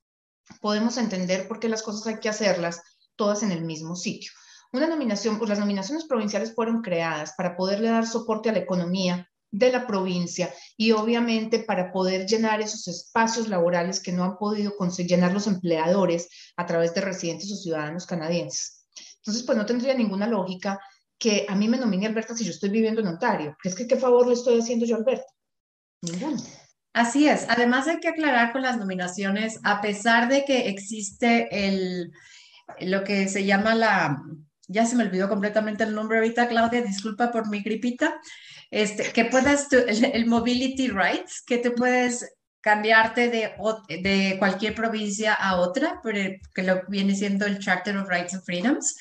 podemos 0.61 0.97
entender 0.97 1.47
por 1.47 1.59
qué 1.59 1.69
las 1.69 1.83
cosas 1.83 2.07
hay 2.07 2.19
que 2.19 2.29
hacerlas 2.29 2.81
todas 3.15 3.43
en 3.43 3.51
el 3.51 3.63
mismo 3.63 3.95
sitio. 3.95 4.31
Una 4.73 4.87
nominación, 4.87 5.37
pues 5.37 5.49
las 5.49 5.59
nominaciones 5.59 6.05
provinciales 6.05 6.55
fueron 6.55 6.81
creadas 6.81 7.33
para 7.37 7.57
poderle 7.57 7.89
dar 7.89 8.07
soporte 8.07 8.49
a 8.49 8.53
la 8.53 8.59
economía 8.59 9.27
de 9.51 9.69
la 9.69 9.85
provincia 9.85 10.53
y 10.77 10.93
obviamente 10.93 11.59
para 11.59 11.91
poder 11.91 12.25
llenar 12.25 12.61
esos 12.61 12.87
espacios 12.87 13.49
laborales 13.49 13.99
que 13.99 14.13
no 14.13 14.23
han 14.23 14.37
podido 14.37 14.73
llenar 14.99 15.33
los 15.33 15.47
empleadores 15.47 16.29
a 16.55 16.65
través 16.65 16.93
de 16.93 17.01
residentes 17.01 17.51
o 17.51 17.57
ciudadanos 17.57 18.05
canadienses. 18.05 18.85
Entonces, 19.17 19.43
pues 19.43 19.57
no 19.57 19.65
tendría 19.65 19.93
ninguna 19.93 20.25
lógica 20.25 20.79
que 21.21 21.45
a 21.47 21.55
mí 21.55 21.69
me 21.69 21.77
nomine 21.77 22.07
Alberta 22.07 22.35
si 22.35 22.43
yo 22.43 22.49
estoy 22.49 22.69
viviendo 22.69 22.99
en 22.99 23.07
Ontario. 23.07 23.55
Es 23.63 23.75
que 23.75 23.85
qué 23.85 23.95
favor 23.95 24.27
le 24.27 24.33
estoy 24.33 24.59
haciendo 24.59 24.87
yo 24.87 24.95
a 24.95 24.99
Alberta. 24.99 25.31
Ninguno. 26.01 26.41
Así 26.93 27.27
es. 27.27 27.45
Además 27.47 27.87
hay 27.87 27.99
que 27.99 28.07
aclarar 28.07 28.51
con 28.51 28.63
las 28.63 28.77
nominaciones, 28.77 29.59
a 29.63 29.81
pesar 29.81 30.27
de 30.29 30.43
que 30.45 30.67
existe 30.67 31.47
el, 31.67 32.11
lo 32.79 33.03
que 33.03 33.29
se 33.29 33.45
llama 33.45 33.75
la, 33.75 34.23
ya 34.67 34.87
se 34.87 34.95
me 34.95 35.03
olvidó 35.03 35.29
completamente 35.29 35.83
el 35.83 35.93
nombre 35.93 36.17
ahorita, 36.17 36.49
Claudia, 36.49 36.81
disculpa 36.81 37.31
por 37.31 37.47
mi 37.49 37.61
gripita, 37.61 38.19
este, 38.71 39.11
que 39.11 39.25
puedas, 39.25 39.67
el, 39.71 40.25
mobility 40.25 40.87
rights, 40.87 41.43
que 41.45 41.59
te 41.59 41.69
puedes 41.69 42.33
cambiarte 42.61 43.29
de, 43.29 43.51
de 44.01 44.37
cualquier 44.39 44.73
provincia 44.73 45.35
a 45.35 45.57
otra, 45.57 46.01
que 46.03 46.63
lo 46.63 46.81
viene 46.87 47.15
siendo 47.15 47.45
el 47.45 47.59
Charter 47.59 47.95
of 47.97 48.09
Rights 48.09 48.33
and 48.33 48.43
Freedoms. 48.43 48.95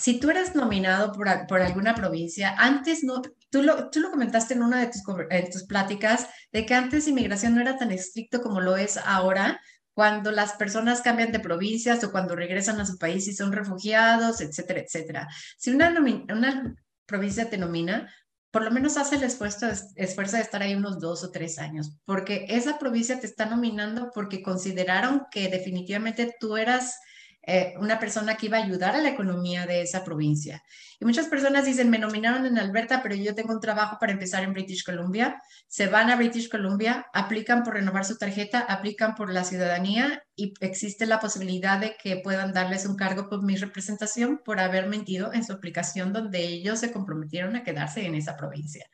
Si 0.00 0.18
tú 0.18 0.30
eres 0.30 0.54
nominado 0.54 1.12
por, 1.12 1.28
por 1.46 1.60
alguna 1.60 1.94
provincia, 1.94 2.54
antes 2.56 3.04
no, 3.04 3.20
tú 3.50 3.62
lo, 3.62 3.90
tú 3.90 4.00
lo 4.00 4.10
comentaste 4.10 4.54
en 4.54 4.62
una 4.62 4.80
de 4.80 4.86
tus, 4.86 5.02
en 5.30 5.50
tus 5.50 5.64
pláticas, 5.64 6.26
de 6.52 6.64
que 6.64 6.74
antes 6.74 7.06
inmigración 7.06 7.54
no 7.54 7.60
era 7.60 7.76
tan 7.76 7.92
estricto 7.92 8.40
como 8.40 8.60
lo 8.60 8.76
es 8.76 8.96
ahora, 8.96 9.60
cuando 9.92 10.30
las 10.30 10.54
personas 10.54 11.02
cambian 11.02 11.32
de 11.32 11.40
provincias 11.40 12.02
o 12.02 12.10
cuando 12.10 12.34
regresan 12.34 12.80
a 12.80 12.86
su 12.86 12.96
país 12.96 13.28
y 13.28 13.34
son 13.34 13.52
refugiados, 13.52 14.40
etcétera, 14.40 14.80
etcétera. 14.80 15.28
Si 15.58 15.70
una, 15.70 15.90
una 15.90 16.74
provincia 17.04 17.50
te 17.50 17.58
nomina, 17.58 18.10
por 18.50 18.62
lo 18.62 18.70
menos 18.70 18.96
hace 18.96 19.16
el 19.16 19.24
esfuerzo, 19.24 19.66
esfuerzo 19.96 20.36
de 20.36 20.42
estar 20.42 20.62
ahí 20.62 20.74
unos 20.74 20.98
dos 20.98 21.22
o 21.22 21.30
tres 21.30 21.58
años, 21.58 21.98
porque 22.04 22.46
esa 22.48 22.78
provincia 22.78 23.20
te 23.20 23.26
está 23.26 23.46
nominando 23.46 24.10
porque 24.14 24.42
consideraron 24.42 25.26
que 25.30 25.48
definitivamente 25.48 26.34
tú 26.40 26.56
eras 26.56 26.98
eh, 27.42 27.74
una 27.78 27.98
persona 27.98 28.36
que 28.36 28.46
iba 28.46 28.58
a 28.58 28.62
ayudar 28.62 28.94
a 28.94 29.00
la 29.00 29.08
economía 29.08 29.66
de 29.66 29.82
esa 29.82 30.04
provincia. 30.04 30.62
Y 30.98 31.06
muchas 31.06 31.26
personas 31.28 31.64
dicen, 31.64 31.88
me 31.88 31.98
nominaron 31.98 32.44
en 32.44 32.58
Alberta, 32.58 33.02
pero 33.02 33.14
yo 33.14 33.34
tengo 33.34 33.54
un 33.54 33.60
trabajo 33.60 33.96
para 33.98 34.12
empezar 34.12 34.44
en 34.44 34.52
British 34.52 34.84
Columbia. 34.84 35.40
Se 35.66 35.86
van 35.86 36.10
a 36.10 36.16
British 36.16 36.50
Columbia, 36.50 37.06
aplican 37.14 37.62
por 37.62 37.74
renovar 37.74 38.04
su 38.04 38.18
tarjeta, 38.18 38.60
aplican 38.60 39.14
por 39.14 39.32
la 39.32 39.44
ciudadanía 39.44 40.22
y 40.36 40.52
existe 40.60 41.06
la 41.06 41.18
posibilidad 41.18 41.78
de 41.78 41.96
que 41.96 42.16
puedan 42.16 42.52
darles 42.52 42.84
un 42.84 42.96
cargo 42.96 43.28
por 43.30 43.42
mi 43.42 43.56
representación 43.56 44.40
por 44.44 44.60
haber 44.60 44.88
mentido 44.88 45.32
en 45.32 45.42
su 45.42 45.54
aplicación 45.54 46.12
donde 46.12 46.40
ellos 46.40 46.80
se 46.80 46.92
comprometieron 46.92 47.56
a 47.56 47.62
quedarse 47.62 48.04
en 48.04 48.14
esa 48.14 48.36
provincia. 48.36 48.84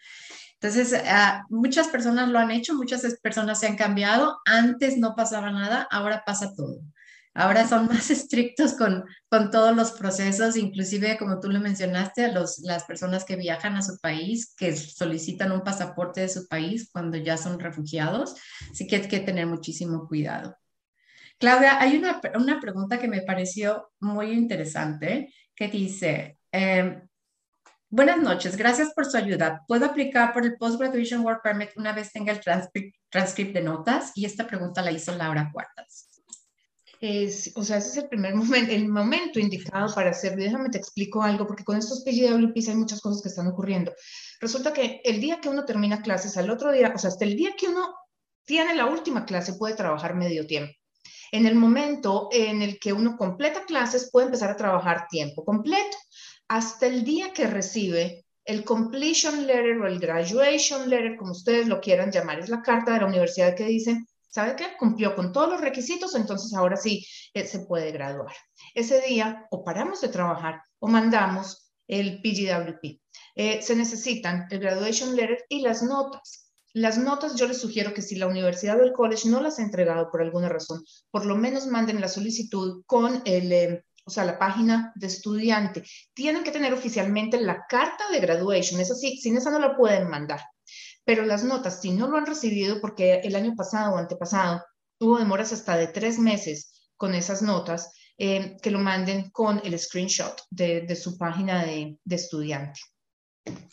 Entonces, 0.60 0.94
ah, 1.06 1.44
muchas 1.50 1.88
personas 1.88 2.28
lo 2.28 2.38
han 2.38 2.50
hecho, 2.50 2.74
muchas 2.74 3.02
personas 3.20 3.60
se 3.60 3.66
han 3.66 3.76
cambiado. 3.76 4.38
Antes 4.46 4.96
no 4.96 5.14
pasaba 5.14 5.50
nada, 5.50 5.86
ahora 5.90 6.22
pasa 6.24 6.54
todo. 6.54 6.80
Ahora 7.38 7.68
son 7.68 7.86
más 7.86 8.10
estrictos 8.10 8.72
con, 8.72 9.04
con 9.28 9.50
todos 9.50 9.76
los 9.76 9.92
procesos, 9.92 10.56
inclusive 10.56 11.18
como 11.18 11.38
tú 11.38 11.50
lo 11.50 11.60
mencionaste, 11.60 12.24
a 12.24 12.32
los, 12.32 12.60
las 12.60 12.84
personas 12.84 13.24
que 13.24 13.36
viajan 13.36 13.76
a 13.76 13.82
su 13.82 13.98
país, 13.98 14.54
que 14.56 14.74
solicitan 14.74 15.52
un 15.52 15.62
pasaporte 15.62 16.22
de 16.22 16.30
su 16.30 16.48
país 16.48 16.88
cuando 16.90 17.18
ya 17.18 17.36
son 17.36 17.60
refugiados. 17.60 18.36
Así 18.70 18.86
que 18.86 18.96
hay 18.96 19.08
que 19.08 19.20
tener 19.20 19.46
muchísimo 19.46 20.08
cuidado. 20.08 20.56
Claudia, 21.38 21.78
hay 21.78 21.98
una, 21.98 22.22
una 22.34 22.58
pregunta 22.58 22.98
que 22.98 23.08
me 23.08 23.20
pareció 23.20 23.90
muy 24.00 24.32
interesante 24.32 25.34
que 25.54 25.68
dice, 25.68 26.38
em, 26.52 27.06
buenas 27.90 28.16
noches, 28.16 28.56
gracias 28.56 28.94
por 28.94 29.04
su 29.04 29.18
ayuda. 29.18 29.62
¿Puedo 29.68 29.84
aplicar 29.84 30.32
por 30.32 30.46
el 30.46 30.56
Post 30.56 30.80
Graduation 30.80 31.20
Work 31.20 31.42
Permit 31.42 31.76
una 31.76 31.92
vez 31.92 32.12
tenga 32.12 32.32
el 32.32 32.40
transcript 32.40 33.52
de 33.54 33.62
notas? 33.62 34.12
Y 34.14 34.24
esta 34.24 34.46
pregunta 34.46 34.80
la 34.80 34.90
hizo 34.90 35.14
Laura 35.14 35.50
Cuartas 35.52 36.05
o 37.54 37.62
sea, 37.64 37.78
ese 37.78 37.88
es 37.88 37.96
el 37.96 38.08
primer 38.08 38.34
momento, 38.36 38.72
el 38.72 38.88
momento 38.88 39.38
indicado 39.38 39.94
para 39.94 40.10
hacerlo. 40.10 40.42
Déjame 40.42 40.70
te 40.70 40.78
explico 40.78 41.22
algo, 41.22 41.46
porque 41.46 41.64
con 41.64 41.76
estos 41.76 42.02
PGWPs 42.04 42.68
hay 42.68 42.76
muchas 42.76 43.00
cosas 43.00 43.22
que 43.22 43.28
están 43.28 43.46
ocurriendo. 43.48 43.92
Resulta 44.40 44.72
que 44.72 45.00
el 45.04 45.20
día 45.20 45.40
que 45.40 45.48
uno 45.48 45.64
termina 45.64 46.02
clases, 46.02 46.36
al 46.36 46.50
otro 46.50 46.72
día, 46.72 46.92
o 46.94 46.98
sea, 46.98 47.08
hasta 47.08 47.24
el 47.24 47.36
día 47.36 47.54
que 47.56 47.68
uno 47.68 47.94
tiene 48.44 48.74
la 48.74 48.86
última 48.86 49.24
clase, 49.24 49.54
puede 49.54 49.74
trabajar 49.74 50.14
medio 50.14 50.46
tiempo. 50.46 50.72
En 51.32 51.46
el 51.46 51.56
momento 51.56 52.28
en 52.32 52.62
el 52.62 52.78
que 52.78 52.92
uno 52.92 53.16
completa 53.16 53.64
clases, 53.64 54.10
puede 54.10 54.26
empezar 54.26 54.50
a 54.50 54.56
trabajar 54.56 55.06
tiempo 55.10 55.44
completo. 55.44 55.96
Hasta 56.48 56.86
el 56.86 57.02
día 57.02 57.32
que 57.32 57.48
recibe 57.48 58.24
el 58.44 58.62
completion 58.64 59.46
letter 59.46 59.78
o 59.78 59.86
el 59.86 59.98
graduation 59.98 60.88
letter, 60.88 61.16
como 61.16 61.32
ustedes 61.32 61.66
lo 61.66 61.80
quieran 61.80 62.12
llamar, 62.12 62.38
es 62.38 62.48
la 62.48 62.62
carta 62.62 62.92
de 62.92 63.00
la 63.00 63.06
universidad 63.06 63.56
que 63.56 63.64
dice, 63.64 64.04
¿sabe 64.36 64.54
qué? 64.54 64.76
Cumplió 64.78 65.16
con 65.16 65.32
todos 65.32 65.48
los 65.48 65.62
requisitos, 65.62 66.14
entonces 66.14 66.52
ahora 66.52 66.76
sí 66.76 67.06
eh, 67.32 67.46
se 67.46 67.60
puede 67.60 67.90
graduar. 67.90 68.34
Ese 68.74 69.00
día 69.00 69.46
o 69.50 69.64
paramos 69.64 70.02
de 70.02 70.08
trabajar 70.08 70.60
o 70.78 70.88
mandamos 70.88 71.72
el 71.88 72.20
PGWP. 72.20 73.00
Eh, 73.34 73.62
se 73.62 73.74
necesitan 73.74 74.46
el 74.50 74.58
graduation 74.58 75.16
letter 75.16 75.38
y 75.48 75.62
las 75.62 75.82
notas. 75.82 76.52
Las 76.74 76.98
notas 76.98 77.36
yo 77.36 77.48
les 77.48 77.58
sugiero 77.58 77.94
que 77.94 78.02
si 78.02 78.16
la 78.16 78.26
universidad 78.26 78.78
o 78.78 78.84
el 78.84 78.92
college 78.92 79.26
no 79.30 79.40
las 79.40 79.58
ha 79.58 79.62
entregado 79.62 80.10
por 80.10 80.20
alguna 80.20 80.50
razón, 80.50 80.84
por 81.10 81.24
lo 81.24 81.34
menos 81.34 81.66
manden 81.66 82.02
la 82.02 82.08
solicitud 82.08 82.82
con 82.84 83.22
el, 83.24 83.50
eh, 83.50 83.84
o 84.04 84.10
sea, 84.10 84.26
la 84.26 84.38
página 84.38 84.92
de 84.96 85.06
estudiante. 85.06 85.82
Tienen 86.12 86.44
que 86.44 86.52
tener 86.52 86.74
oficialmente 86.74 87.40
la 87.40 87.64
carta 87.66 88.10
de 88.12 88.20
graduation. 88.20 88.82
Eso 88.82 88.94
sí, 88.94 89.16
sin 89.16 89.38
esa 89.38 89.50
no 89.50 89.58
la 89.58 89.78
pueden 89.78 90.10
mandar 90.10 90.42
pero 91.06 91.24
las 91.24 91.44
notas, 91.44 91.80
si 91.80 91.92
no 91.92 92.08
lo 92.08 92.18
han 92.18 92.26
recibido, 92.26 92.80
porque 92.80 93.20
el 93.20 93.36
año 93.36 93.54
pasado 93.54 93.94
o 93.94 93.96
antepasado 93.96 94.64
hubo 94.98 95.18
demoras 95.18 95.52
hasta 95.52 95.76
de 95.76 95.86
tres 95.86 96.18
meses 96.18 96.90
con 96.96 97.14
esas 97.14 97.42
notas, 97.42 97.92
eh, 98.18 98.56
que 98.60 98.72
lo 98.72 98.80
manden 98.80 99.30
con 99.30 99.62
el 99.64 99.78
screenshot 99.78 100.36
de, 100.50 100.96
su 100.96 101.16
página 101.16 101.64
de, 101.64 101.96
estudiante. 102.10 102.80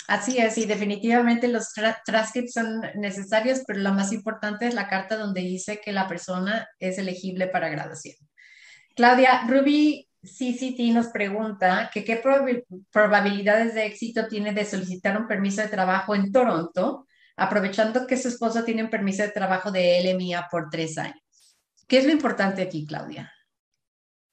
Así 0.08 0.38
es, 0.38 0.60
y 0.60 0.66
definitivamente 0.66 1.48
los 1.48 1.74
transcripts 2.06 2.54
son 2.54 2.82
necesarios, 2.96 3.62
pero 3.66 3.80
lo 3.80 3.94
más 3.94 4.14
importante 4.14 4.68
es 4.68 4.76
la 4.76 4.88
carta 4.88 5.18
donde 5.18 5.42
dice 5.42 5.82
que 5.84 5.92
la 5.92 6.08
persona 6.08 6.68
es 6.78 7.00
elegible 7.00 7.48
para 7.48 7.70
graduación. 7.70 8.16
Claudia, 8.96 9.48
Ruby 9.48 10.08
CCT 10.22 10.94
nos 10.94 11.08
pregunta 11.08 11.90
qué 11.92 12.22
probabilidades 12.92 13.74
de 13.74 13.88
éxito 13.88 14.28
tiene 14.28 14.54
de 14.54 14.66
solicitar 14.66 15.20
un 15.20 15.28
permiso 15.28 15.64
de 15.64 15.70
trabajo 15.70 16.14
en 16.14 16.32
Toronto 16.32 17.08
aprovechando 17.36 18.06
que 18.08 18.18
su 18.18 18.28
esposo 18.28 18.64
tiene 18.64 18.88
permiso 18.88 19.24
de 19.24 19.30
trabajo 19.30 19.72
de 19.72 20.02
LMIA 20.04 20.48
por 20.52 20.70
tres 20.70 20.98
años. 20.98 21.22
¿Qué 21.88 21.98
es 21.98 22.06
lo 22.06 22.12
importante 22.12 22.62
aquí, 22.62 22.86
Claudia? 22.86 23.32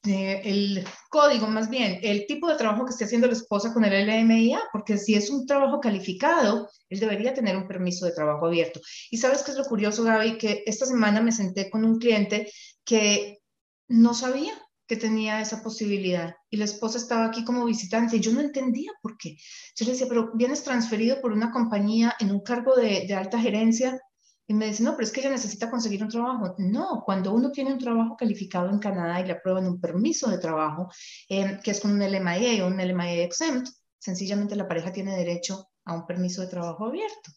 El 0.03 0.87
código, 1.11 1.47
más 1.47 1.69
bien, 1.69 1.99
el 2.03 2.27
tipo 2.27 2.49
de 2.49 2.57
trabajo 2.57 2.87
que 2.87 2.93
esté 2.93 3.05
haciendo 3.05 3.27
la 3.27 3.35
esposa 3.35 3.75
con 3.75 3.85
el 3.85 4.07
LMIA, 4.07 4.63
porque 4.73 4.97
si 4.97 5.15
es 5.15 5.29
un 5.29 5.45
trabajo 5.45 5.79
calificado, 5.79 6.71
él 6.89 7.01
debería 7.01 7.35
tener 7.35 7.55
un 7.57 7.69
permiso 7.69 8.07
de 8.07 8.13
trabajo 8.13 8.47
abierto. 8.47 8.81
Y 9.11 9.19
sabes 9.19 9.43
qué 9.43 9.51
es 9.51 9.59
lo 9.59 9.65
curioso, 9.65 10.03
Gaby, 10.05 10.39
que 10.39 10.63
esta 10.65 10.87
semana 10.87 11.21
me 11.21 11.33
senté 11.33 11.69
con 11.69 11.85
un 11.85 11.99
cliente 11.99 12.51
que 12.83 13.41
no 13.89 14.15
sabía 14.15 14.55
que 14.91 14.97
tenía 14.97 15.41
esa 15.41 15.63
posibilidad. 15.63 16.35
Y 16.51 16.57
la 16.57 16.65
esposa 16.65 16.99
estaba 16.99 17.27
aquí 17.27 17.45
como 17.45 17.65
visitante 17.65 18.17
y 18.17 18.21
yo 18.21 18.33
no 18.33 18.41
entendía 18.41 18.91
por 19.01 19.17
qué. 19.17 19.37
Yo 19.77 19.87
le 19.87 19.93
decía, 19.93 20.09
pero 20.09 20.33
vienes 20.35 20.65
transferido 20.65 21.21
por 21.21 21.31
una 21.31 21.53
compañía 21.53 22.17
en 22.19 22.33
un 22.33 22.41
cargo 22.41 22.75
de, 22.75 23.07
alta 23.15 23.39
gerencia. 23.39 24.01
Y 24.49 24.55
me 24.55 24.67
dice, 24.67 24.83
no, 24.83 24.97
pero 24.97 25.05
es 25.05 25.13
que 25.13 25.21
ella 25.21 25.31
necesita 25.31 25.71
conseguir 25.71 26.03
un 26.03 26.09
trabajo. 26.09 26.57
No, 26.59 27.05
cuando 27.07 27.33
uno 27.33 27.53
tiene 27.53 27.73
un 27.73 27.79
trabajo 27.79 28.17
calificado 28.17 28.69
en 28.69 28.81
Canadá 28.81 29.21
y 29.21 29.27
le 29.27 29.35
aprueban 29.35 29.69
un 29.69 29.81
permiso 29.81 30.29
de 30.29 30.39
trabajo, 30.39 30.89
eh, 31.29 31.61
que 31.63 31.71
es 31.71 31.79
con 31.79 31.93
un 31.93 32.01
LMIA 32.01 32.65
o 32.65 32.67
un 32.67 32.79
LMIA 32.79 33.23
exempt, 33.23 33.69
sencillamente 33.97 34.57
la 34.57 34.67
pareja 34.67 34.91
tiene 34.91 35.17
derecho 35.17 35.69
a 35.85 35.95
un 35.95 36.05
permiso 36.05 36.41
de 36.41 36.49
trabajo 36.49 36.87
abierto. 36.87 37.31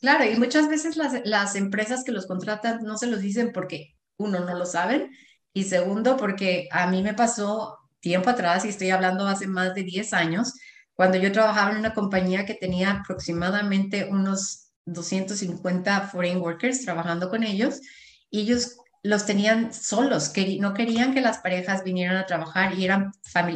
Claro, 0.00 0.24
y 0.24 0.36
muchas 0.38 0.68
veces 0.68 0.96
las, 0.96 1.14
las 1.24 1.56
empresas 1.56 2.04
que 2.04 2.12
los 2.12 2.28
contratan 2.28 2.84
no 2.84 2.96
se 2.96 3.08
los 3.08 3.20
dicen 3.20 3.50
porque 3.52 3.96
uno 4.18 4.38
no 4.38 4.56
lo 4.56 4.66
saben 4.66 5.10
y 5.56 5.64
segundo, 5.64 6.18
porque 6.18 6.68
a 6.70 6.86
mí 6.86 7.02
me 7.02 7.14
pasó 7.14 7.78
tiempo 8.00 8.28
atrás, 8.28 8.66
y 8.66 8.68
estoy 8.68 8.90
hablando 8.90 9.26
hace 9.26 9.46
más 9.46 9.74
de 9.74 9.84
10 9.84 10.12
años, 10.12 10.52
cuando 10.92 11.16
yo 11.16 11.32
trabajaba 11.32 11.70
en 11.70 11.78
una 11.78 11.94
compañía 11.94 12.44
que 12.44 12.52
tenía 12.52 12.90
aproximadamente 12.90 14.04
unos 14.04 14.68
250 14.84 16.08
foreign 16.08 16.42
workers 16.42 16.84
trabajando 16.84 17.30
con 17.30 17.42
ellos, 17.42 17.80
y 18.28 18.42
ellos 18.42 18.76
los 19.02 19.24
tenían 19.24 19.72
solos, 19.72 20.28
que 20.28 20.58
no 20.60 20.74
querían 20.74 21.14
que 21.14 21.22
las 21.22 21.38
parejas 21.38 21.82
vinieran 21.84 22.18
a 22.18 22.26
trabajar 22.26 22.78
y 22.78 22.84
eran, 22.84 23.12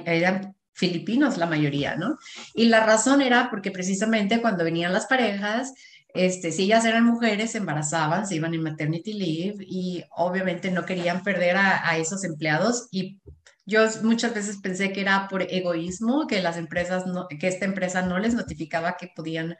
eran 0.07 0.57
filipinos 0.72 1.36
la 1.36 1.44
mayoría, 1.44 1.96
¿no? 1.96 2.16
Y 2.55 2.68
la 2.68 2.86
razón 2.86 3.20
era 3.20 3.51
porque 3.51 3.70
precisamente 3.70 4.40
cuando 4.40 4.64
venían 4.64 4.94
las 4.94 5.05
parejas, 5.05 5.74
este, 6.15 6.53
si 6.53 6.65
ellas 6.65 6.85
eran 6.85 7.05
mujeres, 7.05 7.53
se 7.53 7.59
embarazaban, 7.59 8.27
se 8.27 8.37
iban 8.37 8.55
en 8.55 8.63
maternity 8.63 9.13
leave 9.13 9.65
y 9.67 10.05
obviamente 10.11 10.71
no 10.71 10.85
querían 10.85 11.23
perder 11.23 11.57
a, 11.57 11.97
esos 11.99 12.25
empleados 12.25 12.89
y 12.91 13.21
yo 13.67 13.85
muchas 14.03 14.35
veces 14.35 14.59
pensé 14.59 14.93
que 14.93 15.01
era 15.03 15.29
por 15.29 15.43
egoísmo, 15.43 16.27
que 16.27 16.43
las 16.43 16.57
empresas, 16.57 17.05
que 17.39 17.49
esta 17.49 17.67
empresa 17.67 18.03
no 18.03 18.19
les 18.19 18.35
notificaba 18.35 18.97
que 18.97 19.13
podían 19.15 19.57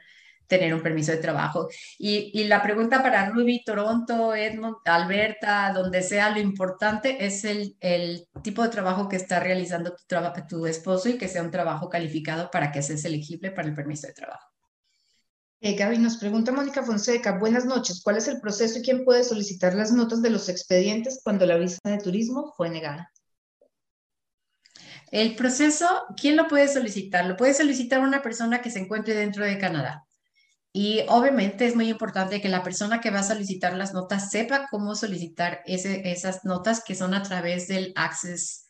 tener 0.51 0.73
un 0.73 0.81
permiso 0.81 1.13
de 1.13 1.17
trabajo. 1.19 1.69
Y, 1.97 2.43
la 2.43 2.61
pregunta 2.61 3.01
para 3.01 3.29
Ruby, 3.29 3.63
Toronto, 3.63 4.35
Edmond, 4.35 4.77
Alberta, 4.83 5.71
donde 5.73 6.01
sea, 6.01 6.29
lo 6.29 6.41
importante 6.41 7.25
es 7.25 7.45
el, 7.45 7.77
el 7.79 8.27
tipo 8.43 8.61
de 8.61 8.67
trabajo 8.67 9.07
que 9.07 9.15
está 9.15 9.39
realizando 9.39 9.95
tu, 9.95 10.15
tu, 10.49 10.65
esposo 10.65 11.07
y 11.07 11.17
que 11.17 11.29
sea 11.29 11.41
un 11.41 11.51
trabajo 11.51 11.87
calificado 11.87 12.51
para 12.51 12.69
que 12.73 12.81
seas 12.81 13.05
elegible 13.05 13.51
para 13.51 13.69
el 13.69 13.73
permiso 13.73 14.07
de 14.07 14.13
trabajo. 14.13 14.50
Eh, 15.63 15.75
Gaby, 15.75 15.99
nos 15.99 16.17
pregunta 16.17 16.51
Mónica 16.51 16.81
Fonseca, 16.81 17.37
buenas 17.37 17.65
noches, 17.65 18.01
¿cuál 18.01 18.17
es 18.17 18.27
el 18.27 18.41
proceso 18.41 18.79
y 18.79 18.81
quién 18.81 19.05
puede 19.05 19.23
solicitar 19.23 19.75
las 19.75 19.91
notas 19.91 20.23
de 20.23 20.31
los 20.31 20.49
expedientes 20.49 21.21
cuando 21.23 21.45
la 21.45 21.55
visa 21.55 21.77
de 21.83 21.99
turismo 21.99 22.51
fue 22.57 22.71
negada? 22.71 23.11
El 25.11 25.35
proceso, 25.35 25.85
¿quién 26.19 26.35
lo 26.35 26.47
puede 26.47 26.67
solicitar? 26.67 27.27
Lo 27.27 27.37
puede 27.37 27.53
solicitar 27.53 27.99
una 27.99 28.23
persona 28.23 28.63
que 28.63 28.71
se 28.71 28.79
encuentre 28.79 29.13
dentro 29.13 29.45
de 29.45 29.59
Canadá. 29.59 30.03
Y 30.73 31.01
obviamente 31.09 31.67
es 31.67 31.75
muy 31.75 31.89
importante 31.89 32.41
que 32.41 32.49
la 32.49 32.63
persona 32.63 32.99
que 32.99 33.11
va 33.11 33.19
a 33.19 33.23
solicitar 33.23 33.77
las 33.77 33.93
notas 33.93 34.31
sepa 34.31 34.67
cómo 34.71 34.95
solicitar 34.95 35.61
esas 35.67 36.43
notas 36.43 36.83
que 36.83 36.95
son 36.95 37.13
a 37.13 37.21
través 37.21 37.67
del 37.67 37.93
Access, 37.95 38.67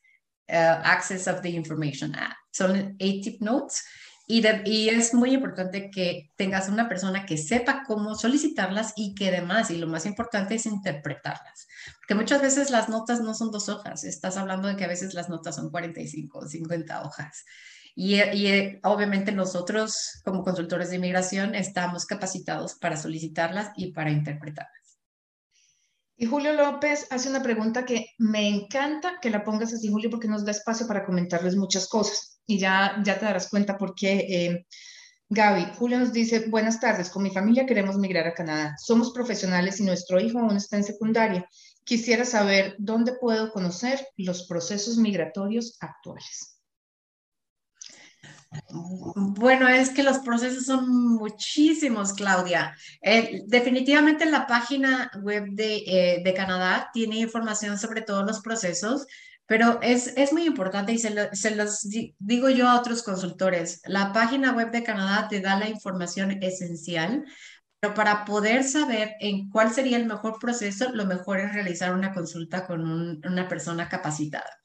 uh, 0.49 0.83
Access 0.83 1.29
of 1.29 1.39
the 1.39 1.51
Information 1.51 2.13
Act. 2.15 2.35
Son 2.51 2.97
ATIP 2.99 3.39
Notes 3.39 3.81
y, 4.31 4.89
es 4.89 5.13
muy 5.13 5.33
importante 5.33 5.89
que 5.91 6.31
tengas 6.35 6.69
una 6.69 6.87
persona 6.87 7.25
que 7.25 7.37
sepa 7.37 7.83
cómo 7.85 8.15
solicitarlas 8.15 8.93
y 8.95 9.13
que 9.13 9.27
además, 9.27 9.71
y 9.71 9.77
lo 9.77 9.87
más 9.87 10.05
importante 10.05 10.55
es 10.55 10.65
interpretarlas. 10.65 11.67
Porque 11.99 12.15
muchas 12.15 12.41
veces 12.41 12.69
las 12.69 12.87
notas 12.87 13.19
no 13.19 13.33
son 13.33 13.51
dos 13.51 13.67
hojas, 13.67 14.03
estás 14.03 14.37
hablando 14.37 14.67
de 14.67 14.75
que 14.75 14.85
a 14.85 14.89
veces 14.89 15.13
las 15.13 15.29
notas 15.29 15.55
son 15.55 15.69
45 15.69 16.39
o 16.39 16.47
50 16.47 17.03
hojas. 17.03 17.45
Y, 17.93 18.21
y, 18.21 18.79
obviamente 18.83 19.33
nosotros 19.33 20.21
como 20.23 20.43
consultores 20.43 20.89
de 20.89 20.95
inmigración 20.95 21.53
estamos 21.53 22.05
capacitados 22.05 22.75
para 22.75 22.95
solicitarlas 22.95 23.71
y 23.75 23.91
para 23.91 24.11
interpretarlas. 24.11 24.80
Y 26.21 26.27
Julio 26.27 26.53
López 26.53 27.07
hace 27.09 27.29
una 27.29 27.41
pregunta 27.41 27.83
que 27.83 28.11
me 28.19 28.47
encanta 28.47 29.17
que 29.19 29.31
la 29.31 29.43
pongas 29.43 29.73
así, 29.73 29.89
Julio, 29.89 30.11
porque 30.11 30.27
nos 30.27 30.45
da 30.45 30.51
espacio 30.51 30.85
para 30.85 31.03
comentarles 31.03 31.55
muchas 31.55 31.87
cosas. 31.87 32.39
Y 32.45 32.59
ya, 32.59 33.01
ya 33.03 33.17
te 33.17 33.25
darás 33.25 33.49
cuenta 33.49 33.75
por 33.75 33.95
qué. 33.95 34.27
Eh, 34.29 34.67
Gaby, 35.29 35.73
Julio 35.79 35.97
nos 35.97 36.13
dice, 36.13 36.47
buenas 36.47 36.79
tardes, 36.79 37.09
con 37.09 37.23
mi 37.23 37.31
familia 37.31 37.65
queremos 37.65 37.97
migrar 37.97 38.27
a 38.27 38.35
Canadá. 38.35 38.75
Somos 38.77 39.13
profesionales 39.13 39.79
y 39.79 39.83
nuestro 39.83 40.19
hijo 40.19 40.37
aún 40.37 40.57
está 40.57 40.77
en 40.77 40.83
secundaria. 40.83 41.43
Quisiera 41.83 42.23
saber 42.23 42.75
dónde 42.77 43.13
puedo 43.19 43.51
conocer 43.51 44.05
los 44.15 44.45
procesos 44.45 44.97
migratorios 44.97 45.75
actuales. 45.79 46.50
Bueno, 48.69 49.67
es 49.69 49.91
que 49.91 50.03
los 50.03 50.19
procesos 50.19 50.65
son 50.65 50.89
muchísimos, 50.89 52.13
Claudia. 52.13 52.75
Eh, 53.01 53.43
definitivamente 53.47 54.25
la 54.25 54.45
página 54.45 55.09
web 55.21 55.45
de, 55.51 55.77
eh, 55.87 56.21
de, 56.23 56.33
Canadá 56.33 56.89
tiene 56.93 57.17
información 57.17 57.77
sobre 57.77 58.01
todos 58.01 58.25
los 58.25 58.41
procesos, 58.41 59.07
pero 59.45 59.79
es, 59.81 60.13
es 60.17 60.33
muy 60.33 60.43
importante 60.45 60.91
y 60.91 60.99
se, 60.99 61.33
se, 61.33 61.55
los 61.55 61.87
digo 62.19 62.49
yo 62.49 62.67
a 62.67 62.77
otros 62.77 63.03
consultores. 63.03 63.81
La 63.85 64.11
página 64.11 64.51
web 64.51 64.71
de 64.71 64.83
Canadá 64.83 65.27
te 65.29 65.39
da 65.39 65.57
la 65.57 65.69
información 65.69 66.31
esencial, 66.43 67.23
pero 67.79 67.93
para 67.93 68.25
poder 68.25 68.65
saber 68.65 69.15
en 69.21 69.49
cuál 69.49 69.73
sería 69.73 69.97
el 69.97 70.05
mejor 70.05 70.39
proceso, 70.39 70.91
lo 70.93 71.05
mejor 71.05 71.39
es 71.39 71.53
realizar 71.53 71.93
una 71.93 72.13
consulta 72.13 72.67
con 72.67 72.81
una 73.25 73.47
persona 73.47 73.87
capacitada. 73.87 74.59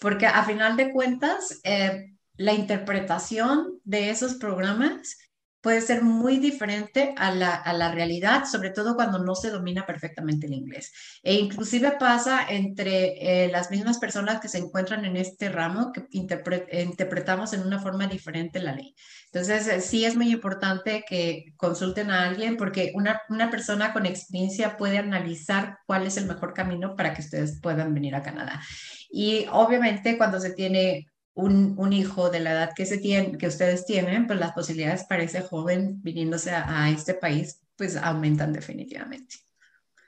Porque 0.00 0.26
a 0.26 0.44
final 0.44 0.76
de 0.76 0.92
cuentas, 0.92 1.60
eh, 1.64 2.17
la 2.38 2.54
interpretación 2.54 3.80
de 3.84 4.10
esos 4.10 4.36
programas 4.36 5.18
puede 5.60 5.80
ser 5.80 6.02
muy 6.02 6.38
diferente 6.38 7.14
a 7.16 7.32
la, 7.32 7.54
a 7.54 7.72
la, 7.72 7.90
realidad, 7.90 8.44
sobre 8.44 8.70
todo 8.70 8.94
cuando 8.94 9.18
no 9.18 9.34
se 9.34 9.50
domina 9.50 9.84
perfectamente 9.84 10.46
el 10.46 10.52
inglés. 10.52 10.92
E 11.22 11.34
inclusive 11.34 11.96
pasa 11.98 12.46
entre 12.48 13.44
eh, 13.44 13.48
las 13.48 13.70
mismas 13.70 13.98
personas 13.98 14.40
que 14.40 14.48
se 14.48 14.58
encuentran 14.58 15.04
en 15.04 15.16
este 15.16 15.48
ramo 15.48 15.92
que 15.92 16.06
interpretamos 16.12 17.52
en 17.52 17.62
una 17.62 17.80
forma 17.80 18.06
diferente 18.06 18.60
la 18.60 18.72
ley. 18.72 18.94
Entonces, 19.32 19.66
eh, 19.66 19.80
sí 19.80 20.04
es 20.04 20.14
muy 20.14 20.30
importante 20.30 21.04
que 21.06 21.52
consulten 21.56 22.12
a 22.12 22.28
alguien 22.28 22.56
porque 22.56 22.92
una, 22.94 23.20
una 23.28 23.50
persona 23.50 23.92
con 23.92 24.06
experiencia 24.06 24.76
puede 24.76 24.98
analizar 24.98 25.78
cuál 25.86 26.06
es 26.06 26.16
el 26.16 26.26
mejor 26.26 26.54
camino 26.54 26.94
para 26.94 27.14
que 27.14 27.22
ustedes 27.22 27.60
puedan 27.60 27.92
venir 27.94 28.14
a 28.14 28.22
Canadá. 28.22 28.62
Y 29.10 29.46
obviamente 29.50 30.16
cuando 30.16 30.38
se 30.38 30.52
tiene 30.54 31.07
un, 31.38 31.92
hijo 31.92 32.30
de 32.30 32.40
la 32.40 32.50
edad 32.50 32.72
que, 32.74 32.84
se 32.84 32.98
tiene, 32.98 33.38
que 33.38 33.46
ustedes 33.46 33.86
tienen, 33.86 34.26
pues 34.26 34.40
las 34.40 34.52
posibilidades 34.52 35.04
para 35.04 35.22
ese 35.22 35.40
joven 35.40 36.02
viniéndose 36.02 36.50
a, 36.50 36.90
este 36.90 37.14
país, 37.14 37.60
pues 37.76 37.96
aumentan 37.96 38.52
definitivamente. 38.52 39.36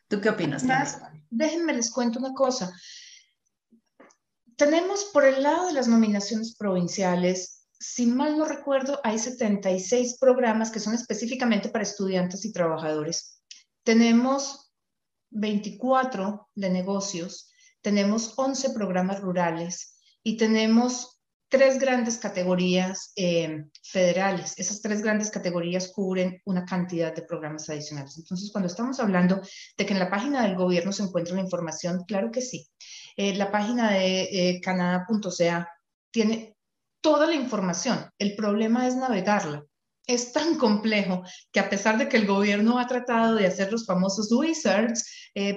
¿Tú 0.09 0.21
qué 0.21 0.31
opinas? 0.31 0.65
Más, 0.65 1.01
déjenme 1.31 1.73
les 1.73 1.93
cuento 1.93 2.19
una 2.19 2.35
cosa. 2.35 2.73
Tenemos 4.57 5.05
por 5.13 5.25
el 5.25 5.43
lado 5.43 5.69
de 5.69 5.73
las 5.73 5.87
nominaciones 5.87 6.57
provinciales, 6.57 7.69
si 7.79 8.07
mal 8.07 8.37
no 8.37 8.45
recuerdo, 8.45 9.01
hay 9.05 9.19
76 9.19 10.19
programas 10.19 10.71
que 10.71 10.81
son 10.81 10.95
específicamente 10.95 11.69
para 11.69 11.85
estudiantes 11.85 12.45
y 12.45 12.53
trabajadores. 12.53 13.41
Tenemos 13.85 14.73
24 15.31 16.51
de 16.57 16.71
negocios, 16.71 17.53
tenemos 17.81 18.35
11 18.37 18.71
programas 18.71 19.21
rurales 19.21 19.97
y 20.23 20.37
tenemos 20.37 21.20
tres 21.51 21.81
grandes 21.81 22.17
categorías 22.17 23.13
eh, 23.17 23.65
federales. 23.83 24.55
Esas 24.57 24.81
tres 24.81 25.03
grandes 25.03 25.31
categorías 25.31 25.93
cubren 25.93 26.41
una 26.45 26.65
cantidad 26.65 27.15
de 27.15 27.23
programas 27.23 27.69
adicionales. 27.69 28.17
Entonces, 28.17 28.51
cuando 28.53 28.69
estamos 28.69 29.01
hablando 29.01 29.43
de 29.77 29.85
que 29.85 29.93
en 29.93 29.99
la 29.99 30.09
página 30.09 30.43
del 30.43 30.57
gobierno 30.57 30.93
se 30.93 31.03
encuentra 31.03 31.35
la 31.35 31.43
información, 31.43 32.05
claro 32.07 32.31
que 32.31 32.41
sí. 32.41 32.69
Eh, 33.17 33.35
la 33.35 33.51
página 33.51 33.91
de 33.91 34.23
eh, 34.23 34.61
canadá.ca 34.63 35.69
tiene 36.13 36.57
toda 37.03 37.27
la 37.27 37.35
información. 37.35 38.09
El 38.19 38.37
problema 38.37 38.87
es 38.87 38.95
navegarla. 38.95 39.65
Es 40.07 40.33
tan 40.33 40.57
complejo 40.57 41.25
que 41.53 41.61
a 41.61 41.69
pesar 41.69 41.99
de 41.99 42.09
que 42.09 42.17
el 42.17 42.27
gobierno 42.27 42.79
ha 42.79 42.87
tratado 42.87 43.35
de 43.35 43.47
hacer 43.47 43.73
los 43.73 43.87
famosos 43.87 44.31
wizards 44.33 45.05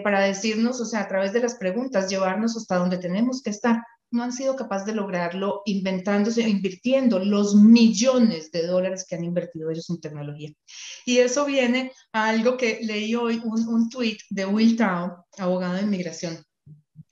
para 0.04 0.22
decirnos, 0.22 0.80
o 0.80 0.86
sea, 0.86 1.02
a 1.02 1.08
través 1.08 1.34
de 1.34 1.40
las 1.40 1.56
preguntas, 1.56 2.08
llevarnos 2.08 2.56
hasta 2.56 2.78
donde 2.78 3.00
tenemos 3.00 3.42
que 3.42 3.50
estar, 3.50 3.82
no 4.14 4.24
han 4.24 4.32
sido 4.32 4.56
capaces 4.56 4.86
de 4.86 4.94
lograrlo 4.94 5.64
inventándose, 5.66 6.48
invirtiendo 6.48 7.20
los 7.20 7.56
millones 7.56 8.52
de 8.52 8.68
dólares 8.68 9.06
que 9.08 9.16
han 9.16 9.24
invertido 9.24 9.72
ellos 9.72 9.90
en 9.90 10.00
tecnología. 10.00 10.52
Y 11.06 11.18
eso 11.18 11.46
viene 11.46 11.92
a 12.14 12.30
algo 12.30 12.56
que 12.56 12.80
leí 12.84 13.16
hoy, 13.16 13.42
un, 13.44 13.68
un 13.68 13.90
tweet 13.90 14.18
de 14.30 14.46
Will 14.46 14.78
Town, 14.78 15.14
abogado 15.38 15.74
de 15.74 15.82
inmigración, 15.82 16.46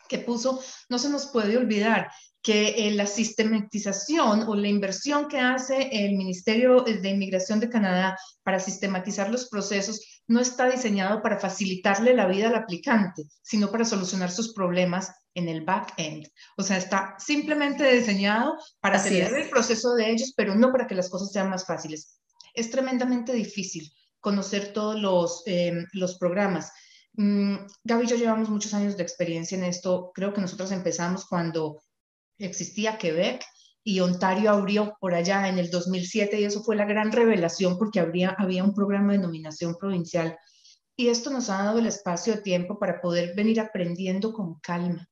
que 0.07 0.19
puso, 0.19 0.61
no 0.89 0.99
se 0.99 1.09
nos 1.09 1.25
puede 1.27 1.57
olvidar 1.57 2.11
que 2.41 2.87
eh, 2.87 2.91
la 2.91 3.05
sistematización 3.05 4.43
o 4.43 4.55
la 4.55 4.67
inversión 4.67 5.27
que 5.27 5.39
hace 5.39 5.89
el 5.91 6.15
Ministerio 6.15 6.81
de 6.81 7.09
Inmigración 7.09 7.59
de 7.59 7.69
Canadá 7.69 8.17
para 8.43 8.59
sistematizar 8.59 9.29
los 9.29 9.47
procesos 9.49 10.01
no 10.27 10.39
está 10.39 10.69
diseñado 10.69 11.21
para 11.21 11.39
facilitarle 11.39 12.15
la 12.15 12.27
vida 12.27 12.47
al 12.47 12.55
aplicante, 12.55 13.25
sino 13.41 13.71
para 13.71 13.85
solucionar 13.85 14.31
sus 14.31 14.53
problemas 14.53 15.11
en 15.33 15.49
el 15.49 15.61
back-end. 15.61 16.27
O 16.57 16.63
sea, 16.63 16.77
está 16.77 17.15
simplemente 17.19 17.89
diseñado 17.91 18.57
para 18.79 18.97
acelerar 18.97 19.33
el 19.33 19.49
proceso 19.49 19.93
de 19.95 20.11
ellos, 20.11 20.33
pero 20.35 20.55
no 20.55 20.71
para 20.71 20.87
que 20.87 20.95
las 20.95 21.09
cosas 21.09 21.31
sean 21.31 21.49
más 21.49 21.65
fáciles. 21.65 22.19
Es 22.53 22.69
tremendamente 22.69 23.33
difícil 23.33 23.91
conocer 24.19 24.73
todos 24.73 24.99
los, 24.99 25.43
em, 25.45 25.85
los 25.93 26.17
programas. 26.17 26.71
Mm, 27.13 27.55
Gaby 27.83 28.05
y 28.05 28.07
yo 28.07 28.15
llevamos 28.15 28.49
muchos 28.49 28.73
años 28.73 28.95
de 28.95 29.03
experiencia 29.03 29.57
en 29.57 29.63
esto. 29.63 30.11
Creo 30.13 30.33
que 30.33 30.41
nosotros 30.41 30.71
empezamos 30.71 31.25
cuando 31.25 31.81
existía 32.37 32.97
Quebec 32.97 33.43
y 33.83 33.99
Ontario 33.99 34.51
abrió 34.51 34.95
por 34.99 35.13
allá 35.13 35.47
en 35.47 35.57
el 35.57 35.69
2007 35.69 36.39
y 36.39 36.45
eso 36.45 36.63
fue 36.63 36.75
la 36.75 36.85
gran 36.85 37.11
revelación 37.11 37.77
porque 37.77 37.99
habría, 37.99 38.35
había 38.37 38.63
un 38.63 38.73
programa 38.73 39.13
de 39.13 39.19
nominación 39.19 39.75
provincial. 39.75 40.37
Y 40.95 41.07
esto 41.07 41.31
nos 41.31 41.49
ha 41.49 41.63
dado 41.63 41.79
el 41.79 41.87
espacio 41.87 42.35
de 42.35 42.41
tiempo 42.41 42.77
para 42.77 43.01
poder 43.01 43.33
venir 43.35 43.59
aprendiendo 43.59 44.33
con 44.33 44.59
calma. 44.59 45.07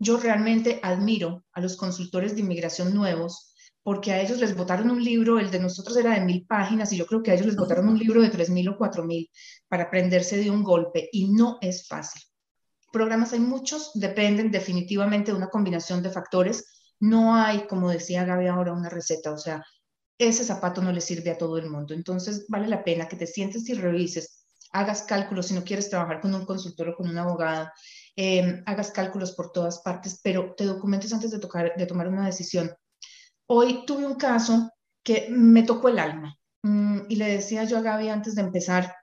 Yo 0.00 0.16
realmente 0.16 0.80
admiro 0.82 1.44
a 1.52 1.60
los 1.60 1.76
consultores 1.76 2.34
de 2.34 2.40
inmigración 2.40 2.92
nuevos 2.92 3.54
porque 3.84 4.12
a 4.12 4.20
ellos 4.20 4.40
les 4.40 4.56
votaron 4.56 4.90
un 4.90 5.02
libro, 5.02 5.38
el 5.38 5.52
de 5.52 5.60
nosotros 5.60 5.96
era 5.96 6.14
de 6.14 6.24
mil 6.24 6.44
páginas 6.46 6.92
y 6.92 6.96
yo 6.96 7.06
creo 7.06 7.22
que 7.22 7.30
a 7.30 7.34
ellos 7.34 7.46
les 7.46 7.56
votaron 7.56 7.88
un 7.88 7.98
libro 7.98 8.20
de 8.20 8.30
tres 8.30 8.50
mil 8.50 8.68
o 8.68 8.76
cuatro 8.76 9.04
mil 9.04 9.30
para 9.68 9.84
aprenderse 9.84 10.36
de 10.36 10.50
un 10.50 10.64
golpe 10.64 11.08
y 11.12 11.28
no 11.28 11.58
es 11.60 11.86
fácil 11.86 12.20
programas 12.90 13.32
hay 13.32 13.40
muchos, 13.40 13.92
dependen 13.94 14.50
definitivamente 14.50 15.30
de 15.30 15.36
una 15.36 15.48
combinación 15.48 16.02
de 16.02 16.10
factores. 16.10 16.94
No 16.98 17.34
hay, 17.34 17.66
como 17.66 17.90
decía 17.90 18.24
Gaby 18.24 18.48
ahora, 18.48 18.72
una 18.72 18.88
receta. 18.88 19.32
O 19.32 19.38
sea, 19.38 19.64
ese 20.18 20.44
zapato 20.44 20.82
no 20.82 20.92
le 20.92 21.00
sirve 21.00 21.30
a 21.30 21.38
todo 21.38 21.58
el 21.58 21.70
mundo. 21.70 21.94
Entonces, 21.94 22.46
vale 22.48 22.68
la 22.68 22.84
pena 22.84 23.08
que 23.08 23.16
te 23.16 23.26
sientes 23.26 23.68
y 23.68 23.74
revises, 23.74 24.44
hagas 24.72 25.02
cálculos 25.02 25.46
si 25.46 25.54
no 25.54 25.64
quieres 25.64 25.88
trabajar 25.88 26.20
con 26.20 26.34
un 26.34 26.44
consultor 26.44 26.90
o 26.90 26.96
con 26.96 27.08
un 27.08 27.18
abogado, 27.18 27.70
em, 28.22 28.62
hagas 28.66 28.90
cálculos 28.90 29.32
por 29.32 29.50
todas 29.50 29.78
partes, 29.78 30.20
pero 30.22 30.54
te 30.54 30.64
documentes 30.64 31.10
antes 31.14 31.30
de, 31.30 31.38
tocar, 31.38 31.72
de 31.74 31.86
tomar 31.86 32.06
una 32.06 32.26
decisión. 32.26 32.70
Hoy 33.46 33.86
tuve 33.86 34.04
un 34.04 34.16
caso 34.16 34.70
que 35.02 35.28
me 35.30 35.62
tocó 35.62 35.88
el 35.88 35.98
alma 35.98 36.38
mm, 36.62 37.00
y 37.08 37.16
le 37.16 37.28
decía 37.28 37.64
yo 37.64 37.78
a 37.78 37.80
Gaby 37.80 38.10
antes 38.10 38.34
de 38.34 38.42
empezar, 38.42 38.94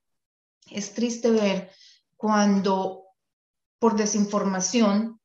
es 0.70 0.94
triste 0.94 1.32
ver 1.32 1.72
cuando 2.16 3.06
por 3.80 3.96
desinformación 3.96 5.20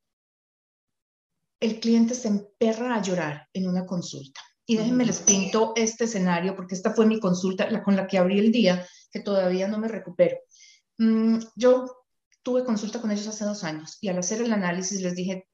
el 1.59 1.79
cliente 1.79 2.15
se 2.15 2.29
emperra 2.29 2.95
a 2.95 3.01
llorar 3.03 3.47
en 3.53 3.67
una 3.67 3.85
consulta. 3.85 4.41
Y 4.65 4.77
déjenme 4.77 5.05
les 5.05 5.19
pinto 5.19 5.73
este 5.75 6.05
escenario, 6.05 6.55
porque 6.55 6.73
esta 6.73 6.95
fue 6.95 7.05
mi 7.05 7.19
consulta, 7.19 7.69
la 7.69 7.83
con 7.83 7.95
la 7.95 8.07
que 8.07 8.17
abrí 8.17 8.39
el 8.39 8.51
día, 8.51 8.87
que 9.11 9.19
todavía 9.19 9.67
no 9.67 9.77
me 9.77 9.87
recupero. 9.87 10.37
Mm, 10.97 11.37
yo 11.55 12.02
tuve 12.43 12.65
consulta 12.65 13.01
con 13.01 13.11
ellos 13.11 13.27
hace 13.27 13.45
dos 13.45 13.63
años 13.63 13.97
y 14.01 14.09
al 14.09 14.17
hacer 14.17 14.41
el 14.41 14.53
análisis 14.53 15.01
les 15.01 15.15
dije, 15.15 15.47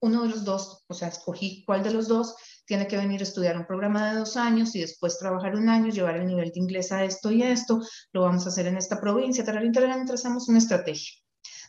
uno 0.00 0.22
de 0.22 0.28
los 0.28 0.44
dos, 0.44 0.84
o 0.86 0.94
sea, 0.94 1.08
escogí 1.08 1.64
cuál 1.64 1.82
de 1.82 1.90
los 1.90 2.08
dos 2.08 2.36
tiene 2.66 2.86
que 2.86 2.96
venir 2.96 3.20
a 3.20 3.24
estudiar 3.24 3.56
un 3.56 3.66
programa 3.66 4.10
de 4.10 4.18
dos 4.18 4.36
años 4.36 4.74
y 4.74 4.80
después 4.80 5.18
trabajar 5.18 5.56
un 5.56 5.68
año, 5.68 5.90
llevar 5.90 6.16
el 6.16 6.26
nivel 6.26 6.50
de 6.50 6.60
inglés 6.60 6.92
a 6.92 7.04
esto 7.04 7.30
y 7.30 7.42
esto, 7.42 7.80
lo 8.12 8.22
vamos 8.22 8.44
a 8.44 8.50
hacer 8.50 8.66
en 8.66 8.76
esta 8.76 9.00
provincia, 9.00 9.44
tal, 9.44 9.72
tal, 9.72 10.04
trazamos 10.06 10.48
una 10.48 10.58
estrategia. 10.58 11.12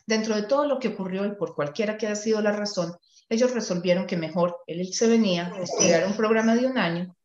Dentro 0.06 0.36
de 0.36 0.42
todo 0.42 0.66
lo 0.66 0.78
que 0.78 0.88
ocurrió 0.88 1.24
y 1.24 1.34
por 1.34 1.54
cualquiera 1.54 1.96
que 1.96 2.06
haya 2.06 2.16
sido 2.16 2.42
la 2.42 2.52
razón, 2.52 2.94
ellos 3.28 3.52
resolvieron 3.52 4.06
que 4.06 4.16
mejor 4.16 4.58
él 4.66 4.92
se 4.92 5.08
venía 5.08 5.46
a 5.54 5.60
estudiar 5.60 6.06
un 6.06 6.14
programa 6.14 6.54
de 6.54 6.66
un 6.66 6.78
año 6.78 7.16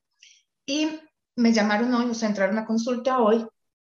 y 0.66 1.00
me 1.36 1.54
llamaron 1.54 1.94
hoy, 1.94 2.10
o 2.10 2.14
sea, 2.14 2.30
entraron 2.30 2.58
a 2.58 2.66
consulta 2.66 3.20
hoy 3.20 3.46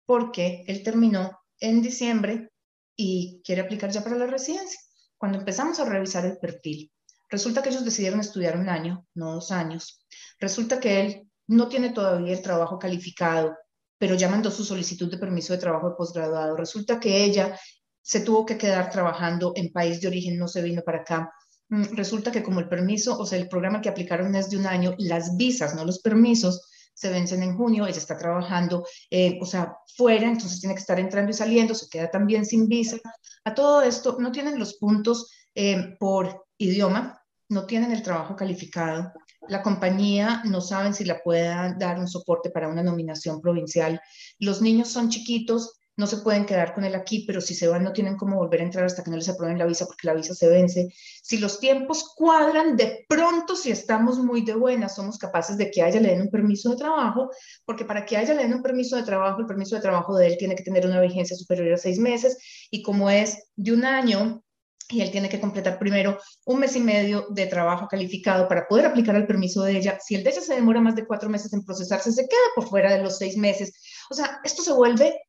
porque 0.04 0.64
él 0.68 0.82
terminó 0.82 1.40
en 1.61 1.82
diciembre 1.82 2.50
y 2.97 3.40
quiere 3.44 3.62
aplicar 3.62 3.90
ya 3.90 4.03
para 4.03 4.16
la 4.16 4.26
residencia. 4.26 4.80
Cuando 5.18 5.38
empezamos 5.38 5.78
a 5.78 5.84
revisar 5.84 6.24
el 6.24 6.38
perfil, 6.38 6.90
resulta 7.28 7.62
que 7.62 7.68
ellos 7.68 7.84
decidieron 7.84 8.20
estudiar 8.20 8.57
un 8.57 8.68
año, 8.68 9.07
no 9.14 9.34
dos 9.34 9.51
años. 9.51 10.01
Resulta 10.40 10.80
que 10.80 11.01
él 11.01 11.30
no 11.49 11.68
tiene 11.68 11.90
todavía 11.90 12.32
el 12.32 12.42
trabajo 12.42 12.78
calificado, 12.78 13.57
pero 13.99 14.14
ya 14.14 14.28
mandó 14.28 14.51
su 14.51 14.64
solicitud 14.64 15.11
de 15.11 15.18
permiso 15.18 15.53
de 15.53 15.59
trabajo 15.59 15.90
de 15.90 15.97
posgraduado. 15.97 16.57
Resulta 16.57 16.99
que 17.01 17.24
ella 17.24 17.59
se 18.03 18.20
tuvo 18.20 18.47
que 18.47 18.59
quedar 18.59 18.90
trabajando 18.90 19.53
en 19.57 19.72
país 19.72 20.01
de 20.01 20.09
origen, 20.09 20.38
no 20.38 20.49
se 20.49 20.62
vino 20.62 20.82
para 20.82 21.01
acá. 21.01 21.32
Mm, 21.68 21.97
resulta 21.97 22.30
que 22.30 22.42
como 22.42 22.61
el 22.61 22.68
permiso, 22.68 23.18
o 23.18 23.26
sea, 23.26 23.38
el 23.38 23.49
programa 23.49 23.80
que 23.80 23.88
aplicaron 23.88 24.34
es 24.34 24.51
de 24.51 24.57
un 24.59 24.66
año, 24.66 24.94
las 24.99 25.36
visas, 25.36 25.74
no 25.74 25.84
los 25.84 26.01
permisos, 26.01 26.70
se 26.97 27.11
vencen 27.11 27.42
en 27.42 27.57
junio, 27.57 27.86
ella 27.86 27.99
está 27.99 28.16
trabajando, 28.16 28.86
eh, 29.11 29.38
o 29.40 29.44
sea, 29.44 29.76
fuera, 29.97 30.26
entonces 30.26 30.61
tiene 30.61 30.74
que 30.74 30.80
estar 30.80 30.99
entrando 30.99 31.30
y 31.30 31.34
saliendo, 31.34 31.74
se 31.74 31.88
queda 31.90 32.11
también 32.11 32.47
sin 32.47 32.68
visa. 32.68 32.97
A 33.44 33.55
todo 33.55 33.82
esto 33.82 34.16
no 34.18 34.32
tienen 34.32 34.59
los 34.59 34.78
puntos 34.78 35.30
eh, 35.55 35.94
por 36.01 36.47
idioma, 36.57 37.22
no 37.51 37.66
tienen 37.66 37.92
el 37.92 38.03
trabajo 38.03 38.34
calificado, 38.34 39.12
la 39.49 39.62
compañía 39.62 40.42
no 40.47 40.61
saben 40.61 40.94
si 40.94 41.05
la 41.05 41.22
pueda 41.22 41.74
dar 41.78 41.99
un 41.99 42.09
soporte 42.09 42.51
para 42.51 42.68
una 42.68 42.82
nominación 42.82 43.42
provincial, 43.42 44.01
los 44.38 44.62
niños 44.62 44.88
son 44.88 45.11
chiquitos, 45.11 45.76
no 45.97 46.07
se 46.07 46.18
pueden 46.18 46.44
quedar 46.44 46.74
con 46.74 46.84
él 46.84 46.94
aquí, 46.94 47.24
pero 47.26 47.40
si 47.40 47.55
se 47.55 47.68
van 47.68 47.82
no 47.82 47.92
tienen 47.92 48.16
cómo 48.16 48.36
volver 48.36 48.61
a 48.61 48.64
entrar 48.64 48.84
hasta 48.84 49.03
que 49.03 49.11
no 49.11 49.16
les 49.16 49.28
aprueben 49.28 49.59
la 49.59 49.66
visa 49.66 49.86
porque 49.86 50.07
la 50.07 50.14
visa 50.14 50.34
se 50.34 50.49
vence. 50.49 50.88
Si 51.22 51.38
los 51.38 51.59
tiempos 51.59 52.12
cuadran, 52.14 52.76
de 52.76 53.07
pronto 53.09 53.57
si 53.57 53.70
estamos 53.70 54.18
muy 54.18 54.42
de 54.42 54.55
buena, 54.55 54.88
somos 54.88 55.18
capaces 55.18 55.57
de 55.57 55.70
que 55.70 55.82
haya 55.82 56.01
le 56.01 56.11
den 56.11 56.22
un 56.22 56.30
permiso 56.30 56.70
de 56.70 56.76
trabajo, 56.76 57.30
porque 57.64 57.84
para 57.84 58.05
que 58.05 58.16
haya 58.16 58.34
le 58.34 58.42
den 58.42 58.55
un 58.55 58.62
permiso 58.62 58.97
de 58.97 59.05
trabajo, 59.05 59.40
el 59.40 59.47
permiso 59.47 59.76
de 59.76 59.82
trabajo 59.82 60.16
de 60.16 60.26
él 60.26 60.36
tiene 60.38 60.55
que 60.55 60.62
tener 60.62 60.86
una 60.86 61.01
vigencia 61.01 61.36
superior 61.36 61.72
a 61.72 61.78
seis 61.78 61.99
meses 61.99 62.36
y 62.70 62.82
como 62.82 63.11
es 63.11 63.51
de 63.57 63.72
un 63.72 63.84
año, 63.84 64.42
y 64.88 65.01
él 65.01 65.11
tiene 65.11 65.28
que 65.28 65.40
completar 65.40 65.78
primero 65.78 66.18
un 66.44 66.61
mes 66.61 66.76
y 66.76 66.80
medio 66.80 67.26
de 67.30 67.47
trabajo 67.47 67.88
calificado 67.88 68.47
para 68.47 68.68
poder 68.68 68.86
aplicar 68.86 69.16
el 69.16 69.26
permiso 69.26 69.62
de 69.62 69.78
ella. 69.78 69.99
Si 70.01 70.14
el 70.14 70.22
de 70.22 70.30
ella 70.30 70.40
se 70.40 70.55
demora 70.55 70.80
más 70.80 70.94
de 70.94 71.07
cuatro 71.07 71.28
meses 71.28 71.53
en 71.53 71.64
procesarse, 71.64 72.12
se 72.12 72.28
queda 72.28 72.38
por 72.55 72.68
fuera 72.68 72.92
de 72.94 73.03
los 73.03 73.18
seis 73.18 73.36
meses. 73.36 73.72
O 74.11 74.14
sea, 74.14 74.40
esto 74.44 74.62
se 74.62 74.72
vuelve 74.72 75.26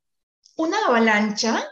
una 0.58 0.78
avalancha. 0.88 1.64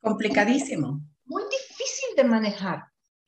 Complicadísimo. 0.00 1.00
Muy 1.26 1.42
difícil 1.44 2.16
de 2.16 2.24
manejar. 2.24 2.84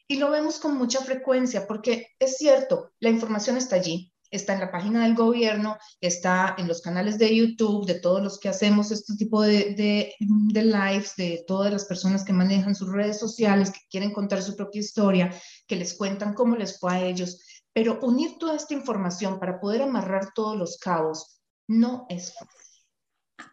Y 0.09 0.17
lo 0.17 0.31
vemos 0.31 0.59
con 0.59 0.77
mucha 0.77 1.01
frecuencia 1.01 1.67
porque 1.67 2.09
es 2.19 2.37
cierto, 2.39 2.93
la 2.99 3.11
información 3.11 3.57
está 3.57 3.77
allí, 3.77 4.13
está 4.31 4.55
en 4.55 4.61
la 4.61 4.73
página 4.73 5.05
del 5.05 5.15
gobierno, 5.15 5.77
está 6.01 6.57
en 6.59 6.67
los 6.67 6.81
canales 6.81 7.19
de 7.19 7.35
YouTube, 7.35 7.87
de 7.87 8.01
todos 8.01 8.23
los 8.23 8.41
que 8.41 8.49
hacemos 8.49 8.91
este 8.91 9.15
tipo 9.17 9.43
de, 9.43 9.75
de, 9.75 10.15
de, 10.19 10.65
lives, 10.65 11.15
de 11.17 11.45
todas 11.47 11.73
las 11.73 11.85
personas 11.85 12.25
que 12.25 12.33
manejan 12.33 12.75
sus 12.75 12.91
redes 12.91 13.19
sociales, 13.19 13.71
que 13.71 13.81
quieren 13.91 14.13
contar 14.13 14.43
su 14.43 14.57
propia 14.57 14.81
historia, 14.81 15.31
que 15.67 15.77
les 15.77 15.95
cuentan 15.95 16.35
cómo 16.35 16.57
les 16.57 16.79
fue 16.79 16.93
a 16.93 17.05
ellos. 17.05 17.41
Pero 17.73 18.01
unir 18.03 18.39
toda 18.39 18.57
esta 18.57 18.75
información 18.75 19.39
para 19.39 19.61
poder 19.61 19.83
amarrar 19.83 20.33
todos 20.35 20.59
los 20.59 20.79
cabos 20.79 21.41
no 21.69 22.07
es 22.09 22.35
fácil. 22.35 22.62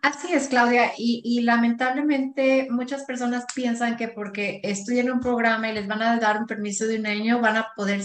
Así 0.01 0.31
es, 0.33 0.47
Claudia, 0.47 0.93
y, 0.97 1.41
lamentablemente 1.41 2.67
muchas 2.69 3.03
personas 3.03 3.45
piensan 3.53 3.97
que 3.97 4.07
porque 4.07 4.61
estudian 4.63 5.11
un 5.11 5.19
programa 5.19 5.69
y 5.69 5.73
les 5.73 5.87
van 5.87 6.01
a 6.01 6.17
dar 6.17 6.37
un 6.37 6.47
permiso 6.47 6.87
de 6.87 6.99
un 6.99 7.05
año, 7.05 7.41
van 7.41 7.57
a 7.57 7.67
poder 7.75 8.01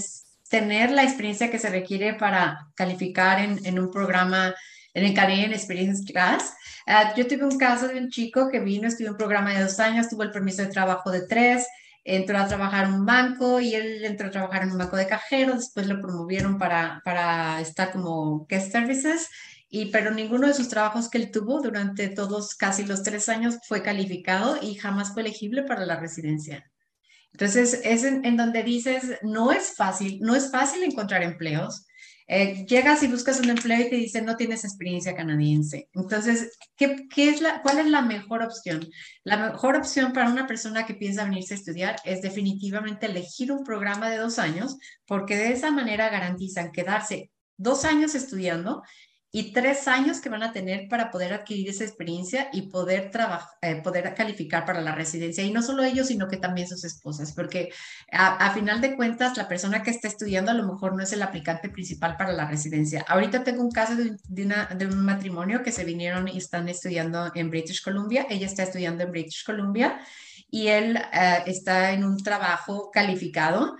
tener 0.51 0.91
la 0.91 1.05
experiencia 1.05 1.51
que 1.51 1.59
se 1.59 1.71
requiere 1.71 2.15
para 2.15 2.69
calificar 2.75 3.39
en, 3.41 3.79
un 3.79 3.91
programa 3.93 4.55
en 4.93 5.05
el 5.05 5.15
Canadian 5.15 5.53
Experience 5.53 6.05
Class. 6.05 6.55
Ah, 6.87 7.15
yo 7.17 7.29
tuve 7.29 7.45
un 7.45 7.59
caso 7.59 7.87
de 7.87 7.99
un 7.99 8.11
chico 8.11 8.49
que 8.51 8.59
vino, 8.59 8.89
estudió 8.89 9.13
un 9.13 9.17
programa 9.17 9.55
de 9.55 9.63
dos 9.63 9.79
años, 9.79 10.09
tuvo 10.09 10.25
el 10.25 10.33
permiso 10.33 10.63
de 10.63 10.69
trabajo 10.69 11.13
de 11.13 11.27
tres, 11.29 11.67
entró 12.03 12.39
a 12.39 12.49
trabajar 12.49 12.87
en 12.87 12.95
un 12.95 13.07
banco 13.07 13.61
y 13.61 13.75
él 13.75 14.05
entró 14.05 14.27
a 14.29 14.33
trabajar 14.33 14.65
en 14.65 14.73
un 14.73 14.79
banco 14.79 14.97
de 14.97 15.07
cajero, 15.07 15.55
después 15.55 15.87
lo 15.87 16.01
promovieron 16.01 16.59
para, 16.59 17.01
para 17.05 17.61
estar 17.61 17.93
como 17.93 18.47
guest 18.49 18.73
services 18.73 19.29
y, 19.75 19.87
pero 19.87 20.13
ninguno 20.13 20.47
de 20.47 20.55
sus 20.55 20.69
trabajos 20.69 21.11
que 21.11 21.19
él 21.19 21.33
tuvo 21.33 21.61
durante 21.61 22.09
todos 22.09 22.55
casi 22.55 22.87
los 22.87 23.03
tres 23.03 23.29
años 23.29 23.59
fue 23.67 23.83
calificado 23.83 24.57
y 24.63 24.77
jamás 24.77 25.13
fue 25.13 25.23
elegible 25.23 25.65
para 25.65 25.85
la 25.85 25.99
residencia. 25.99 26.71
Entonces, 27.33 27.81
es 27.83 28.05
en, 28.05 28.37
donde 28.37 28.63
dices, 28.63 29.19
no 29.23 29.51
es 29.51 29.75
fácil, 29.75 30.21
no 30.21 30.37
es 30.37 30.53
fácil 30.53 30.85
encontrar 30.85 31.25
empleos. 31.25 31.87
Eh, 32.29 32.65
llegas 32.69 33.03
y 33.03 33.09
buscas 33.09 33.41
un 33.41 33.51
empleo 33.51 33.81
y 33.81 33.91
te 33.91 33.97
dicen, 33.97 34.25
no 34.25 34.37
tienes 34.37 34.63
experiencia 34.63 35.17
canadiense. 35.17 35.89
Entonces, 35.93 36.57
¿qué, 36.77 37.09
qué 37.13 37.31
es 37.31 37.41
la, 37.41 37.61
¿cuál 37.61 37.81
es 37.81 37.87
la 37.87 38.03
mejor 38.03 38.45
opción? 38.45 38.89
La 39.25 39.51
mejor 39.51 39.75
opción 39.75 40.13
para 40.13 40.31
una 40.31 40.47
persona 40.47 40.87
que 40.87 40.95
piensa 40.95 41.25
venirse 41.25 41.55
a 41.55 41.57
estudiar 41.57 41.97
es 42.05 42.23
definitivamente 42.23 43.07
elegir 43.07 43.51
un 43.51 43.65
programa 43.65 44.09
de 44.09 44.19
dos 44.19 44.39
años, 44.39 44.77
porque 45.05 45.37
de 45.37 45.51
esa 45.51 45.73
manera 45.73 46.11
garantizan 46.11 46.71
quedarse 46.71 47.33
dos 47.57 47.85
años 47.85 48.15
estudiando 48.15 48.85
y 49.37 49.51
tres 49.51 49.89
años 49.89 50.21
que 50.21 50.29
van 50.29 50.45
a 50.45 50.53
tener 50.53 50.87
para 50.89 51.11
poder 51.11 51.33
adquirir 51.33 51.69
esa 51.69 51.83
experiencia 51.83 52.51
y 52.53 52.69
poder 52.69 53.11
eh, 53.63 53.81
poder 53.83 54.15
calificar 54.15 54.65
para 54.65 54.81
la 54.81 54.95
residencia. 54.95 55.43
Y 55.43 55.51
no 55.51 55.61
solo 55.61 55.83
ellos, 55.83 56.07
sino 56.07 56.29
que 56.29 56.37
también 56.37 56.69
sus 56.69 56.85
esposas, 56.85 57.33
porque 57.33 57.73
a, 58.13 58.55
final 58.55 58.81
de 58.81 58.95
cuentas, 58.95 59.37
la 59.37 59.49
persona 59.49 59.83
que 59.83 59.91
está 59.91 60.07
estudiando 60.07 60.53
a 60.53 60.55
lo 60.55 60.65
mejor 60.65 60.95
no 60.95 61.03
es 61.03 61.13
el 61.13 61.21
aplicante 61.21 61.69
principal 61.69 62.17
para 62.17 62.33
la 62.33 62.47
residencia. 62.47 63.05
Ahorita 63.09 63.43
tengo 63.43 63.65
un 63.65 63.73
caso 63.73 63.97
de, 63.97 64.45
una, 64.45 64.67
de 64.67 64.87
un 64.87 65.05
matrimonio 65.05 65.65
que 65.65 65.73
se 65.73 65.83
vinieron 65.83 66.29
y 66.29 66.39
están 66.39 66.69
estudiando 66.69 67.33
en 67.35 67.51
British 67.51 67.83
Columbia. 67.83 68.29
Ella 68.31 68.47
está 68.47 68.63
estudiando 68.63 69.03
en 69.03 69.11
British 69.11 69.43
Columbia 69.45 69.99
y 70.49 70.69
él 70.69 70.97
eh, 70.97 71.43
está 71.47 71.91
en 71.91 72.05
un 72.05 72.23
trabajo 72.23 72.93
calificado 72.93 73.77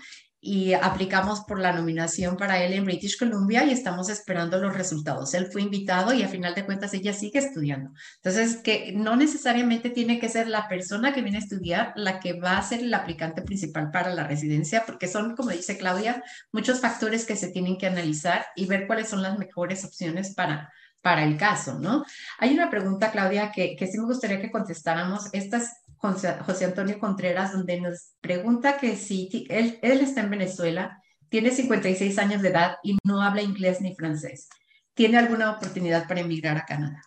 y 0.47 0.73
aplicamos 0.73 1.41
por 1.41 1.59
la 1.59 1.73
nominación 1.73 2.37
para 2.37 2.63
él 2.63 2.73
en 2.73 2.85
British 2.85 3.17
Columbia 3.17 3.63
y 3.63 3.71
estamos 3.71 4.09
esperando 4.09 4.59
los 4.59 4.75
resultados. 4.75 5.33
Él 5.33 5.47
fue 5.51 5.63
invitado 5.63 6.13
y 6.13 6.21
a 6.21 6.27
final 6.27 6.53
de 6.53 6.63
cuentas 6.67 6.93
ella 6.93 7.13
sigue 7.13 7.39
estudiando. 7.39 7.89
Entonces, 8.17 8.57
que 8.57 8.93
no 8.95 9.15
necesariamente 9.15 9.89
tiene 9.89 10.19
que 10.19 10.29
ser 10.29 10.47
la 10.47 10.67
persona 10.67 11.15
que 11.15 11.23
viene 11.23 11.39
a 11.39 11.41
estudiar 11.41 11.93
la 11.95 12.19
que 12.19 12.39
va 12.39 12.59
a 12.59 12.61
ser 12.61 12.81
el 12.81 12.93
aplicante 12.93 13.41
principal 13.41 13.89
para 13.89 14.13
la 14.13 14.27
residencia, 14.27 14.83
porque 14.85 15.07
son, 15.07 15.35
como 15.35 15.49
dice 15.49 15.79
Claudia, 15.79 16.23
muchos 16.51 16.79
factores 16.79 17.25
que 17.25 17.35
se 17.35 17.47
tienen 17.47 17.79
que 17.79 17.87
analizar 17.87 18.45
y 18.55 18.67
ver 18.67 18.85
cuáles 18.85 19.09
son 19.09 19.23
las 19.23 19.39
mejores 19.39 19.83
opciones 19.83 20.35
para, 20.35 20.71
para 21.01 21.23
el 21.23 21.37
caso, 21.37 21.79
¿no? 21.79 22.05
Hay 22.37 22.53
una 22.53 22.69
pregunta, 22.69 23.11
Claudia, 23.11 23.51
que, 23.51 23.75
que 23.75 23.87
sí 23.87 23.97
me 23.97 24.05
gustaría 24.05 24.39
que 24.39 24.51
contestáramos. 24.51 25.27
Estas 25.33 25.84
José 26.13 26.65
Antonio 26.65 26.99
Contreras, 26.99 27.53
donde 27.53 27.81
nos 27.81 28.13
pregunta 28.21 28.77
que 28.77 28.95
si 28.95 29.47
él, 29.49 29.79
él 29.81 30.01
está 30.01 30.21
en 30.21 30.29
Venezuela, 30.29 31.01
tiene 31.29 31.51
56 31.51 32.17
años 32.19 32.41
de 32.41 32.49
edad 32.49 32.77
y 32.83 32.97
no 33.03 33.21
habla 33.21 33.41
inglés 33.41 33.81
ni 33.81 33.95
francés. 33.95 34.47
¿Tiene 34.93 35.17
alguna 35.17 35.51
oportunidad 35.51 36.07
para 36.07 36.21
emigrar 36.21 36.57
a 36.57 36.65
Canadá? 36.65 37.01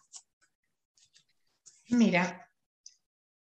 Mira, 1.90 2.48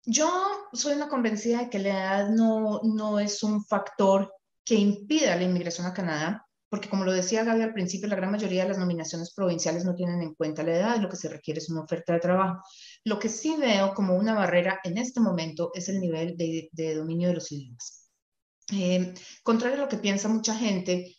yo 0.05 0.29
soy 0.73 0.93
una 0.93 1.09
convencida 1.09 1.59
de 1.61 1.69
que 1.69 1.79
la 1.79 1.89
edad 1.89 2.29
no, 2.29 2.81
no 2.83 3.19
es 3.19 3.41
un 3.41 3.65
factor 3.65 4.31
que 4.63 4.75
impida 4.75 5.35
la 5.35 5.43
inmigración 5.43 5.87
a 5.87 5.93
Canadá. 5.93 6.47
porque 6.69 6.89
como 6.89 7.05
lo 7.05 7.13
decía 7.13 7.43
Gaby 7.43 7.61
al 7.61 7.73
principio, 7.73 8.07
la 8.07 8.15
gran 8.15 8.31
mayoría 8.31 8.63
de 8.63 8.69
las 8.69 8.77
nominaciones 8.77 9.33
provinciales 9.33 9.85
no 9.85 9.95
tienen 9.95 10.21
en 10.21 10.35
cuenta 10.35 10.63
la 10.63 10.75
edad, 10.75 10.97
lo 10.97 11.09
que 11.09 11.15
se 11.15 11.29
requiere 11.29 11.59
es 11.59 11.69
una 11.69 11.81
oferta 11.81 12.13
de 12.13 12.19
trabajo. 12.19 12.61
Lo 13.05 13.19
que 13.19 13.29
sí 13.29 13.55
veo 13.57 13.93
como 13.93 14.15
una 14.15 14.33
barrera 14.33 14.79
en 14.83 14.97
este 14.97 15.19
momento 15.19 15.71
es 15.73 15.89
el 15.89 15.99
nivel 15.99 16.35
de, 16.35 16.95
dominio 16.95 17.29
de 17.29 17.35
los 17.35 17.51
idiomas. 17.51 18.09
Eh, 18.73 19.13
contrario 19.43 19.77
a 19.77 19.81
lo 19.81 19.87
que 19.87 19.97
piensa 19.97 20.27
mucha 20.27 20.55
gente, 20.55 21.15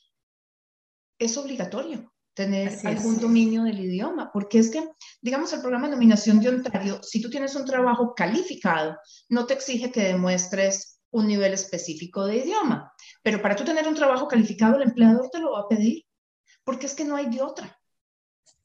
es 1.19 1.37
obligatorio 1.37 2.13
tener 2.35 2.77
algún 2.85 3.19
dominio 3.19 3.63
del 3.63 3.79
idioma, 3.79 4.31
porque 4.33 4.59
es 4.59 4.71
que, 4.71 4.87
digamos, 5.23 5.53
el 5.53 5.61
programa 5.61 5.87
de 5.87 5.95
nominación 5.95 6.41
de 6.41 6.51
Ontario, 6.51 7.01
si 7.03 7.23
tú 7.23 7.31
tienes 7.31 7.55
un 7.55 7.65
trabajo 7.65 8.15
calificado, 8.15 8.99
no 9.31 9.47
te 9.47 9.55
exige 9.55 9.91
que 9.91 10.03
demuestres 10.03 11.01
un 11.11 11.29
nivel 11.29 11.55
específico 11.55 12.27
de 12.27 12.39
idioma, 12.39 12.93
pero 13.23 13.41
para 13.41 13.57
tú 13.57 13.65
tener 13.65 13.89
un 13.89 13.95
trabajo 13.95 14.29
calificado, 14.29 14.77
el 14.77 14.83
empleador 14.83 15.31
te 15.31 15.39
lo 15.39 15.53
va 15.53 15.61
a 15.61 15.69
pedir, 15.69 16.05
porque 16.63 16.87
es 16.87 16.95
que 16.95 17.05
no 17.05 17.17
hay 17.17 17.31
de 17.31 17.41
otra. 17.41 17.79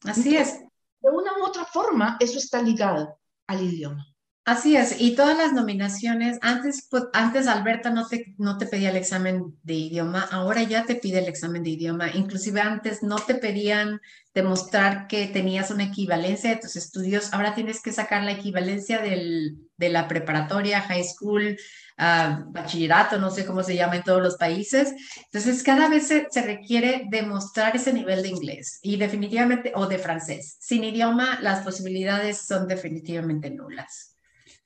Así 0.03 0.35
es. 0.35 0.59
De 1.01 1.09
una 1.09 1.31
u 1.39 1.45
otra 1.45 1.65
forma, 1.65 2.17
eso 2.19 2.37
está 2.37 2.61
ligado 2.61 3.19
al 3.47 3.63
idioma. 3.63 4.07
Así 4.43 4.75
es, 4.75 4.99
y 4.99 5.15
todas 5.15 5.37
las 5.37 5.53
nominaciones, 5.53 6.39
antes, 6.41 6.87
pues, 6.89 7.03
antes 7.13 7.45
Alberta 7.47 7.91
no 7.91 8.07
te, 8.07 8.33
no 8.39 8.57
te 8.57 8.65
pedía 8.65 8.89
el 8.89 8.95
examen 8.95 9.55
de 9.61 9.75
idioma, 9.75 10.27
ahora 10.31 10.63
ya 10.63 10.83
te 10.83 10.95
pide 10.95 11.19
el 11.19 11.27
examen 11.27 11.61
de 11.61 11.69
idioma, 11.69 12.09
inclusive 12.11 12.59
antes 12.59 13.03
no 13.03 13.17
te 13.17 13.35
pedían 13.35 14.01
demostrar 14.33 15.05
que 15.07 15.27
tenías 15.27 15.69
una 15.69 15.83
equivalencia 15.83 16.49
de 16.49 16.55
tus 16.55 16.75
estudios, 16.75 17.31
ahora 17.33 17.53
tienes 17.53 17.83
que 17.83 17.91
sacar 17.91 18.23
la 18.23 18.31
equivalencia 18.31 18.99
del, 18.99 19.59
de 19.77 19.89
la 19.89 20.07
preparatoria, 20.07 20.81
high 20.81 21.03
school, 21.03 21.55
ah, 21.97 22.43
bachillerato, 22.47 23.17
no 23.17 23.29
sé 23.31 23.45
cómo 23.45 23.63
se 23.63 23.75
llama 23.75 23.97
en 23.97 24.03
todos 24.03 24.21
los 24.21 24.37
países. 24.37 24.93
Entonces, 25.25 25.63
cada 25.63 25.89
vez 25.89 26.07
se, 26.07 26.41
requiere 26.41 27.07
demostrar 27.09 27.75
ese 27.75 27.93
nivel 27.93 28.21
de 28.21 28.29
inglés 28.29 28.79
y 28.81 28.97
definitivamente, 28.97 29.71
o 29.75 29.87
de 29.87 29.97
francés. 29.97 30.57
Sin 30.59 30.83
idioma, 30.83 31.39
las 31.41 31.63
posibilidades 31.63 32.45
son 32.45 32.67
definitivamente 32.67 33.49
nulas. 33.49 34.15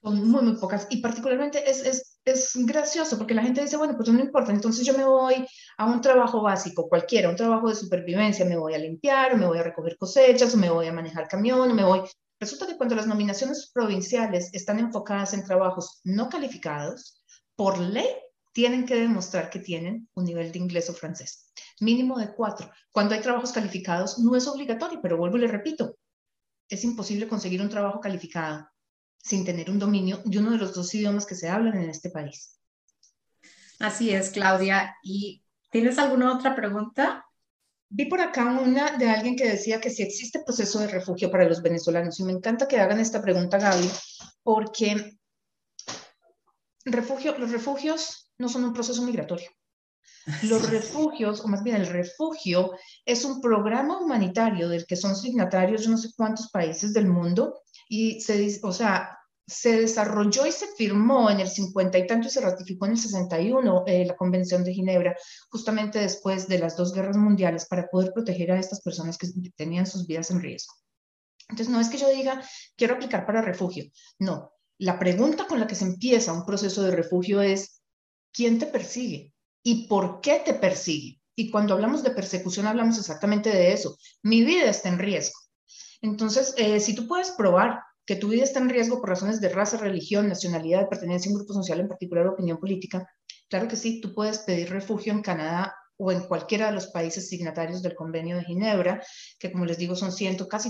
Son 0.01 0.28
muy, 0.30 0.43
muy 0.43 0.57
pocas. 0.57 0.88
Y 0.89 1.01
particularmente 1.01 1.69
es, 1.69 1.84
es, 1.84 2.19
es, 2.26 2.51
gracioso 2.65 3.17
porque 3.17 3.34
la 3.34 3.41
gente 3.43 3.61
dice, 3.61 3.78
bueno, 3.78 3.95
pues 3.95 4.09
no 4.09 4.19
importa, 4.19 4.51
entonces 4.51 4.86
yo 4.86 4.95
me 4.95 5.03
voy 5.03 5.45
a 5.78 5.86
un 5.86 6.01
trabajo 6.01 6.41
básico, 6.41 6.88
cualquiera, 6.88 7.30
un 7.30 7.36
trabajo 7.36 7.69
de 7.69 7.76
supervivencia, 7.76 8.45
me 8.45 8.57
voy 8.57 8.73
a 8.76 8.78
limpiar, 8.78 9.36
me 9.36 9.47
voy 9.47 9.57
a 9.57 9.63
recoger 9.63 9.97
cosechas, 9.97 10.55
me 10.55 10.69
voy 10.69 10.88
a 10.88 10.93
manejar 10.93 11.28
camión, 11.28 11.76
me 11.76 11.84
voy... 11.84 12.01
Resulta 12.39 12.67
que 12.67 12.77
cuando 12.77 12.95
las 12.95 13.07
nominaciones 13.07 13.71
provinciales 13.73 14.49
están 14.53 14.79
enfocadas 14.79 15.33
en 15.33 15.45
trabajos 15.45 16.01
no 16.03 16.29
calificados, 16.29 17.23
por 17.55 17.79
ley 17.79 18.07
tienen 18.51 18.86
que 18.86 18.95
demostrar 18.95 19.49
que 19.49 19.59
tienen 19.59 20.09
un 20.15 20.25
nivel 20.25 20.51
de 20.51 20.59
inglés 20.59 20.89
o 20.89 20.93
francés, 20.93 21.51
mínimo 21.79 22.17
de 22.17 22.33
cuatro. 22.33 22.69
Cuando 22.91 23.15
hay 23.15 23.21
trabajos 23.21 23.51
calificados 23.51 24.19
no 24.19 24.36
es 24.36 24.47
obligatorio, 24.47 25.01
pero 25.01 25.17
vuelvo 25.17 25.38
y 25.38 25.41
le 25.41 25.47
repito, 25.47 25.97
es 26.69 26.83
imposible 26.83 27.27
conseguir 27.27 27.61
un 27.61 27.69
trabajo 27.69 27.99
calificado 27.99 28.67
sin 29.17 29.43
tener 29.43 29.69
un 29.71 29.79
dominio 29.79 30.21
de 30.23 30.39
uno 30.39 30.51
de 30.51 30.57
los 30.57 30.73
dos 30.73 30.93
idiomas 30.93 31.25
que 31.25 31.36
se 31.36 31.49
hablan 31.49 31.75
en 31.75 31.89
este 31.89 32.09
país. 32.09 32.59
Así 33.79 34.11
es, 34.11 34.29
Claudia. 34.29 34.95
¿Y 35.03 35.43
tienes 35.71 35.97
alguna 35.97 36.33
otra 36.33 36.55
pregunta? 36.55 37.25
Vi 37.89 38.05
por 38.05 38.19
acá 38.19 38.45
una 38.45 38.97
de 38.97 39.09
alguien 39.09 39.36
que 39.36 39.47
decía 39.47 39.79
que 39.79 39.89
si 39.89 40.03
existe 40.03 40.43
proceso 40.43 40.79
de 40.79 40.88
refugio 40.88 41.29
para 41.31 41.47
los 41.47 41.61
venezolanos. 41.61 42.19
Y 42.19 42.23
me 42.23 42.33
encanta 42.33 42.67
que 42.67 42.79
hagan 42.79 42.99
esta 42.99 43.21
pregunta, 43.21 43.57
Gaby, 43.57 43.89
porque 44.43 45.17
refugio, 46.86 47.38
los 47.38 47.51
refugios 47.51 48.31
no 48.38 48.49
son 48.49 48.63
un 48.63 48.73
proceso 48.73 49.01
migratorio. 49.01 49.49
Los 50.43 50.69
refugios, 50.71 51.41
o 51.41 51.47
más 51.47 51.63
bien 51.63 51.75
el 51.75 51.88
refugio, 51.88 52.71
es 53.05 53.23
un 53.25 53.41
programa 53.41 53.99
humanitario 53.99 54.69
del 54.69 54.88
que 54.88 54.95
son 54.95 55.15
signatarios 55.15 55.83
yo 55.83 55.91
no 55.91 55.97
sé 55.97 56.09
cuántos 56.15 56.49
países 56.49 56.93
del 56.93 57.07
mundo 57.07 57.61
y 57.88 58.19
se, 58.21 58.59
o 58.63 58.71
sea, 58.71 59.14
se 59.47 59.81
desarrolló 59.81 60.45
y 60.45 60.51
se 60.51 60.67
firmó 60.75 61.29
en 61.29 61.39
el 61.39 61.49
50 61.49 61.97
y 61.97 62.07
tanto 62.07 62.27
y 62.27 62.31
se 62.31 62.41
ratificó 62.41 62.85
en 62.85 62.93
el 62.93 62.97
61 62.97 63.83
eh, 63.85 64.05
la 64.05 64.15
Convención 64.15 64.63
de 64.63 64.73
Ginebra, 64.73 65.15
justamente 65.49 65.99
después 65.99 66.47
de 66.47 66.59
las 66.59 66.75
dos 66.75 66.93
guerras 66.93 67.17
mundiales, 67.17 67.65
para 67.65 67.87
poder 67.87 68.11
proteger 68.13 68.51
a 68.51 68.59
estas 68.59 68.81
personas 68.81 69.17
que 69.17 69.27
tenían 69.55 69.85
sus 69.85 70.07
vidas 70.07 70.31
en 70.31 70.41
riesgo. 70.41 70.73
Entonces, 71.47 71.69
no 71.69 71.79
es 71.79 71.89
que 71.89 71.97
yo 71.97 72.09
diga, 72.09 72.41
quiero 72.75 72.95
aplicar 72.95 73.25
para 73.25 73.41
refugio. 73.41 73.85
No, 74.17 74.51
la 74.79 74.97
pregunta 74.97 75.45
con 75.45 75.59
la 75.59 75.67
que 75.67 75.75
se 75.75 75.85
empieza 75.85 76.33
un 76.33 76.45
proceso 76.45 76.81
de 76.81 76.95
refugio 76.95 77.41
es, 77.41 77.81
¿quién 78.33 78.57
te 78.57 78.65
persigue? 78.65 79.31
¿Y 79.63 79.87
por 79.87 80.21
qué 80.21 80.41
te 80.43 80.55
persigue? 80.55 81.21
Y 81.35 81.51
cuando 81.51 81.73
hablamos 81.73 82.01
de 82.01 82.11
persecución, 82.11 82.65
hablamos 82.65 82.97
exactamente 82.97 83.49
de 83.49 83.73
eso. 83.73 83.97
Mi 84.23 84.43
vida 84.43 84.69
está 84.69 84.89
en 84.89 84.99
riesgo. 84.99 85.39
Entonces, 86.01 86.53
eh, 86.57 86.79
si 86.79 86.95
tú 86.95 87.07
puedes 87.07 87.31
probar 87.31 87.81
que 88.05 88.15
tu 88.15 88.29
vida 88.29 88.43
está 88.43 88.59
en 88.59 88.69
riesgo 88.69 88.99
por 88.99 89.09
razones 89.09 89.41
de 89.41 89.49
raza, 89.49 89.77
religión, 89.77 90.27
nacionalidad, 90.27 90.87
pertenencia 90.89 91.29
a 91.29 91.33
un 91.33 91.39
grupo 91.39 91.53
social, 91.53 91.79
en 91.79 91.87
particular 91.87 92.27
opinión 92.27 92.57
política, 92.57 93.07
claro 93.49 93.67
que 93.67 93.75
sí, 93.75 94.01
tú 94.01 94.13
puedes 94.13 94.39
pedir 94.39 94.69
refugio 94.69 95.11
en 95.11 95.21
Canadá 95.21 95.75
o 95.97 96.11
en 96.11 96.21
cualquiera 96.21 96.67
de 96.67 96.73
los 96.73 96.87
países 96.87 97.29
signatarios 97.29 97.81
del 97.81 97.95
Convenio 97.95 98.35
de 98.35 98.43
Ginebra, 98.43 99.01
que 99.39 99.51
como 99.51 99.65
les 99.65 99.77
digo 99.77 99.95
son 99.95 100.11
ciento, 100.11 100.47
casi, 100.47 100.69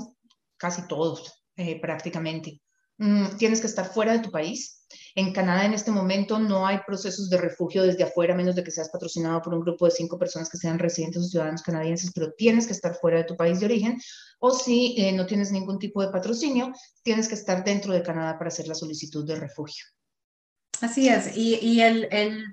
casi 0.58 0.88
todos 0.88 1.44
eh, 1.56 1.80
prácticamente. 1.82 2.62
Mm, 2.98 3.36
tienes 3.38 3.60
que 3.60 3.68
estar 3.68 3.92
fuera 3.92 4.14
de 4.14 4.20
tu 4.20 4.32
país. 4.32 4.86
En 5.16 5.34
Canadá 5.34 5.66
en 5.66 5.74
este 5.74 5.92
momento 5.92 6.40
no 6.40 6.66
hay 6.66 6.80
procesos 6.88 7.30
de 7.30 7.38
refugio 7.38 7.84
desde 7.84 8.04
afuera, 8.04 8.34
a 8.34 8.38
menos 8.38 8.56
de 8.56 8.64
que 8.64 8.72
seas 8.72 8.90
patrocinado 8.90 9.42
por 9.42 9.54
un 9.54 9.62
grupo 9.62 9.86
de 9.86 9.92
cinco 9.92 10.18
personas 10.18 10.50
que 10.50 10.58
sean 10.58 10.80
residentes 10.80 11.24
o 11.24 11.28
ciudadanos 11.28 11.62
canadienses, 11.62 12.12
pero 12.14 12.32
tienes 12.34 12.68
que 12.68 12.74
estar 12.74 12.96
fuera 12.96 13.18
de 13.18 13.24
tu 13.26 13.36
país 13.36 13.60
de 13.60 13.66
origen. 13.66 14.00
O 14.40 14.52
si 14.52 14.96
eh, 14.98 15.12
no 15.12 15.26
tienes 15.26 15.52
ningún 15.52 15.80
tipo 15.80 16.02
de 16.02 16.10
patrocinio, 16.10 16.72
tienes 17.04 17.28
que 17.28 17.36
estar 17.36 17.64
dentro 17.64 17.92
de 17.92 18.04
Canadá 18.04 18.38
para 18.38 18.48
hacer 18.48 18.68
la 18.68 18.76
solicitud 18.76 19.26
de 19.26 19.36
refugio. 19.36 19.86
Así 20.82 21.10
es, 21.10 21.36
y, 21.36 21.56
y 21.62 21.82
el, 21.82 22.08
el 22.12 22.44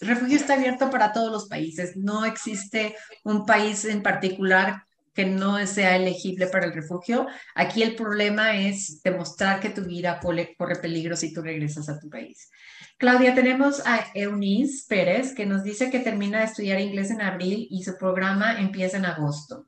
refugio 0.00 0.36
está 0.36 0.54
abierto 0.54 0.90
para 0.90 1.12
todos 1.12 1.30
los 1.30 1.48
países. 1.48 1.96
No 1.96 2.24
existe 2.24 2.96
un 3.24 3.44
país 3.44 3.84
en 3.84 4.02
particular 4.02 4.85
que 5.16 5.24
no 5.24 5.66
sea 5.66 5.96
elegible 5.96 6.46
para 6.46 6.66
el 6.66 6.74
refugio. 6.74 7.26
Aquí 7.54 7.82
el 7.82 7.96
problema 7.96 8.54
es 8.54 9.02
demostrar 9.02 9.60
que 9.60 9.70
tu 9.70 9.82
vida 9.82 10.20
corre, 10.20 10.54
peligro 10.80 11.16
si 11.16 11.32
tú 11.32 11.40
regresas 11.40 11.88
a 11.88 11.98
tu 11.98 12.10
país. 12.10 12.50
Claudia, 12.98 13.34
tenemos 13.34 13.82
a 13.86 14.06
Eunice 14.14 14.84
Pérez 14.86 15.34
que 15.34 15.46
nos 15.46 15.64
dice 15.64 15.90
que 15.90 16.00
termina 16.00 16.40
de 16.40 16.44
estudiar 16.44 16.80
inglés 16.80 17.10
en 17.10 17.22
abril 17.22 17.66
y 17.70 17.82
su 17.82 17.96
programa 17.96 18.60
empieza 18.60 18.98
en 18.98 19.06
agosto. 19.06 19.66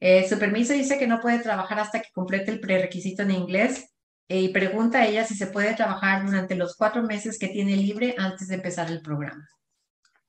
Eh, 0.00 0.26
su 0.26 0.38
permiso 0.38 0.72
dice 0.72 0.98
que 0.98 1.06
no 1.06 1.20
puede 1.20 1.40
trabajar 1.40 1.78
hasta 1.78 2.00
que 2.00 2.12
complete 2.12 2.50
el 2.50 2.60
prerequisito 2.60 3.22
en 3.22 3.32
inglés 3.32 3.94
eh, 4.28 4.40
y 4.40 4.48
pregunta 4.48 5.06
ella 5.06 5.24
si 5.24 5.34
se 5.34 5.46
puede 5.46 5.74
trabajar 5.74 6.24
durante 6.24 6.54
los 6.54 6.74
cuatro 6.74 7.02
meses 7.02 7.38
que 7.38 7.48
tiene 7.48 7.76
libre 7.76 8.14
antes 8.16 8.48
de 8.48 8.54
empezar 8.54 8.90
el 8.90 9.02
programa. 9.02 9.46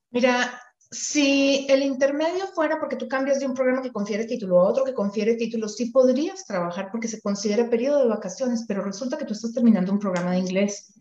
Mira, 0.10 0.62
si 0.92 1.66
el 1.70 1.84
intermedio 1.84 2.48
fuera 2.48 2.80
porque 2.80 2.96
tú 2.96 3.08
cambias 3.08 3.40
de 3.40 3.46
un 3.46 3.54
programa 3.54 3.82
que 3.82 3.92
confiere 3.92 4.26
título 4.26 4.60
a 4.60 4.70
otro 4.70 4.84
que 4.86 4.94
confiere 4.94 5.36
título, 5.36 5.68
sí 5.68 5.92
podrías 5.92 6.46
trabajar 6.46 6.90
porque 6.92 7.08
se 7.08 7.22
considera 7.22 7.70
periodo 7.70 8.04
de 8.04 8.10
vacaciones, 8.10 8.66
pero 8.68 8.84
resulta 8.84 9.18
que 9.18 9.26
tú 9.26 9.34
estás 9.34 9.54
terminando 9.54 9.92
un 9.92 10.00
programa 10.00 10.32
de 10.32 10.40
inglés. 10.40 10.94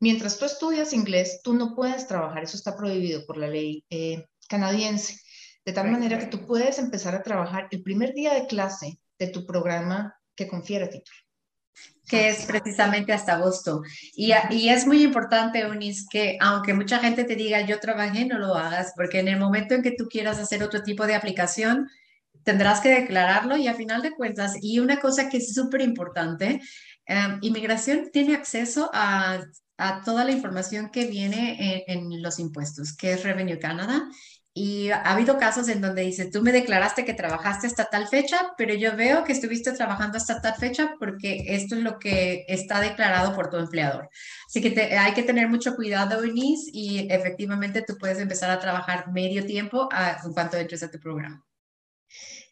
Mientras 0.00 0.38
tú 0.38 0.44
estudias 0.44 0.92
inglés, 0.92 1.40
tú 1.42 1.54
no 1.54 1.74
puedes 1.74 2.06
trabajar, 2.06 2.42
eso 2.42 2.56
está 2.56 2.76
prohibido 2.76 3.24
por 3.24 3.36
la 3.36 3.48
ley 3.48 3.84
eh, 3.88 4.26
canadiense, 4.48 5.20
de 5.64 5.72
tal 5.72 5.90
manera 5.90 6.18
que 6.18 6.26
tú 6.26 6.46
puedes 6.46 6.78
empezar 6.78 7.14
a 7.14 7.22
trabajar 7.22 7.68
el 7.70 7.82
primer 7.82 8.12
día 8.12 8.34
de 8.34 8.46
clase 8.46 8.98
de 9.18 9.28
tu 9.28 9.46
programa 9.46 10.14
que 10.34 10.48
confiere 10.48 10.88
título 10.88 11.16
que 12.08 12.28
es 12.28 12.44
precisamente 12.44 13.12
hasta 13.12 13.34
agosto. 13.34 13.82
Y, 14.14 14.32
y, 14.50 14.68
es 14.68 14.86
muy 14.86 15.02
importante, 15.02 15.60
Eunice, 15.60 16.04
que 16.10 16.36
aunque 16.40 16.74
mucha 16.74 16.98
gente 16.98 17.24
te 17.24 17.36
diga 17.36 17.62
yo 17.62 17.80
trabajé, 17.80 18.26
no 18.26 18.38
lo 18.38 18.54
hagas, 18.54 18.92
porque 18.94 19.20
en 19.20 19.28
el 19.28 19.38
momento 19.38 19.74
en 19.74 19.82
que 19.82 19.92
tú 19.92 20.08
quieras 20.08 20.38
hacer 20.38 20.62
otro 20.62 20.82
tipo 20.82 21.06
de 21.06 21.14
aplicación, 21.14 21.88
tendrás 22.42 22.80
que 22.80 22.90
declararlo 22.90 23.56
y 23.56 23.68
a 23.68 23.74
final 23.74 24.02
de 24.02 24.12
cuentas, 24.12 24.56
y 24.60 24.78
una 24.78 25.00
cosa 25.00 25.28
que 25.28 25.38
es 25.38 25.54
súper 25.54 25.80
importante, 25.80 26.60
em, 27.06 27.38
inmigración 27.40 28.10
tiene 28.12 28.34
acceso 28.34 28.90
a, 28.92 29.40
a, 29.78 30.02
toda 30.02 30.24
la 30.24 30.32
información 30.32 30.90
que 30.90 31.06
viene 31.06 31.84
en, 31.86 32.12
en 32.12 32.22
los 32.22 32.38
impuestos, 32.38 32.96
que 32.96 33.12
es 33.12 33.22
Revenue 33.22 33.58
Canada, 33.58 34.08
y 34.54 34.90
ha 34.90 35.12
habido 35.12 35.38
casos 35.38 35.68
en 35.68 35.80
donde 35.80 36.02
dice, 36.02 36.30
tú 36.30 36.42
me 36.42 36.52
declaraste 36.52 37.06
que 37.06 37.14
trabajaste 37.14 37.66
hasta 37.66 37.86
tal 37.86 38.06
fecha, 38.06 38.52
pero 38.58 38.74
yo 38.74 38.94
veo 38.96 39.24
que 39.24 39.32
estuviste 39.32 39.72
trabajando 39.72 40.18
hasta 40.18 40.42
tal 40.42 40.54
fecha 40.56 40.94
porque 40.98 41.44
esto 41.48 41.74
es 41.74 41.82
lo 41.82 41.98
que 41.98 42.44
está 42.48 42.80
declarado 42.80 43.34
por 43.34 43.48
tu 43.48 43.56
empleador. 43.56 44.10
Así 44.46 44.60
que 44.60 44.78
hay 44.94 45.14
que 45.14 45.22
tener 45.22 45.48
mucho 45.48 45.74
cuidado, 45.74 46.22
Eunice, 46.22 46.70
y 46.70 47.10
efectivamente 47.10 47.82
tú 47.86 47.96
puedes 47.98 48.18
empezar 48.18 48.50
a 48.50 48.60
trabajar 48.60 49.10
medio 49.10 49.46
tiempo 49.46 49.88
a, 49.90 50.18
en 50.22 50.32
cuanto 50.34 50.58
entres 50.58 50.82
a 50.82 50.90
tu 50.90 51.00
programa. 51.00 51.42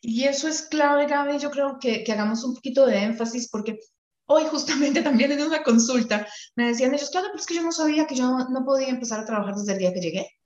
Y 0.01 0.25
eso 0.25 0.49
es 0.49 0.63
clave, 0.63 1.07
Gaby. 1.07 1.39
Yo 1.39 1.51
creo 1.51 1.79
que, 1.79 2.03
que 2.03 2.13
hagamos 2.13 2.43
un 2.45 2.55
poquito 2.55 2.87
de 2.87 3.03
énfasis 3.03 3.51
porque 3.51 3.79
hoy 4.25 4.45
justamente 4.47 5.03
también 5.03 5.33
en 5.33 5.43
una 5.43 5.63
consulta 5.63 6.27
me 6.57 6.69
decían 6.69 6.95
ellos, 6.95 7.11
claro, 7.11 7.27
pero 7.31 7.41
es 7.41 7.47
que 7.47 7.57
yo 7.57 7.63
no 7.63 7.73
sabía 7.73 8.07
que 8.07 8.15
yo 8.15 8.39
no 8.49 8.65
podía 8.65 8.89
empezar 8.89 9.21
a 9.21 9.27
trabajar 9.27 9.55
desde 9.55 9.73
el 9.73 9.79
día 9.79 9.93
que 9.93 10.01
llegué. 10.01 10.40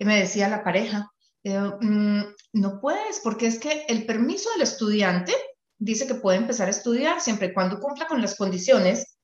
Y 0.00 0.04
me 0.04 0.18
decía 0.18 0.48
la 0.48 0.64
pareja, 0.64 1.12
Eh, 1.42 1.58
mm, 1.58 2.22
no 2.52 2.80
puedes, 2.80 3.20
porque 3.20 3.46
es 3.46 3.58
que 3.58 3.86
el 3.88 4.04
permiso 4.04 4.50
del 4.50 4.62
estudiante 4.62 5.32
dice 5.78 6.06
que 6.06 6.14
puede 6.14 6.36
empezar 6.36 6.68
a 6.68 6.70
estudiar 6.70 7.20
siempre 7.20 7.48
y 7.48 7.54
cuando 7.54 7.80
cumpla 7.80 8.06
con 8.06 8.20
las 8.20 8.36
condiciones 8.36 9.16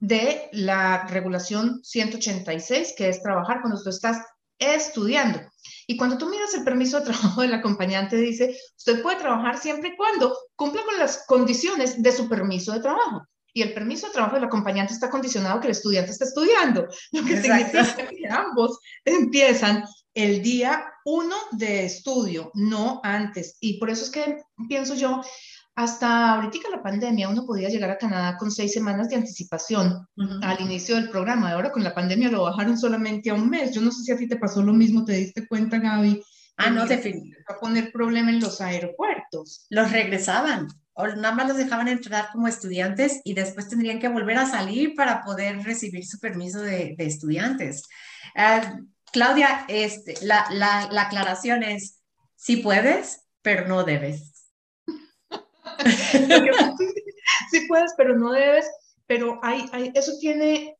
de 0.00 0.48
la 0.52 1.06
regulación 1.08 1.80
186, 1.84 2.94
que 2.96 3.08
es 3.10 3.22
trabajar 3.22 3.60
cuando 3.60 3.82
tú 3.82 3.90
estás 3.90 4.24
estudiando. 4.58 5.40
Y 5.86 5.96
cuando 5.96 6.16
tú 6.16 6.30
miras 6.30 6.54
el 6.54 6.64
permiso 6.64 7.00
de 7.00 7.06
trabajo 7.06 7.42
del 7.42 7.52
acompañante, 7.54 8.16
dice, 8.16 8.56
usted 8.76 9.02
puede 9.02 9.18
trabajar 9.18 9.58
siempre 9.58 9.90
y 9.90 9.96
cuando 9.96 10.34
cumpla 10.56 10.82
con 10.84 10.98
las 10.98 11.24
condiciones 11.26 12.02
de 12.02 12.12
su 12.12 12.28
permiso 12.28 12.72
de 12.72 12.80
trabajo. 12.80 13.26
Y 13.52 13.62
el 13.62 13.74
permiso 13.74 14.06
de 14.06 14.12
trabajo 14.12 14.36
del 14.36 14.44
acompañante 14.44 14.92
está 14.92 15.10
condicionado 15.10 15.60
que 15.60 15.66
el 15.66 15.72
estudiante 15.72 16.12
está 16.12 16.24
estudiando, 16.24 16.86
lo 17.12 17.24
que 17.24 17.42
significa 17.42 18.08
que 18.08 18.28
ambos 18.30 18.78
empiezan 19.04 19.84
el 20.14 20.42
día 20.42 20.84
uno 21.04 21.36
de 21.52 21.84
estudio, 21.84 22.50
no 22.54 23.00
antes. 23.02 23.56
Y 23.60 23.78
por 23.78 23.90
eso 23.90 24.04
es 24.04 24.10
que 24.10 24.42
pienso 24.68 24.94
yo, 24.94 25.22
hasta 25.74 26.34
ahorita 26.34 26.70
la 26.70 26.82
pandemia 26.82 27.28
uno 27.28 27.46
podía 27.46 27.68
llegar 27.68 27.90
a 27.90 27.98
Canadá 27.98 28.36
con 28.36 28.50
seis 28.50 28.72
semanas 28.72 29.08
de 29.08 29.16
anticipación 29.16 30.06
al 30.42 30.60
inicio 30.60 30.96
del 30.96 31.08
programa. 31.08 31.52
Ahora 31.52 31.70
con 31.70 31.84
la 31.84 31.94
pandemia 31.94 32.30
lo 32.30 32.42
bajaron 32.42 32.76
solamente 32.76 33.30
a 33.30 33.34
un 33.34 33.48
mes. 33.48 33.72
Yo 33.72 33.80
no 33.80 33.92
sé 33.92 34.02
si 34.02 34.12
a 34.12 34.16
ti 34.16 34.26
te 34.26 34.36
pasó 34.36 34.62
lo 34.62 34.72
mismo, 34.72 35.04
¿te 35.04 35.12
diste 35.12 35.46
cuenta, 35.46 35.78
Gaby? 35.78 36.20
Ah, 36.56 36.70
no, 36.70 36.84
definitivamente. 36.84 37.44
Va 37.48 37.54
a 37.54 37.60
poner 37.60 37.92
problema 37.92 38.30
en 38.30 38.40
los 38.40 38.60
aeropuertos. 38.60 39.66
Los 39.70 39.92
regresaban 39.92 40.66
o 41.00 41.06
nada 41.06 41.32
más 41.32 41.46
los 41.46 41.56
dejaban 41.56 41.86
entrar 41.86 42.30
como 42.32 42.48
estudiantes 42.48 43.20
y 43.22 43.32
después 43.32 43.68
tendrían 43.68 44.00
que 44.00 44.08
volver 44.08 44.36
a 44.36 44.46
salir 44.46 44.94
para 44.96 45.22
poder 45.22 45.62
recibir 45.62 46.04
su 46.04 46.18
permiso 46.18 46.60
de, 46.60 46.96
estudiantes. 46.98 47.84
Ah, 48.34 48.80
Claudia, 49.12 49.64
este, 49.68 50.14
la, 50.22 50.46
la, 50.50 50.88
la 50.90 51.02
aclaración 51.02 51.62
es, 51.62 52.00
sí 52.36 52.56
puedes, 52.58 53.24
pero 53.42 53.66
no 53.66 53.84
debes. 53.84 54.48
sí 57.50 57.66
puedes, 57.68 57.94
pero 57.96 58.16
no 58.16 58.32
debes, 58.32 58.70
pero 59.06 59.40
hay, 59.42 59.64
hay, 59.72 59.92
eso 59.94 60.12
tiene 60.20 60.78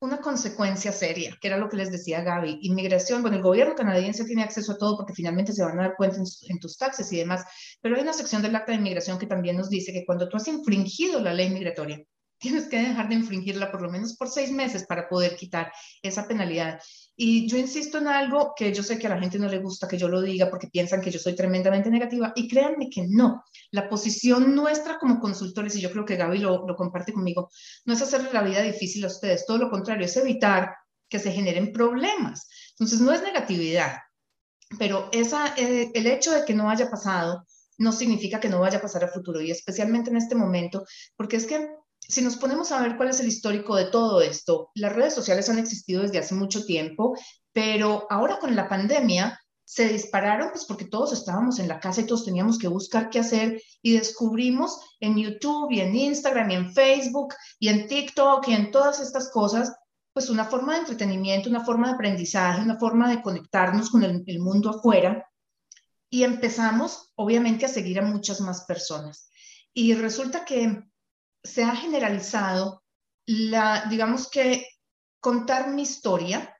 una 0.00 0.20
consecuencia 0.20 0.92
seria, 0.92 1.36
que 1.40 1.48
era 1.48 1.56
lo 1.56 1.68
que 1.68 1.76
les 1.76 1.90
decía 1.90 2.22
Gaby. 2.22 2.60
Inmigración, 2.62 3.22
bueno, 3.22 3.36
el 3.36 3.42
gobierno 3.42 3.74
canadiense 3.74 4.24
tiene 4.24 4.44
acceso 4.44 4.72
a 4.72 4.78
todo 4.78 4.96
porque 4.96 5.12
finalmente 5.12 5.52
se 5.52 5.64
van 5.64 5.78
a 5.80 5.82
dar 5.82 5.96
cuenta 5.96 6.18
en, 6.48 6.58
tus 6.60 6.76
taxes 6.78 7.12
y 7.12 7.18
demás, 7.18 7.44
pero 7.80 7.96
hay 7.96 8.02
una 8.02 8.12
sección 8.12 8.40
del 8.42 8.54
acta 8.54 8.72
de 8.72 8.78
inmigración 8.78 9.18
que 9.18 9.26
también 9.26 9.56
nos 9.56 9.68
dice 9.68 9.92
que 9.92 10.04
cuando 10.06 10.28
tú 10.28 10.36
has 10.36 10.46
infringido 10.46 11.20
la 11.20 11.34
ley 11.34 11.50
migratoria, 11.50 12.00
tienes 12.38 12.68
que 12.68 12.78
dejar 12.78 13.08
de 13.08 13.16
infringirla 13.16 13.72
por 13.72 13.82
lo 13.82 13.90
menos 13.90 14.16
por 14.16 14.28
seis 14.28 14.52
meses 14.52 14.86
para 14.86 15.08
poder 15.08 15.34
quitar 15.34 15.72
esa 16.02 16.28
penalidad. 16.28 16.80
Y 17.20 17.48
yo 17.48 17.58
insisto 17.58 17.98
en 17.98 18.06
algo 18.06 18.54
que 18.56 18.72
yo 18.72 18.84
sé 18.84 18.96
que 18.96 19.08
a 19.08 19.10
la 19.10 19.18
gente 19.18 19.40
no 19.40 19.48
le 19.48 19.58
gusta 19.58 19.88
que 19.88 19.98
yo 19.98 20.08
lo 20.08 20.22
diga 20.22 20.48
porque 20.48 20.68
piensan 20.68 21.00
que 21.00 21.10
yo 21.10 21.18
soy 21.18 21.34
tremendamente 21.34 21.90
negativa 21.90 22.32
y 22.36 22.46
créanme 22.46 22.88
que 22.88 23.08
no. 23.08 23.42
La 23.72 23.88
posición 23.88 24.54
nuestra 24.54 25.00
como 25.00 25.18
consultores, 25.18 25.74
y 25.74 25.80
yo 25.80 25.90
creo 25.90 26.04
que 26.04 26.14
Gaby 26.14 26.38
lo, 26.38 26.64
lo 26.64 26.76
comparte 26.76 27.12
conmigo, 27.12 27.50
no 27.86 27.92
es 27.92 28.02
hacerle 28.02 28.32
la 28.32 28.42
vida 28.42 28.62
difícil 28.62 29.02
a 29.04 29.08
ustedes, 29.08 29.46
todo 29.46 29.58
lo 29.58 29.68
contrario, 29.68 30.06
es 30.06 30.16
evitar 30.16 30.76
que 31.08 31.18
se 31.18 31.32
generen 31.32 31.72
problemas. 31.72 32.48
Entonces, 32.70 33.00
no 33.00 33.12
es 33.12 33.20
negatividad, 33.20 33.96
pero 34.78 35.08
esa, 35.10 35.56
eh, 35.56 35.90
el 35.94 36.06
hecho 36.06 36.30
de 36.30 36.44
que 36.44 36.54
no 36.54 36.70
haya 36.70 36.88
pasado 36.88 37.44
no 37.78 37.90
significa 37.90 38.38
que 38.38 38.48
no 38.48 38.60
vaya 38.60 38.78
a 38.78 38.82
pasar 38.82 39.02
a 39.02 39.08
futuro 39.08 39.40
y 39.40 39.50
especialmente 39.50 40.10
en 40.10 40.18
este 40.18 40.36
momento, 40.36 40.86
porque 41.16 41.36
es 41.36 41.46
que 41.46 41.68
si 42.08 42.22
nos 42.22 42.36
ponemos 42.36 42.72
a 42.72 42.80
ver 42.80 42.96
cuál 42.96 43.10
es 43.10 43.20
el 43.20 43.28
histórico 43.28 43.76
de 43.76 43.86
todo 43.86 44.22
esto, 44.22 44.70
las 44.74 44.94
redes 44.94 45.14
sociales 45.14 45.48
han 45.50 45.58
existido 45.58 46.02
desde 46.02 46.18
hace 46.18 46.34
mucho 46.34 46.64
tiempo, 46.64 47.14
pero 47.52 48.06
ahora 48.08 48.38
con 48.38 48.56
la 48.56 48.68
pandemia 48.68 49.38
se 49.62 49.88
dispararon 49.88 50.48
pues 50.50 50.64
porque 50.64 50.86
todos 50.86 51.12
estábamos 51.12 51.58
en 51.58 51.68
la 51.68 51.78
casa 51.78 52.00
y 52.00 52.06
todos 52.06 52.24
teníamos 52.24 52.58
que 52.58 52.68
buscar 52.68 53.10
qué 53.10 53.18
hacer 53.18 53.60
y 53.82 53.92
descubrimos 53.92 54.80
en 55.00 55.18
YouTube 55.18 55.70
y 55.70 55.80
en 55.80 55.94
Instagram 55.94 56.50
y 56.50 56.54
en 56.54 56.72
Facebook 56.72 57.34
y 57.58 57.68
en 57.68 57.86
TikTok 57.86 58.48
y 58.48 58.54
en 58.54 58.70
todas 58.70 59.00
estas 59.00 59.30
cosas 59.30 59.74
pues 60.14 60.30
una 60.30 60.46
forma 60.46 60.72
de 60.72 60.80
entretenimiento, 60.80 61.50
una 61.50 61.64
forma 61.64 61.88
de 61.88 61.94
aprendizaje, 61.94 62.62
una 62.62 62.78
forma 62.78 63.10
de 63.10 63.20
conectarnos 63.20 63.90
con 63.90 64.02
el, 64.02 64.24
el 64.26 64.38
mundo 64.40 64.70
afuera 64.70 65.28
y 66.08 66.22
empezamos 66.22 67.12
obviamente 67.16 67.66
a 67.66 67.68
seguir 67.68 67.98
a 68.00 68.02
muchas 68.02 68.40
más 68.40 68.64
personas. 68.64 69.28
Y 69.74 69.92
resulta 69.92 70.46
que 70.46 70.87
se 71.48 71.64
ha 71.64 71.74
generalizado 71.74 72.82
la, 73.26 73.86
digamos 73.88 74.30
que, 74.30 74.66
contar 75.20 75.70
mi 75.70 75.82
historia 75.82 76.54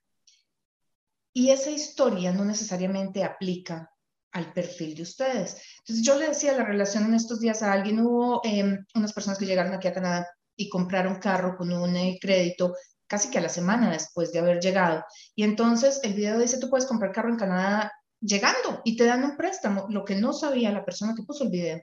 y 1.32 1.50
esa 1.50 1.70
historia 1.70 2.32
no 2.32 2.44
necesariamente 2.44 3.22
aplica 3.22 3.90
al 4.32 4.52
perfil 4.52 4.96
de 4.96 5.02
ustedes. 5.02 5.62
Entonces 5.78 6.04
yo 6.04 6.18
le 6.18 6.28
decía 6.28 6.52
la 6.52 6.64
relación 6.64 7.04
en 7.04 7.14
estos 7.14 7.40
días 7.40 7.62
a 7.62 7.72
alguien, 7.72 8.00
hubo 8.00 8.40
em, 8.44 8.84
unas 8.94 9.12
personas 9.12 9.38
que 9.38 9.46
llegaron 9.46 9.72
aquí 9.72 9.88
a 9.88 9.94
Canadá 9.94 10.26
y 10.56 10.68
compraron 10.68 11.16
carro 11.16 11.56
con 11.56 11.72
un 11.72 11.96
eh, 11.96 12.18
crédito 12.20 12.74
casi 13.06 13.30
que 13.30 13.38
a 13.38 13.42
la 13.42 13.48
semana 13.48 13.90
después 13.90 14.32
de 14.32 14.40
haber 14.40 14.60
llegado. 14.60 15.04
Y 15.34 15.44
entonces 15.44 16.00
el 16.02 16.14
video 16.14 16.38
dice, 16.38 16.58
tú 16.58 16.68
puedes 16.68 16.86
comprar 16.86 17.12
carro 17.12 17.30
en 17.30 17.38
Canadá 17.38 17.92
llegando 18.20 18.82
y 18.84 18.96
te 18.96 19.06
dan 19.06 19.24
un 19.24 19.36
préstamo. 19.36 19.86
Lo 19.88 20.04
que 20.04 20.16
no 20.16 20.32
sabía 20.32 20.72
la 20.72 20.84
persona 20.84 21.14
que 21.14 21.22
puso 21.22 21.44
el 21.44 21.50
video 21.50 21.80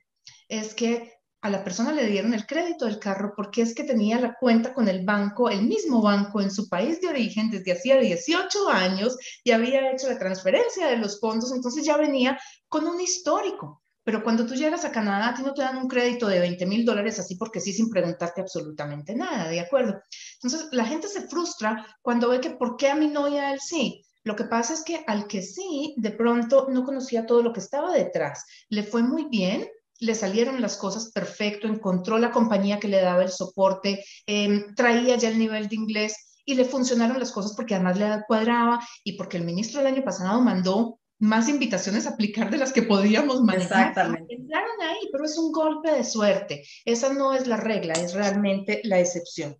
es 0.49 0.75
que 0.75 1.14
a 1.45 1.49
la 1.49 1.63
persona 1.63 1.91
le 1.91 2.07
dieron 2.07 2.33
el 2.33 2.47
crédito 2.47 2.85
del 2.85 2.97
carro 2.97 3.33
porque 3.35 3.61
es 3.61 3.75
que 3.75 3.83
tenía 3.83 4.19
la 4.19 4.33
cuenta 4.33 4.73
con 4.73 4.87
el 4.87 5.05
banco, 5.05 5.47
el 5.47 5.61
mismo 5.61 6.01
banco 6.01 6.41
en 6.41 6.49
su 6.49 6.67
país 6.67 6.99
de 7.01 7.07
origen 7.07 7.51
desde 7.51 7.71
hacía 7.71 7.99
18 7.99 8.67
años 8.69 9.15
y 9.43 9.51
había 9.51 9.91
hecho 9.91 10.09
la 10.09 10.17
transferencia 10.17 10.87
de 10.87 10.97
los 10.97 11.19
fondos, 11.19 11.53
entonces 11.53 11.85
ya 11.85 11.97
venía 11.97 12.39
con 12.67 12.87
un 12.87 12.99
histórico. 12.99 13.83
Pero 14.03 14.23
cuando 14.23 14.47
tú 14.47 14.55
llegas 14.55 14.85
a 14.85 14.91
Canadá, 14.91 15.29
a 15.29 15.33
ti 15.35 15.43
no 15.43 15.53
te 15.53 15.61
dan 15.61 15.77
un 15.77 15.87
crédito 15.87 16.27
de 16.27 16.39
20 16.39 16.65
mil 16.65 16.83
dólares 16.83 17.19
así 17.19 17.35
porque 17.35 17.59
sí, 17.59 17.73
sin 17.73 17.91
preguntarte 17.91 18.41
absolutamente 18.41 19.13
nada, 19.13 19.47
¿de 19.47 19.59
acuerdo? 19.59 20.01
Entonces, 20.41 20.69
la 20.71 20.85
gente 20.85 21.07
se 21.07 21.27
frustra 21.27 21.85
cuando 22.01 22.29
ve 22.29 22.39
que 22.39 22.51
¿por 22.51 22.75
qué 22.75 22.89
a 22.89 22.95
mí 22.95 23.07
no 23.07 23.27
y 23.27 23.37
a 23.37 23.53
él 23.53 23.59
sí? 23.59 24.03
Lo 24.23 24.35
que 24.35 24.45
pasa 24.45 24.73
es 24.73 24.83
que 24.83 25.03
al 25.05 25.27
que 25.27 25.43
sí, 25.43 25.93
de 25.97 26.09
pronto 26.09 26.67
no 26.71 26.83
conocía 26.83 27.27
todo 27.27 27.43
lo 27.43 27.53
que 27.53 27.59
estaba 27.59 27.93
detrás. 27.93 28.45
Le 28.69 28.81
fue 28.81 29.03
muy 29.03 29.25
bien, 29.25 29.67
le 29.99 30.15
salieron 30.15 30.61
las 30.61 30.77
cosas 30.77 31.11
perfecto, 31.11 31.67
encontró 31.67 32.17
la 32.17 32.31
compañía 32.31 32.79
que 32.79 32.87
le 32.87 33.01
daba 33.01 33.23
el 33.23 33.31
soporte, 33.31 34.03
em, 34.25 34.75
traía 34.75 35.15
ya 35.15 35.29
el 35.29 35.39
nivel 35.39 35.67
de 35.67 35.75
inglés 35.75 36.41
y 36.45 36.55
le 36.55 36.65
funcionaron 36.65 37.19
las 37.19 37.31
cosas 37.31 37.53
porque 37.55 37.75
además 37.75 37.97
le 37.97 38.23
cuadraba 38.27 38.79
y 39.03 39.13
porque 39.13 39.37
el 39.37 39.45
ministro 39.45 39.81
el 39.81 39.87
año 39.87 40.03
pasado 40.03 40.41
mandó 40.41 40.99
más 41.19 41.47
invitaciones 41.49 42.05
a 42.05 42.11
aplicar 42.11 42.51
de 42.51 42.57
las 42.57 42.73
que 42.73 42.83
podíamos 42.83 43.41
manejar. 43.41 43.89
Exactamente. 43.89 44.35
Entraron 44.35 44.81
ahí, 44.81 45.09
pero 45.11 45.25
es 45.25 45.37
un 45.37 45.51
golpe 45.51 45.91
de 45.91 46.03
suerte. 46.03 46.63
Esa 46.83 47.13
no 47.13 47.33
es 47.33 47.47
la 47.47 47.57
regla, 47.57 47.93
es 47.93 48.13
realmente 48.13 48.81
la 48.83 48.99
excepción. 48.99 49.57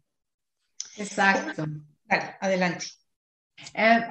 Exacto. 0.98 1.66
Dale, 2.04 2.36
adelante. 2.40 2.86
Eh, 3.74 4.02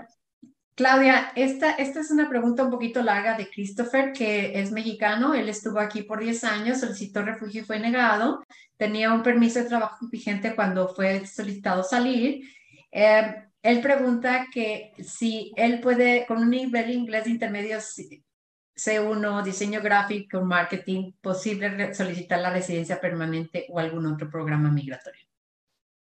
Claudia, 0.75 1.31
esta, 1.37 1.73
esta 1.73 2.01
es 2.01 2.11
una 2.11 2.29
pregunta 2.29 2.65
un 2.65 2.71
poquito 2.71 3.01
larga 3.01 3.37
de 3.37 3.49
Christopher, 3.49 4.13
que 4.13 4.59
es 4.59 4.73
mexicano. 4.73 5.33
Él 5.33 5.49
estuvo 5.49 5.79
aquí 5.79 6.03
por 6.03 6.19
10 6.21 6.43
años, 6.45 6.81
solicitó 6.81 7.23
refugio 7.23 7.63
y 7.63 7.65
fue 7.65 7.79
negado. 7.79 8.43
Tenía 8.77 9.13
un 9.13 9.23
permiso 9.23 9.61
de 9.61 9.67
trabajo 9.67 10.09
vigente 10.11 10.57
cuando 10.57 10.89
fue 10.89 11.27
solicitado 11.27 11.85
salir. 11.85 12.49
Eh, 12.91 13.35
él 13.63 13.81
pregunta 13.81 14.49
que 14.53 14.93
si 14.99 15.53
él 15.57 15.81
puede, 15.81 16.27
con 16.27 16.39
un 16.39 16.51
nivel 16.51 16.87
de 16.89 16.93
inglés 16.93 17.29
intermedio 17.29 17.79
C1, 17.79 19.45
diseño 19.45 19.81
gráfico, 19.81 20.43
marketing, 20.43 21.13
posible 21.21 21.95
solicitar 21.95 22.41
la 22.41 22.51
residencia 22.51 23.01
permanente 23.01 23.67
o 23.71 23.79
algún 23.79 24.07
otro 24.07 24.29
programa 24.29 24.71
migratorio. 24.71 25.34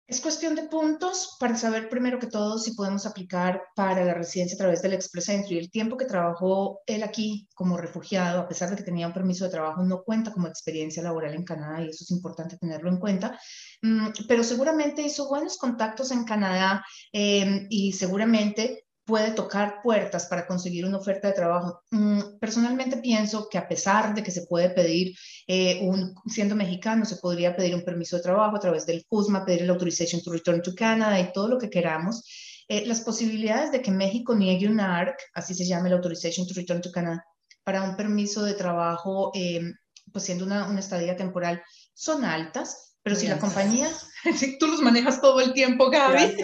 Es 0.10 0.22
cuestión 0.22 0.56
de 0.56 0.64
puntos 0.64 1.38
para 1.40 1.56
saber 1.56 1.88
primero 1.88 2.18
que 2.18 2.26
todo 2.26 2.58
si 2.58 2.74
podemos 2.74 3.06
aplicar 3.06 3.62
para 3.76 4.04
la 4.04 4.16
residencia 4.16 4.56
a 4.56 4.58
través 4.58 4.82
del 4.82 4.94
Express 4.94 5.30
Entry. 5.30 5.60
El 5.60 5.70
tiempo 5.70 5.98
que 5.98 6.06
trabajó 6.06 6.82
él 6.88 7.04
aquí 7.04 7.48
como 7.54 7.78
refugiado, 7.78 8.40
a 8.40 8.48
pesar 8.48 8.72
de 8.72 8.76
que 8.76 8.82
tenía 8.82 9.06
un 9.06 9.14
permiso 9.14 9.44
de 9.46 9.52
trabajo, 9.52 9.84
no 9.84 10.02
cuenta 10.02 10.34
como 10.34 10.48
experiencia 10.48 11.04
laboral 11.04 11.36
en 11.36 11.44
Canadá 11.44 11.84
y 11.84 11.90
eso 11.90 12.04
es 12.04 12.10
importante 12.10 12.58
tenerlo 12.58 12.90
en 12.90 12.98
cuenta. 12.98 13.40
Mm, 13.84 14.08
pero 14.28 14.44
seguramente 14.44 15.04
hizo 15.04 15.30
buenos 15.30 15.58
contactos 15.60 16.10
en 16.10 16.24
Canadá 16.24 16.84
eh, 17.14 17.68
y 17.70 17.92
seguramente 17.94 18.86
puede 19.10 19.32
tocar 19.32 19.82
puertas 19.82 20.28
para 20.28 20.46
conseguir 20.46 20.86
una 20.86 20.98
oferta 20.98 21.30
de 21.30 21.34
trabajo. 21.34 21.82
Mm, 21.90 22.38
personalmente 22.40 22.98
pienso 22.98 23.50
que 23.50 23.58
a 23.58 23.68
pesar 23.68 24.14
de 24.14 24.22
que 24.22 24.30
se 24.30 24.46
puede 24.46 24.70
pedir, 24.70 25.16
eh, 25.48 25.80
un, 25.82 26.14
siendo 26.28 26.56
mexicano, 26.56 27.06
se 27.06 27.16
podría 27.16 27.56
pedir 27.56 27.74
un 27.74 27.84
permiso 27.84 28.18
de 28.18 28.22
trabajo 28.22 28.56
a 28.56 28.60
través 28.60 28.86
del 28.86 29.04
CUSMA, 29.08 29.46
pedir 29.46 29.64
el 29.64 29.72
Authorization 29.72 30.22
to 30.22 30.32
Return 30.32 30.62
to 30.62 30.76
Canada 30.76 31.20
y 31.20 31.34
todo 31.34 31.48
lo 31.48 31.58
que 31.58 31.72
queramos, 31.72 32.24
eh, 32.68 32.86
las 32.86 33.02
posibilidades 33.02 33.72
de 33.72 33.82
que 33.82 33.90
México 33.90 34.36
niegue 34.36 34.70
una 34.70 34.96
ARC, 34.96 35.18
así 35.34 35.56
se 35.56 35.66
llama 35.66 35.88
el 35.88 35.96
Authorization 35.96 36.46
to 36.46 36.54
Return 36.54 36.82
to 36.82 36.92
Canada, 36.92 37.26
para 37.64 37.82
un 37.82 37.96
permiso 37.96 38.44
de 38.44 38.54
trabajo, 38.54 39.32
em, 39.34 39.74
pues 40.14 40.26
siendo 40.26 40.46
una, 40.46 40.68
una 40.70 40.82
estadía 40.82 41.18
temporal, 41.18 41.64
son 41.96 42.24
altas, 42.24 42.90
pero 43.02 43.16
si 43.16 43.28
la 43.28 43.40
compañía, 43.40 43.90
tú 44.60 44.68
los 44.68 44.82
manejas 44.84 45.20
todo 45.20 45.40
el 45.42 45.54
tiempo, 45.54 45.90
Gaby. 45.90 46.38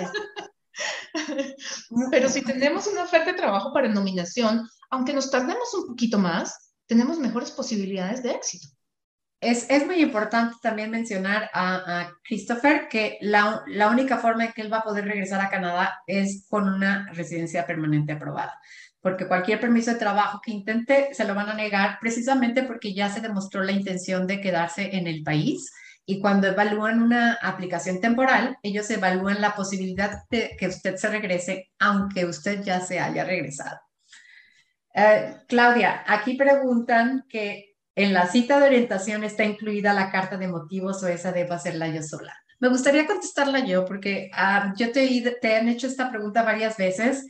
Pero 2.12 2.30
si 2.30 2.42
tenemos 2.42 2.88
una 2.88 3.04
oferta 3.04 3.32
de 3.32 3.38
trabajo 3.38 3.74
para 3.74 3.88
nominación, 3.88 4.68
aunque 4.90 5.14
nos 5.14 5.32
tardemos 5.32 5.74
un 5.74 5.88
poquito 5.88 6.18
más, 6.18 6.74
tenemos 6.88 7.20
mejores 7.20 7.52
posibilidades 7.52 8.24
de 8.24 8.32
éxito. 8.32 8.68
Es, 9.42 9.70
es 9.70 9.86
muy 9.86 10.02
importante 10.02 10.56
también 10.62 10.90
mencionar 10.90 11.50
a, 11.54 12.10
Christopher 12.24 12.88
que 12.90 13.18
la, 13.22 13.64
la, 13.68 13.90
única 13.90 14.18
forma 14.18 14.46
en 14.46 14.54
que 14.54 14.62
él 14.62 14.72
va 14.72 14.78
a 14.78 14.84
poder 14.84 15.06
regresar 15.06 15.42
a 15.42 15.50
Canadá 15.50 16.00
es 16.08 16.46
con 16.50 16.68
una 16.68 17.12
residencia 17.12 17.68
permanente 17.68 18.14
aprobada, 18.14 18.60
porque 19.02 19.28
cualquier 19.28 19.60
permiso 19.60 19.92
de 19.92 20.00
trabajo 20.00 20.40
que 20.44 20.52
intente 20.52 21.14
se 21.14 21.26
lo 21.26 21.36
van 21.36 21.50
a 21.50 21.54
negar 21.54 22.00
precisamente 22.00 22.64
porque 22.64 22.94
ya 22.94 23.10
se 23.10 23.22
demostró 23.22 23.62
la 23.62 23.74
intención 23.74 24.26
de 24.26 24.42
quedarse 24.42 24.96
en 24.96 25.06
el 25.06 25.22
país 25.22 25.70
y 26.06 26.20
cuando 26.20 26.48
evalúan 26.48 27.02
una 27.02 27.34
aplicación 27.42 28.00
temporal, 28.00 28.58
ellos 28.62 28.90
evalúan 28.92 29.42
la 29.42 29.56
posibilidad 29.56 30.24
de 30.30 30.56
que 30.58 30.68
usted 30.68 30.98
se 30.98 31.10
regrese, 31.10 31.72
aunque 31.80 32.26
usted 32.26 32.64
ya 32.64 32.80
se 32.80 33.00
haya 33.00 33.24
regresado. 33.24 33.80
Eh, 34.94 35.36
Claudia, 35.48 36.04
aquí 36.08 36.36
preguntan 36.36 37.26
que 37.28 37.76
en 37.96 38.14
la 38.14 38.28
cita 38.28 38.60
de 38.60 38.68
orientación 38.68 39.24
está 39.24 39.44
incluida 39.44 39.94
la 39.94 40.12
carta 40.12 40.38
de 40.38 40.48
motivos 40.48 41.02
o 41.02 41.08
esa 41.08 41.32
debo 41.32 41.54
hacerla 41.54 41.88
yo 41.88 42.04
sola. 42.04 42.36
Me 42.60 42.70
gustaría 42.70 43.08
contestarla 43.08 43.66
yo 43.66 43.86
porque 43.86 44.30
ah, 44.34 44.74
yo 44.78 44.92
te, 44.92 45.38
te 45.42 45.56
han 45.56 45.70
hecho 45.70 45.88
esta 45.88 46.10
pregunta 46.10 46.44
varias 46.44 46.78
veces 46.78 47.26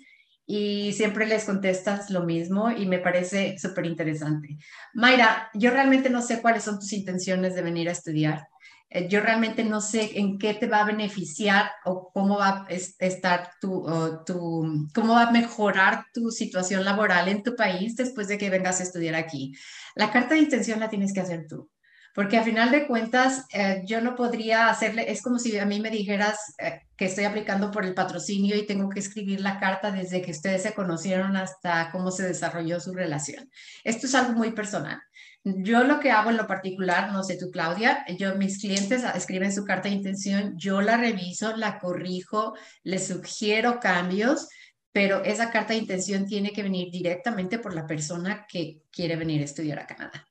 y 0.45 0.93
siempre 0.93 1.25
les 1.25 1.45
contestas 1.45 2.09
lo 2.09 2.23
mismo 2.23 2.69
y 2.71 2.85
me 2.85 2.99
parece 2.99 3.57
súper 3.57 3.85
interesante. 3.85 4.57
Mayra, 4.93 5.49
yo 5.53 5.71
realmente 5.71 6.09
no 6.09 6.21
sé 6.21 6.41
cuáles 6.41 6.63
son 6.63 6.79
tus 6.79 6.93
intenciones 6.93 7.55
de 7.55 7.61
venir 7.63 7.89
a 7.89 7.93
estudiar. 7.93 8.47
Eh, 8.95 9.09
yo 9.09 9.19
realmente 9.19 9.65
no 9.65 9.81
sé 9.81 10.17
en 10.17 10.39
qué 10.39 10.53
te 10.53 10.67
va 10.67 10.79
a 10.79 10.85
beneficiar 10.85 11.69
o 11.83 12.11
cómo 12.13 12.37
va 12.37 12.65
a 12.65 12.67
estar 12.69 13.51
tu, 13.59 13.85
tu, 14.25 14.87
cómo 14.93 15.15
va 15.15 15.23
a 15.23 15.31
mejorar 15.31 16.05
tu 16.13 16.31
situación 16.31 16.85
laboral 16.85 17.27
en 17.27 17.43
tu 17.43 17.57
país 17.57 17.97
después 17.97 18.29
de 18.29 18.37
que 18.37 18.49
vengas 18.49 18.79
a 18.79 18.83
estudiar 18.83 19.15
aquí. 19.15 19.53
La 19.95 20.13
carta 20.13 20.35
de 20.35 20.41
intención 20.41 20.79
la 20.79 20.89
tienes 20.89 21.13
que 21.13 21.19
hacer 21.19 21.45
tú. 21.45 21.69
Porque 22.15 22.37
a 22.37 22.43
final 22.43 22.71
de 22.71 22.87
cuentas, 22.87 23.45
eh, 23.53 23.81
yo 23.85 23.99
no 23.99 24.15
podría 24.15 24.69
hacerle, 24.69 25.11
es 25.11 25.21
como 25.21 25.37
si 25.37 25.59
a 25.59 25.65
mí 25.65 25.81
me 25.81 25.89
dijeras 25.89 26.55
eh, 26.59 26.79
que 26.95 27.05
estoy 27.05 27.25
aplicando 27.25 27.71
por 27.71 27.83
el 27.83 27.93
patrocinio 27.93 28.55
y 28.55 28.65
tengo 28.65 28.89
que 28.89 29.01
escribir 29.01 29.41
la 29.41 29.59
carta 29.59 29.91
desde 29.91 30.21
que 30.21 30.31
ustedes 30.31 30.63
se 30.63 30.73
conocieron 30.73 31.35
hasta 31.35 31.91
cómo 31.91 32.11
se 32.11 32.23
desarrolló 32.23 32.79
su 32.79 32.93
relación. 32.93 33.51
Esto 33.83 34.07
es 34.07 34.15
algo 34.15 34.31
muy 34.31 34.53
personal. 34.53 35.01
Yo 35.47 35.83
lo 35.83 35.99
que 35.99 36.09
hago 36.09 36.31
en 36.31 36.37
lo 36.37 36.47
particular, 36.47 37.13
no 37.13 37.23
sé 37.23 37.37
tú, 37.37 37.51
Claudia, 37.51 38.03
yo 38.17 38.33
mis 38.33 38.57
clientes 38.57 39.03
escriben 39.13 39.53
su 39.53 39.63
carta 39.63 39.89
de 39.89 39.93
intención, 39.93 40.57
yo 40.57 40.81
la 40.81 40.97
reviso, 40.97 41.55
la 41.55 41.77
corrijo, 41.77 42.55
les 42.81 43.05
sugiero 43.07 43.79
cambios, 43.79 44.49
pero 44.91 45.23
esa 45.23 45.51
carta 45.51 45.73
de 45.73 45.79
intención 45.79 46.25
tiene 46.25 46.51
que 46.51 46.63
venir 46.63 46.89
directamente 46.91 47.59
por 47.59 47.75
la 47.75 47.85
persona 47.85 48.47
que 48.49 48.81
quiere 48.91 49.17
venir 49.17 49.41
a 49.41 49.45
estudiar 49.45 49.77
a 49.77 49.85
Canadá. 49.85 50.27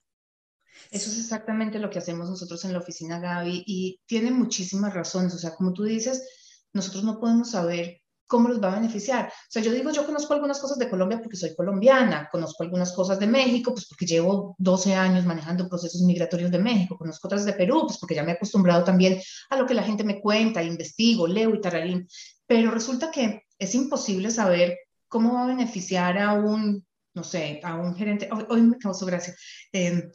Eso 0.90 1.10
es 1.10 1.18
exactamente 1.20 1.78
lo 1.78 1.90
que 1.90 2.00
hacemos 2.00 2.28
nosotros 2.28 2.64
en 2.64 2.72
la 2.72 2.80
oficina, 2.80 3.20
Gaby, 3.20 3.62
y 3.66 4.00
tiene 4.06 4.32
muchísimas 4.32 4.94
razones. 4.94 5.32
O 5.32 5.38
sea, 5.38 5.54
como 5.54 5.72
tú 5.72 5.84
dices, 5.84 6.66
nosotros 6.72 7.04
no 7.04 7.20
podemos 7.20 7.52
saber 7.52 8.02
cómo 8.26 8.48
los 8.48 8.62
va 8.62 8.72
a 8.72 8.80
beneficiar. 8.80 9.26
O 9.26 9.50
sea, 9.50 9.62
yo 9.62 9.72
digo, 9.72 9.90
yo 9.90 10.06
conozco 10.06 10.34
algunas 10.34 10.58
cosas 10.60 10.78
de 10.78 10.88
Colombia 10.88 11.20
porque 11.20 11.36
soy 11.36 11.54
colombiana, 11.54 12.28
conozco 12.30 12.62
algunas 12.62 12.92
cosas 12.92 13.18
de 13.18 13.26
México, 13.26 13.72
pues 13.72 13.86
porque 13.86 14.06
llevo 14.06 14.54
12 14.58 14.94
años 14.94 15.24
manejando 15.24 15.68
procesos 15.68 16.02
migratorios 16.02 16.50
de 16.50 16.58
México, 16.58 16.96
conozco 16.96 17.28
otras 17.28 17.44
de 17.44 17.52
Perú, 17.52 17.84
pues 17.86 17.98
porque 17.98 18.14
ya 18.14 18.22
me 18.22 18.32
he 18.32 18.34
acostumbrado 18.34 18.84
también 18.84 19.20
a 19.50 19.56
lo 19.56 19.66
que 19.66 19.74
la 19.74 19.82
gente 19.82 20.04
me 20.04 20.20
cuenta, 20.20 20.62
investigo, 20.62 21.26
leo 21.26 21.54
y 21.54 21.60
tararín, 21.60 22.08
pero 22.46 22.70
resulta 22.70 23.10
que 23.10 23.42
es 23.58 23.74
imposible 23.74 24.30
saber 24.30 24.78
cómo 25.08 25.34
va 25.34 25.44
a 25.44 25.48
beneficiar 25.48 26.18
a 26.18 26.32
un, 26.32 26.84
no 27.14 27.24
sé, 27.24 27.60
a 27.62 27.76
un 27.76 27.94
gerente, 27.94 28.28
hoy, 28.48 28.62
me 28.62 28.78
causó 28.78 29.06
gracia, 29.06 29.34
eh, 29.72 30.10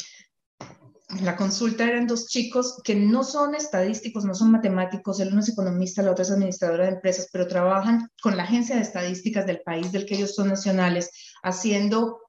la 1.21 1.35
consulta 1.35 1.85
eran 1.85 2.05
dos 2.05 2.27
chicos 2.27 2.79
que 2.83 2.93
no 2.93 3.23
son 3.23 3.55
estadísticos, 3.55 4.25
no 4.25 4.35
son 4.35 4.51
matemáticos, 4.51 5.19
el 5.19 5.29
uno 5.29 5.39
es 5.39 5.49
economista, 5.49 6.03
la 6.03 6.11
otra 6.11 6.21
es 6.21 6.31
administradora 6.31 6.85
de 6.85 6.91
empresas, 6.91 7.29
pero 7.31 7.47
trabajan 7.47 8.09
con 8.21 8.37
la 8.37 8.43
agencia 8.43 8.75
de 8.75 8.83
estadísticas 8.83 9.47
del 9.47 9.61
país 9.61 9.91
del 9.91 10.05
que 10.05 10.15
ellos 10.15 10.35
son 10.35 10.49
nacionales, 10.49 11.09
haciendo 11.41 12.19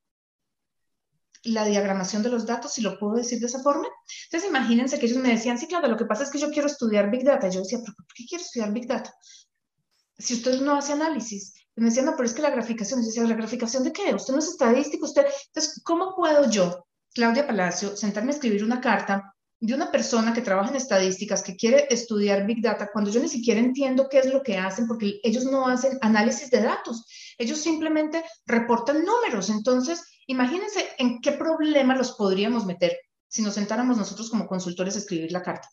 la 1.43 1.67
diagramación 1.67 2.23
de 2.23 2.31
los 2.31 2.47
datos, 2.47 2.73
si 2.73 2.81
lo 2.81 2.99
puedo 2.99 3.17
decir 3.17 3.39
de 3.39 3.47
esa 3.47 3.63
forma. 3.63 3.87
Entonces, 4.25 4.49
imagínense 4.49 4.99
que 4.99 5.07
ellos 5.07 5.19
me 5.19 5.31
decían, 5.31 5.59
sí, 5.59 5.67
claro, 5.67 5.89
lo 5.89 5.97
que 5.97 6.07
pasa 6.07 6.25
es 6.25 6.31
que 6.31 6.39
yo 6.39 6.51
quiero 6.51 6.69
estudiar 6.69 7.11
Big 7.11 7.25
Data. 7.25 7.49
Yo 7.49 7.61
decía, 7.61 7.79
¿por 7.79 7.95
qué 8.15 8.25
quiero 8.27 8.45
estudiar 8.45 8.73
Big 8.73 8.87
Data? 8.87 9.15
Si 10.19 10.35
usted 10.35 10.61
no 10.61 10.77
hace 10.77 10.93
análisis. 10.93 11.55
Me 11.77 11.87
decían, 11.87 12.05
no, 12.05 12.13
pero 12.13 12.27
es 12.27 12.35
que 12.35 12.43
la 12.43 12.51
graficación, 12.51 13.01
yo 13.01 13.07
decía, 13.07 13.25
¿la 13.25 13.37
graficación 13.37 13.85
de 13.85 13.93
qué? 13.93 14.15
Usted 14.15 14.35
no 14.35 14.39
es 14.39 14.49
estadístico, 14.49 15.07
usted... 15.07 15.25
Entonces, 15.47 15.81
¿cómo 15.83 16.15
puedo 16.15 16.51
yo 16.51 16.87
Claudia 17.15 17.47
Palacio, 17.47 17.97
sentarme 17.97 18.31
a 18.31 18.35
escribir 18.35 18.65
una 18.65 18.81
carta 18.81 19.35
de 19.61 19.75
una 19.75 19.91
persona 19.91 20.33
que 20.33 20.41
trabaja 20.41 20.71
en 20.71 20.77
estadísticas, 20.77 21.43
que 21.43 21.55
quiere 21.55 21.87
estudiar 21.91 22.47
Big 22.47 22.63
Data, 22.63 22.89
cuando 22.91 23.11
yo 23.11 23.21
ni 23.21 23.29
siquiera 23.29 23.61
entiendo 23.61 24.09
qué 24.09 24.21
es 24.21 24.33
lo 24.33 24.43
que 24.43 24.57
hacen, 24.57 24.87
porque 24.87 25.21
ellos 25.23 25.45
no 25.45 25.69
hacen 25.69 25.99
análisis 26.01 26.51
de 26.51 26.63
datos, 26.63 27.07
ellos 27.37 27.59
simplemente 27.59 28.25
reportan 28.47 29.05
números. 29.05 29.51
Entonces, 29.51 30.03
imagínense 30.27 30.89
en 30.99 31.21
qué 31.21 31.33
problema 31.33 31.95
los 31.95 32.13
podríamos 32.13 32.65
meter 32.65 32.97
si 33.29 33.43
nos 33.43 33.55
sentáramos 33.55 33.99
nosotros 33.99 34.31
como 34.31 34.47
consultores 34.47 34.97
a 34.97 34.99
escribir 34.99 35.31
la 35.31 35.43
carta. 35.43 35.69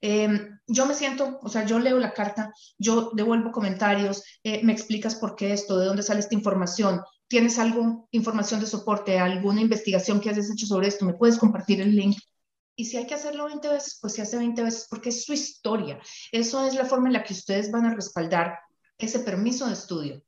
Em, 0.00 0.60
yo 0.66 0.86
me 0.86 0.94
siento, 0.94 1.38
o 1.42 1.48
sea, 1.48 1.64
yo 1.64 1.78
leo 1.78 1.98
la 1.98 2.12
carta, 2.12 2.52
yo 2.76 3.10
devuelvo 3.14 3.50
comentarios, 3.50 4.22
eh, 4.42 4.60
me 4.62 4.72
explicas 4.72 5.14
por 5.16 5.34
qué 5.34 5.52
esto, 5.52 5.78
de 5.78 5.86
dónde 5.86 6.02
sale 6.02 6.20
esta 6.20 6.34
información, 6.34 7.00
tienes 7.28 7.58
alguna 7.58 8.04
información 8.10 8.60
de 8.60 8.66
soporte, 8.66 9.18
alguna 9.18 9.60
investigación 9.60 10.20
que 10.20 10.30
hayas 10.30 10.50
hecho 10.50 10.66
sobre 10.66 10.88
esto, 10.88 11.04
me 11.04 11.14
puedes 11.14 11.38
compartir 11.38 11.80
el 11.80 11.94
link. 11.94 12.18
Y 12.74 12.86
si 12.86 12.96
hay 12.96 13.06
que 13.06 13.14
hacerlo 13.14 13.46
20 13.46 13.68
veces, 13.68 13.98
pues 14.00 14.14
se 14.14 14.22
hace 14.22 14.38
20 14.38 14.62
veces 14.62 14.86
porque 14.88 15.10
es 15.10 15.24
su 15.24 15.32
historia. 15.32 16.00
Eso 16.32 16.66
es 16.66 16.74
la 16.74 16.84
forma 16.84 17.08
en 17.08 17.14
la 17.14 17.24
que 17.24 17.34
ustedes 17.34 17.70
van 17.70 17.86
a 17.86 17.94
respaldar 17.94 18.58
ese 18.96 19.20
permiso 19.20 19.66
de 19.66 19.74
estudio. 19.74 20.22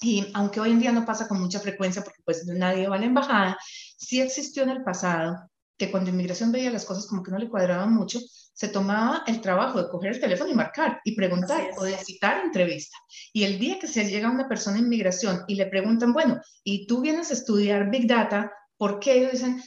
Y 0.00 0.26
aunque 0.34 0.58
hoy 0.58 0.72
en 0.72 0.80
día 0.80 0.90
no 0.90 1.06
pasa 1.06 1.28
con 1.28 1.40
mucha 1.40 1.60
frecuencia 1.60 2.02
porque 2.02 2.22
pues 2.24 2.44
nadie 2.46 2.88
va 2.88 2.96
a 2.96 2.98
la 2.98 3.06
embajada, 3.06 3.58
sí 3.96 4.20
existió 4.20 4.64
en 4.64 4.70
el 4.70 4.82
pasado 4.82 5.48
que 5.78 5.90
cuando 5.90 6.10
inmigración 6.10 6.50
veía 6.50 6.70
las 6.70 6.84
cosas 6.84 7.06
como 7.06 7.22
que 7.22 7.30
no 7.30 7.38
le 7.38 7.48
cuadraban 7.48 7.92
mucho, 7.92 8.20
se 8.52 8.68
tomaba 8.68 9.24
el 9.26 9.40
trabajo 9.40 9.82
de 9.82 9.88
coger 9.88 10.12
el 10.12 10.20
teléfono 10.20 10.50
y 10.50 10.54
marcar 10.54 11.00
y 11.04 11.16
preguntar 11.16 11.70
o 11.76 11.84
de 11.84 11.96
citar 11.96 12.44
entrevista. 12.44 12.96
Y 13.32 13.44
el 13.44 13.58
día 13.58 13.78
que 13.78 13.88
se 13.88 14.04
llega 14.04 14.30
una 14.30 14.48
persona 14.48 14.78
en 14.78 14.84
inmigración 14.84 15.44
y 15.48 15.54
le 15.54 15.66
preguntan, 15.66 16.12
bueno, 16.12 16.40
¿y 16.62 16.86
tú 16.86 17.00
vienes 17.00 17.30
a 17.30 17.34
estudiar 17.34 17.90
Big 17.90 18.06
Data? 18.06 18.52
¿Por 18.76 19.00
qué? 19.00 19.14
Ellos 19.14 19.32
dicen, 19.32 19.62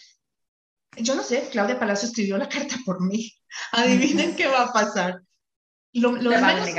yo 0.98 1.16
no 1.16 1.24
sé, 1.24 1.48
Claudia 1.52 1.80
Palacio 1.80 2.08
escribió 2.08 2.38
la 2.38 2.50
carta 2.50 2.76
por 2.86 3.02
mí. 3.02 3.32
Adivinen 3.72 4.36
qué 4.36 4.48
va 4.48 4.64
a 4.64 4.74
pasar. 4.74 5.22
Lo, 5.94 6.12
lo 6.12 6.30
de 6.30 6.42
menos, 6.42 6.70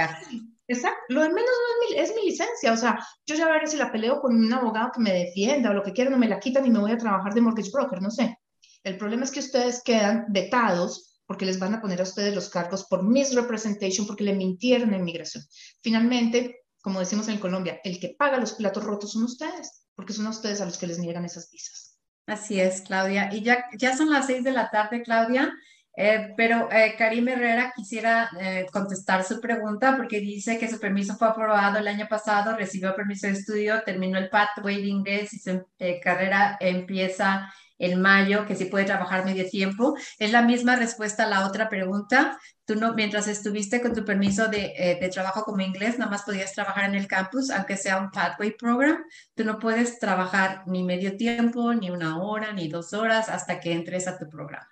exacto, 0.68 1.00
lo 1.08 1.20
menos 1.20 1.36
no 1.36 1.40
es 1.40 1.90
mi, 1.90 1.98
es 1.98 2.14
mi 2.14 2.30
licencia. 2.30 2.72
O 2.72 2.76
sea, 2.76 2.98
yo 3.26 3.34
ya 3.34 3.48
veré 3.48 3.66
si 3.66 3.76
la 3.76 3.90
peleo 3.90 4.20
con 4.20 4.36
un 4.36 4.52
abogado 4.52 4.90
que 4.94 5.00
me 5.00 5.12
defienda 5.12 5.70
o 5.70 5.74
lo 5.74 5.82
que 5.82 5.92
quiera, 5.92 6.10
no 6.10 6.18
me 6.18 6.28
la 6.28 6.38
quitan 6.38 6.66
y 6.66 6.70
me 6.70 6.78
voy 6.78 6.92
a 6.92 6.98
trabajar 6.98 7.32
de 7.32 7.40
mortgage 7.40 7.70
broker, 7.72 8.00
no 8.02 8.10
sé. 8.10 8.38
El 8.84 8.98
problema 8.98 9.24
es 9.24 9.30
que 9.30 9.40
ustedes 9.40 9.82
quedan 9.82 10.26
vetados 10.28 11.15
porque 11.26 11.44
les 11.44 11.58
van 11.58 11.74
a 11.74 11.80
poner 11.80 12.00
a 12.00 12.04
ustedes 12.04 12.34
los 12.34 12.48
cargos 12.48 12.84
por 12.84 13.02
misrepresentation, 13.02 14.06
porque 14.06 14.24
le 14.24 14.34
mintieron 14.34 14.94
en 14.94 15.00
inmigración. 15.00 15.44
Finalmente, 15.82 16.60
como 16.80 17.00
decimos 17.00 17.28
en 17.28 17.38
Colombia, 17.38 17.80
el 17.84 17.98
que 17.98 18.14
paga 18.18 18.38
los 18.38 18.52
platos 18.52 18.84
rotos 18.84 19.12
son 19.12 19.24
ustedes, 19.24 19.86
porque 19.94 20.12
son 20.12 20.26
a 20.26 20.30
ustedes 20.30 20.60
a 20.60 20.64
los 20.66 20.78
que 20.78 20.86
les 20.86 20.98
niegan 20.98 21.24
esas 21.24 21.50
visas. 21.50 21.98
Así 22.26 22.60
es, 22.60 22.80
Claudia. 22.82 23.28
Y 23.32 23.42
ya, 23.42 23.66
ya 23.76 23.96
son 23.96 24.10
las 24.10 24.26
seis 24.26 24.44
de 24.44 24.52
la 24.52 24.70
tarde, 24.70 25.02
Claudia. 25.02 25.52
Eh, 25.98 26.34
pero 26.36 26.70
eh, 26.70 26.94
Karim 26.98 27.26
Herrera 27.26 27.72
quisiera 27.74 28.28
eh, 28.38 28.66
contestar 28.70 29.24
su 29.24 29.40
pregunta 29.40 29.96
porque 29.96 30.20
dice 30.20 30.58
que 30.58 30.68
su 30.68 30.78
permiso 30.78 31.16
fue 31.16 31.28
aprobado 31.28 31.78
el 31.78 31.88
año 31.88 32.06
pasado, 32.06 32.54
recibió 32.54 32.94
permiso 32.94 33.26
de 33.26 33.32
estudio, 33.32 33.82
terminó 33.82 34.18
el 34.18 34.28
pathway 34.28 34.82
de 34.82 34.88
inglés 34.88 35.32
y 35.32 35.38
su 35.38 35.66
carrera 36.02 36.58
empieza 36.60 37.50
en 37.78 38.00
mayo, 38.00 38.46
que 38.46 38.56
sí 38.56 38.66
puede 38.66 38.84
trabajar 38.84 39.24
medio 39.24 39.48
tiempo. 39.48 39.96
Es 40.18 40.32
la 40.32 40.42
misma 40.42 40.76
respuesta 40.76 41.24
a 41.24 41.28
la 41.28 41.46
otra 41.46 41.68
pregunta. 41.68 42.38
Tú 42.64 42.74
no, 42.74 42.94
mientras 42.94 43.28
estuviste 43.28 43.80
con 43.80 43.94
tu 43.94 44.04
permiso 44.04 44.48
de, 44.48 44.72
eh, 44.76 44.98
de, 45.00 45.08
trabajo 45.08 45.44
como 45.44 45.60
inglés, 45.60 45.98
nada 45.98 46.10
más 46.10 46.22
podías 46.22 46.52
trabajar 46.52 46.84
en 46.84 46.94
el 46.96 47.06
campus, 47.06 47.50
aunque 47.50 47.76
sea 47.76 47.98
un 47.98 48.10
pathway 48.10 48.56
program. 48.56 48.98
Tú 49.34 49.44
no 49.44 49.58
puedes 49.58 49.98
trabajar 49.98 50.62
ni 50.66 50.82
medio 50.82 51.16
tiempo, 51.16 51.74
ni 51.74 51.90
una 51.90 52.22
hora, 52.22 52.52
ni 52.52 52.68
dos 52.68 52.92
horas 52.92 53.28
hasta 53.28 53.60
que 53.60 53.72
entres 53.72 54.08
a 54.08 54.18
tu 54.18 54.28
programa. 54.28 54.68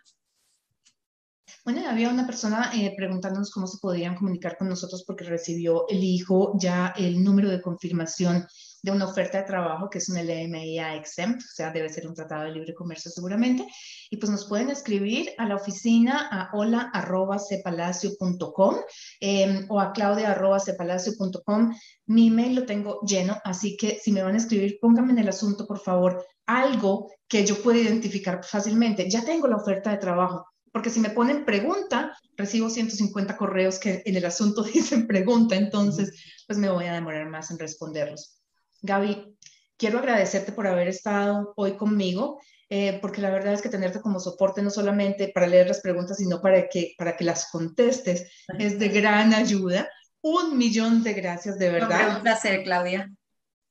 Bueno, 1.64 1.88
había 1.88 2.10
una 2.10 2.26
persona 2.26 2.70
eh, 2.74 2.92
preguntándonos 2.94 3.50
cómo 3.50 3.66
se 3.66 3.78
podían 3.78 4.14
comunicar 4.16 4.58
con 4.58 4.68
nosotros 4.68 5.02
porque 5.06 5.24
recibió 5.24 5.86
el 5.88 6.04
hijo 6.04 6.52
ya 6.58 6.92
el 6.94 7.24
número 7.24 7.48
de 7.48 7.62
confirmación 7.62 8.46
de 8.84 8.90
una 8.90 9.06
oferta 9.06 9.38
de 9.38 9.44
trabajo 9.44 9.88
que 9.88 9.96
es 9.96 10.10
un 10.10 10.18
LMIA 10.18 10.96
exempt, 10.96 11.40
o 11.40 11.54
sea, 11.54 11.70
debe 11.70 11.88
ser 11.88 12.06
un 12.06 12.12
tratado 12.12 12.44
de 12.44 12.50
libre 12.50 12.74
comercio 12.74 13.10
seguramente. 13.10 13.66
Y 14.10 14.18
pues 14.18 14.30
nos 14.30 14.44
pueden 14.44 14.68
escribir 14.68 15.30
a 15.38 15.48
la 15.48 15.54
oficina 15.54 16.28
a 16.30 16.50
hola.cepalacio.com 16.52 18.76
eh, 19.20 19.64
o 19.70 19.80
a 19.80 19.90
claudia.cepalacio.com. 19.90 21.74
Mi 22.08 22.26
email 22.26 22.56
lo 22.56 22.66
tengo 22.66 23.00
lleno, 23.00 23.40
así 23.42 23.78
que 23.78 23.98
si 23.98 24.12
me 24.12 24.22
van 24.22 24.34
a 24.34 24.38
escribir, 24.38 24.76
pónganme 24.82 25.12
en 25.12 25.20
el 25.20 25.30
asunto, 25.30 25.66
por 25.66 25.80
favor, 25.80 26.22
algo 26.44 27.10
que 27.26 27.46
yo 27.46 27.62
pueda 27.62 27.78
identificar 27.78 28.44
fácilmente. 28.44 29.08
Ya 29.08 29.24
tengo 29.24 29.48
la 29.48 29.56
oferta 29.56 29.92
de 29.92 29.96
trabajo, 29.96 30.44
porque 30.70 30.90
si 30.90 31.00
me 31.00 31.08
ponen 31.08 31.46
pregunta, 31.46 32.14
recibo 32.36 32.68
150 32.68 33.34
correos 33.38 33.78
que 33.78 34.02
en 34.04 34.16
el 34.16 34.26
asunto 34.26 34.62
dicen 34.74 35.06
pregunta, 35.06 35.56
entonces 35.56 36.12
pues 36.46 36.58
me 36.58 36.68
voy 36.68 36.84
a 36.84 36.92
demorar 36.92 37.30
más 37.30 37.50
en 37.50 37.58
responderlos. 37.58 38.43
Gaby, 38.84 39.34
quiero 39.78 39.98
agradecerte 39.98 40.52
por 40.52 40.66
haber 40.66 40.88
estado 40.88 41.54
hoy 41.56 41.76
conmigo, 41.76 42.40
eh, 42.68 42.98
porque 43.00 43.22
la 43.22 43.30
verdad 43.30 43.54
es 43.54 43.62
que 43.62 43.70
tenerte 43.70 44.02
como 44.02 44.20
soporte 44.20 44.62
no 44.62 44.70
solamente 44.70 45.32
para 45.34 45.46
leer 45.46 45.68
las 45.68 45.80
preguntas, 45.80 46.18
sino 46.18 46.42
para 46.42 46.68
que, 46.68 46.94
para 46.98 47.16
que 47.16 47.24
las 47.24 47.50
contestes 47.50 48.30
es 48.58 48.78
de 48.78 48.88
gran 48.88 49.32
ayuda. 49.32 49.88
Un 50.20 50.58
millón 50.58 51.02
de 51.02 51.14
gracias, 51.14 51.58
de 51.58 51.70
verdad. 51.70 52.16
un 52.16 52.22
placer, 52.22 52.62
Claudia. 52.62 53.10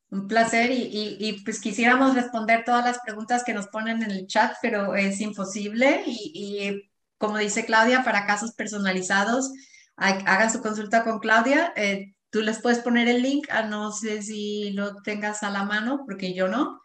Un 0.09 0.27
placer 0.27 0.71
y, 0.71 1.17
y, 1.19 1.43
pues 1.43 1.59
quisiéramos 1.59 2.15
responder 2.15 2.63
todas 2.65 2.85
las 2.85 2.99
preguntas 2.99 3.43
que 3.43 3.53
nos 3.53 3.67
ponen 3.67 4.03
en 4.03 4.11
el 4.11 4.27
chat, 4.27 4.55
pero 4.61 4.95
es 4.95 5.19
imposible 5.21 6.03
y, 6.05 6.31
y 6.35 6.89
como 7.17 7.37
dice 7.37 7.65
Claudia, 7.65 8.03
para 8.03 8.25
casos 8.25 8.53
personalizados, 8.53 9.51
hagan 9.95 10.51
su 10.51 10.61
consulta 10.61 11.03
con 11.03 11.19
Claudia. 11.19 11.73
Eh, 11.75 12.13
tú 12.33 12.41
les 12.41 12.59
puedes 12.59 12.79
poner 12.79 13.07
el 13.07 13.21
link, 13.21 13.47
a 13.51 13.61
no 13.61 13.91
sé 13.91 14.23
si 14.23 14.71
lo 14.71 14.95
tengas 15.03 15.43
a 15.43 15.51
la 15.51 15.63
mano, 15.63 16.03
porque 16.03 16.33
yo 16.33 16.47
no. 16.47 16.81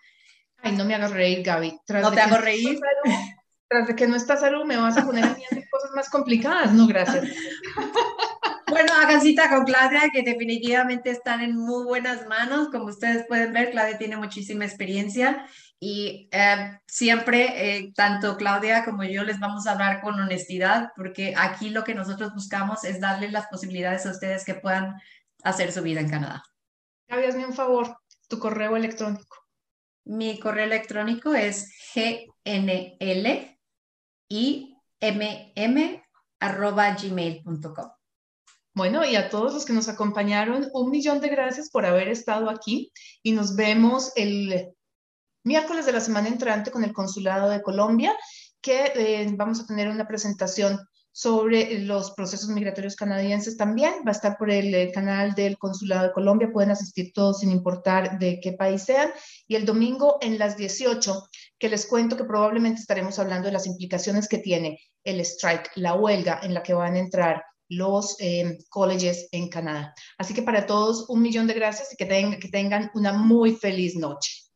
Ay, 0.59 0.76
no 0.76 0.84
me 0.84 0.94
hagas 0.94 1.11
reír, 1.11 1.42
Gaby. 1.42 1.80
no 1.88 2.12
te 2.12 2.20
hago 2.20 2.36
reír. 2.36 2.78
tras 3.66 3.88
de 3.88 3.96
que 3.96 4.07
no 4.07 4.14
está 4.14 4.36
salud, 4.36 4.66
me 4.66 4.76
vas 4.76 4.99
a 4.99 5.07
poner 5.07 5.24
a 5.24 5.34
mí 5.34 5.42
cosas 5.70 5.90
más 5.96 6.11
complicadas. 6.11 6.72
No, 6.72 6.86
gracias. 6.86 7.26
Bueno, 8.70 8.92
hagan 9.01 9.22
cita 9.22 9.49
con 9.49 9.64
Claudia, 9.64 10.11
que 10.12 10.22
definitivamente 10.22 11.09
están 11.09 11.40
en 11.40 11.57
muy 11.57 11.84
buenas 11.84 12.26
manos. 12.26 12.68
Como 12.68 12.84
ustedes 12.84 13.26
pueden 13.26 13.55
ver, 13.55 13.70
Claudia 13.70 13.96
tiene 13.96 14.18
muchísima 14.18 14.66
experiencia 14.66 15.46
y 15.80 16.28
eh, 16.32 16.80
siempre, 16.86 17.76
eh, 17.78 17.92
tanto 17.94 18.36
Claudia 18.36 18.84
como 18.84 19.05
yo, 19.05 19.22
les 19.22 19.38
vamos 19.38 19.66
a 19.66 19.72
hablar 19.72 20.01
con 20.01 20.18
honestidad, 20.18 20.90
porque 20.96 21.34
aquí 21.36 21.70
lo 21.70 21.84
que 21.84 21.94
nosotros 21.94 22.34
buscamos 22.34 22.84
es 22.84 23.01
darle 23.01 23.30
las 23.30 23.46
posibilidades 23.46 24.05
a 24.05 24.11
ustedes 24.11 24.44
que 24.44 24.55
puedan 24.55 24.96
hacer 25.43 25.72
su 25.72 25.82
vida 25.82 26.01
en 26.01 26.11
Canadá. 26.11 26.43
Gaby, 27.09 27.24
hazme 27.24 27.47
un 27.47 27.55
favor, 27.55 27.97
tu 28.28 28.39
correo 28.39 28.76
electrónico. 28.76 29.36
Mi 30.05 30.39
correo 30.39 30.64
electrónico 30.64 31.34
es 31.34 31.70
gnl 31.95 33.59
y 34.28 34.76
gmail.com. 37.01 37.91
Bueno, 38.74 39.05
y 39.05 39.16
a 39.16 39.28
todos 39.28 39.55
los 39.55 39.64
que 39.64 39.72
nos 39.72 39.89
acompañaron, 39.89 40.68
un 40.72 40.91
millón 40.91 41.20
de 41.20 41.28
gracias 41.28 41.68
por 41.70 41.84
haber 41.84 42.09
estado 42.09 42.49
aquí 42.49 42.93
y 43.22 43.32
nos 43.32 43.57
vemos 43.57 44.12
el 44.14 44.72
miércoles 45.45 45.86
de 45.86 45.93
la 45.93 46.01
semana 46.01 46.28
entrante 46.28 46.70
con 46.70 46.84
el 46.84 46.93
Consulado 46.93 47.51
de 47.51 47.62
Colombia, 47.62 48.14
que 48.61 48.93
eh, 48.95 49.26
vamos 49.36 49.61
a 49.61 49.66
tener 49.66 49.89
una 49.89 50.07
presentación 50.07 50.78
sobre 51.19 51.81
los 51.81 52.12
procesos 52.12 52.49
migratorios 52.49 52.95
canadienses 52.95 53.57
también. 53.57 53.93
Va 54.07 54.11
a 54.11 54.12
estar 54.12 54.39
por 54.39 54.53
el, 54.53 54.73
el, 54.73 54.93
canal 54.93 55.35
del 55.35 55.59
Consulado 55.59 56.07
de 56.07 56.12
Colombia. 56.12 56.53
Pueden 56.53 56.71
asistir 56.71 57.12
todos 57.12 57.41
sin 57.41 57.51
importar 57.51 58.21
de 58.21 58.39
qué 58.41 58.53
país 58.53 58.85
sean. 58.85 59.11
Y 59.49 59.57
el 59.57 59.66
domingo 59.66 60.19
en 60.21 60.39
las 60.39 60.57
18, 60.57 61.29
que 61.59 61.69
les 61.69 61.87
cuento 61.87 62.16
que 62.16 62.23
probablemente 62.23 62.81
estaremos 62.81 63.19
hablando 63.19 63.47
de 63.47 63.53
las 63.53 63.66
implicaciones 63.66 64.29
que 64.29 64.39
tiene 64.39 64.79
el 65.03 65.19
strike, 65.23 65.73
la 65.75 65.95
huelga 65.95 66.39
en 66.41 66.55
la 66.55 66.62
que 66.62 66.75
van 66.75 66.95
a 66.95 67.01
entrar 67.01 67.43
los 67.69 68.14
eh, 68.21 68.57
colleges 68.69 69.29
en 69.33 69.49
Canadá. 69.49 69.95
Así 70.19 70.35
que 70.35 70.43
para 70.43 70.66
todos, 70.66 71.11
un 71.11 71.21
millón 71.21 71.49
de 71.49 71.55
gracias 71.55 71.93
y 71.93 71.97
que 71.97 72.49
tengan 72.49 72.93
una 72.95 73.12
muy 73.12 73.57
feliz 73.57 73.97
noche. 73.97 74.47